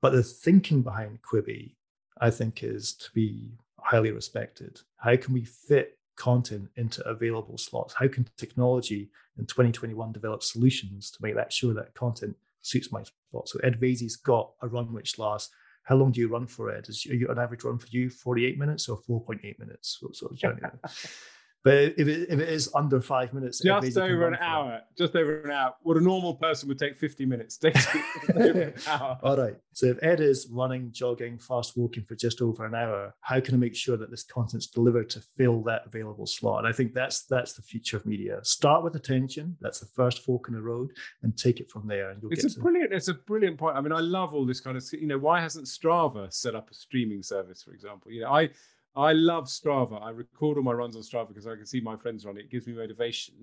But 0.00 0.12
the 0.12 0.22
thinking 0.22 0.82
behind 0.82 1.22
Quibi, 1.22 1.76
I 2.20 2.30
think, 2.30 2.62
is 2.62 2.94
to 2.94 3.10
be 3.14 3.52
highly 3.78 4.10
respected. 4.10 4.80
How 4.96 5.16
can 5.16 5.34
we 5.34 5.44
fit 5.44 5.97
content 6.18 6.68
into 6.76 7.06
available 7.08 7.56
slots? 7.56 7.94
How 7.94 8.08
can 8.08 8.28
technology 8.36 9.08
in 9.38 9.46
2021 9.46 10.12
develop 10.12 10.42
solutions 10.42 11.10
to 11.12 11.18
make 11.22 11.34
that 11.36 11.52
sure 11.52 11.72
that 11.74 11.94
content 11.94 12.36
suits 12.60 12.92
my 12.92 13.02
spot? 13.02 13.48
So 13.48 13.58
Ed 13.60 13.80
Vaizey's 13.80 14.16
got 14.16 14.50
a 14.60 14.68
run 14.68 14.92
which 14.92 15.18
lasts 15.18 15.50
How 15.84 15.96
long 15.96 16.12
do 16.12 16.20
you 16.20 16.28
run 16.28 16.46
for, 16.46 16.70
Ed? 16.70 16.88
Is 16.88 17.06
an 17.06 17.38
average 17.38 17.64
run 17.64 17.78
for 17.78 17.86
you 17.90 18.10
48 18.10 18.58
minutes 18.58 18.88
or 18.88 18.98
4.8 18.98 19.58
minutes? 19.58 19.98
Sort 20.12 20.32
of 20.32 20.38
journey? 20.38 20.60
But 21.64 21.94
if 21.96 22.06
it, 22.06 22.28
if 22.30 22.38
it 22.38 22.48
is 22.48 22.70
under 22.74 23.00
five 23.00 23.34
minutes, 23.34 23.60
just 23.60 23.98
over 23.98 24.28
an 24.28 24.36
hour, 24.40 24.80
just 24.96 25.16
over 25.16 25.42
an 25.42 25.50
hour. 25.50 25.74
What 25.82 25.96
a 25.96 26.00
normal 26.00 26.34
person 26.34 26.68
would 26.68 26.78
take 26.78 26.96
50 26.96 27.26
minutes 27.26 27.56
takes 27.58 27.86
an 28.28 28.74
hour. 28.86 29.18
All 29.22 29.36
right. 29.36 29.56
So 29.72 29.86
if 29.86 29.98
Ed 30.02 30.20
is 30.20 30.48
running, 30.50 30.90
jogging, 30.92 31.38
fast 31.38 31.76
walking 31.76 32.04
for 32.04 32.14
just 32.14 32.40
over 32.40 32.64
an 32.64 32.74
hour, 32.74 33.14
how 33.20 33.40
can 33.40 33.54
I 33.54 33.58
make 33.58 33.74
sure 33.74 33.96
that 33.96 34.10
this 34.10 34.22
content's 34.22 34.66
delivered 34.66 35.10
to 35.10 35.20
fill 35.20 35.62
that 35.64 35.82
available 35.86 36.26
slot? 36.26 36.60
And 36.60 36.68
I 36.68 36.72
think 36.72 36.94
that's 36.94 37.22
that's 37.22 37.54
the 37.54 37.62
future 37.62 37.96
of 37.96 38.06
media. 38.06 38.38
Start 38.44 38.84
with 38.84 38.94
attention. 38.94 39.56
That's 39.60 39.80
the 39.80 39.86
first 39.86 40.24
fork 40.24 40.48
in 40.48 40.54
the 40.54 40.62
road, 40.62 40.90
and 41.22 41.36
take 41.36 41.60
it 41.60 41.70
from 41.70 41.86
there. 41.86 42.10
And 42.10 42.22
you'll 42.22 42.32
it's 42.32 42.42
get 42.42 42.52
a 42.52 42.54
to... 42.54 42.60
brilliant. 42.60 42.92
It's 42.92 43.08
a 43.08 43.14
brilliant 43.14 43.58
point. 43.58 43.76
I 43.76 43.80
mean, 43.80 43.92
I 43.92 44.00
love 44.00 44.32
all 44.32 44.46
this 44.46 44.60
kind 44.60 44.76
of. 44.76 44.84
You 44.92 45.06
know, 45.06 45.18
why 45.18 45.40
hasn't 45.40 45.66
Strava 45.66 46.32
set 46.32 46.54
up 46.54 46.70
a 46.70 46.74
streaming 46.74 47.22
service, 47.22 47.62
for 47.62 47.72
example? 47.72 48.12
You 48.12 48.22
know, 48.22 48.30
I 48.30 48.50
I 48.98 49.12
love 49.12 49.44
Strava. 49.44 50.02
I 50.02 50.10
record 50.10 50.56
all 50.56 50.64
my 50.64 50.72
runs 50.72 50.96
on 50.96 51.02
Strava 51.02 51.28
because 51.28 51.46
I 51.46 51.54
can 51.54 51.66
see 51.66 51.80
my 51.80 51.96
friends 51.96 52.26
run 52.26 52.36
it. 52.36 52.46
It 52.46 52.50
gives 52.50 52.66
me 52.66 52.72
motivation. 52.72 53.34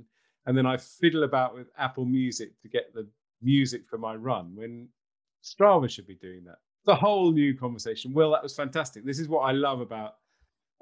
And 0.46 0.58
then 0.58 0.66
I 0.66 0.76
fiddle 0.76 1.24
about 1.24 1.56
with 1.56 1.70
Apple 1.78 2.04
Music 2.04 2.60
to 2.62 2.68
get 2.68 2.94
the 2.94 3.08
music 3.42 3.88
for 3.88 3.98
my 3.98 4.16
run 4.16 4.52
when 4.54 4.90
Strava 5.44 5.90
should 5.90 6.08
be 6.08 6.16
doing 6.16 6.44
that. 6.44 6.58
It's 6.82 6.90
a 6.90 6.96
whole 6.96 7.32
new 7.32 7.58
conversation. 7.58 8.14
Well, 8.14 8.32
that 8.32 8.44
was 8.44 8.54
fantastic. 8.54 9.06
This 9.06 9.18
is 9.18 9.30
what 9.30 9.42
I 9.42 9.54
love 9.54 9.80
about 9.80 10.16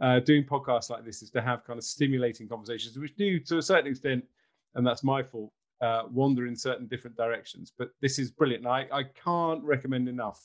uh, 0.02 0.20
doing 0.22 0.44
podcasts 0.44 0.90
like 0.90 1.06
this 1.06 1.22
is 1.22 1.30
to 1.32 1.42
have 1.42 1.64
kind 1.64 1.78
of 1.78 1.86
stimulating 1.86 2.50
conversations, 2.50 2.98
which 2.98 3.16
do 3.16 3.40
to 3.40 3.60
a 3.60 3.62
certain 3.62 3.92
extent, 3.92 4.26
and 4.74 4.86
that's 4.86 5.04
my 5.04 5.22
fault, 5.22 5.54
uh, 5.82 6.04
wander 6.12 6.48
in 6.48 6.56
certain 6.56 6.88
different 6.88 7.16
directions. 7.16 7.72
But 7.78 7.92
this 8.02 8.18
is 8.18 8.32
brilliant. 8.32 8.66
I, 8.66 8.88
I 8.92 9.04
can't 9.04 9.64
recommend 9.64 10.10
enough. 10.10 10.42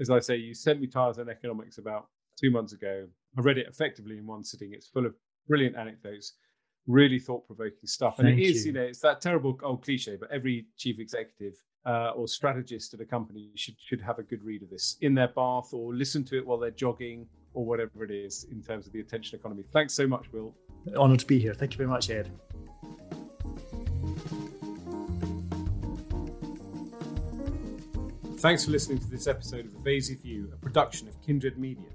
As 0.00 0.10
I 0.10 0.18
say, 0.18 0.36
you 0.36 0.52
sent 0.52 0.80
me 0.80 0.88
Tarzan 0.88 1.28
Economics 1.28 1.78
about 1.78 2.08
two 2.36 2.50
months 2.50 2.72
ago. 2.72 3.06
I 3.36 3.40
read 3.40 3.58
it 3.58 3.66
effectively 3.66 4.18
in 4.18 4.26
one 4.26 4.44
sitting. 4.44 4.72
It's 4.72 4.86
full 4.86 5.06
of 5.06 5.14
brilliant 5.48 5.76
anecdotes, 5.76 6.34
really 6.86 7.18
thought 7.18 7.46
provoking 7.46 7.86
stuff. 7.86 8.18
And 8.18 8.28
Thank 8.28 8.40
it 8.40 8.42
is, 8.42 8.66
you. 8.66 8.72
you. 8.72 8.78
know, 8.78 8.84
it's 8.84 9.00
that 9.00 9.20
terrible 9.20 9.58
old 9.62 9.82
cliche, 9.82 10.16
but 10.16 10.30
every 10.30 10.66
chief 10.76 10.98
executive 10.98 11.54
uh, 11.86 12.10
or 12.10 12.28
strategist 12.28 12.94
at 12.94 13.00
a 13.00 13.04
company 13.04 13.50
should 13.54 13.74
should 13.80 14.00
have 14.00 14.18
a 14.18 14.22
good 14.22 14.42
read 14.44 14.62
of 14.62 14.70
this 14.70 14.96
in 15.00 15.14
their 15.14 15.28
bath 15.28 15.72
or 15.72 15.94
listen 15.94 16.24
to 16.24 16.36
it 16.36 16.46
while 16.46 16.58
they're 16.58 16.70
jogging 16.70 17.26
or 17.54 17.64
whatever 17.64 18.04
it 18.04 18.10
is 18.10 18.46
in 18.50 18.62
terms 18.62 18.86
of 18.86 18.92
the 18.92 19.00
attention 19.00 19.38
economy. 19.38 19.64
Thanks 19.72 19.94
so 19.94 20.06
much, 20.06 20.32
Will. 20.32 20.54
Honored 20.96 21.20
to 21.20 21.26
be 21.26 21.38
here. 21.38 21.54
Thank 21.54 21.72
you 21.72 21.78
very 21.78 21.88
much, 21.88 22.10
Ed. 22.10 22.30
Thanks 28.38 28.64
for 28.64 28.72
listening 28.72 28.98
to 28.98 29.06
this 29.08 29.28
episode 29.28 29.66
of 29.66 29.72
The 29.72 29.78
Vaizey 29.88 30.20
View, 30.20 30.50
a 30.52 30.56
production 30.56 31.06
of 31.06 31.20
Kindred 31.22 31.58
Media. 31.58 31.86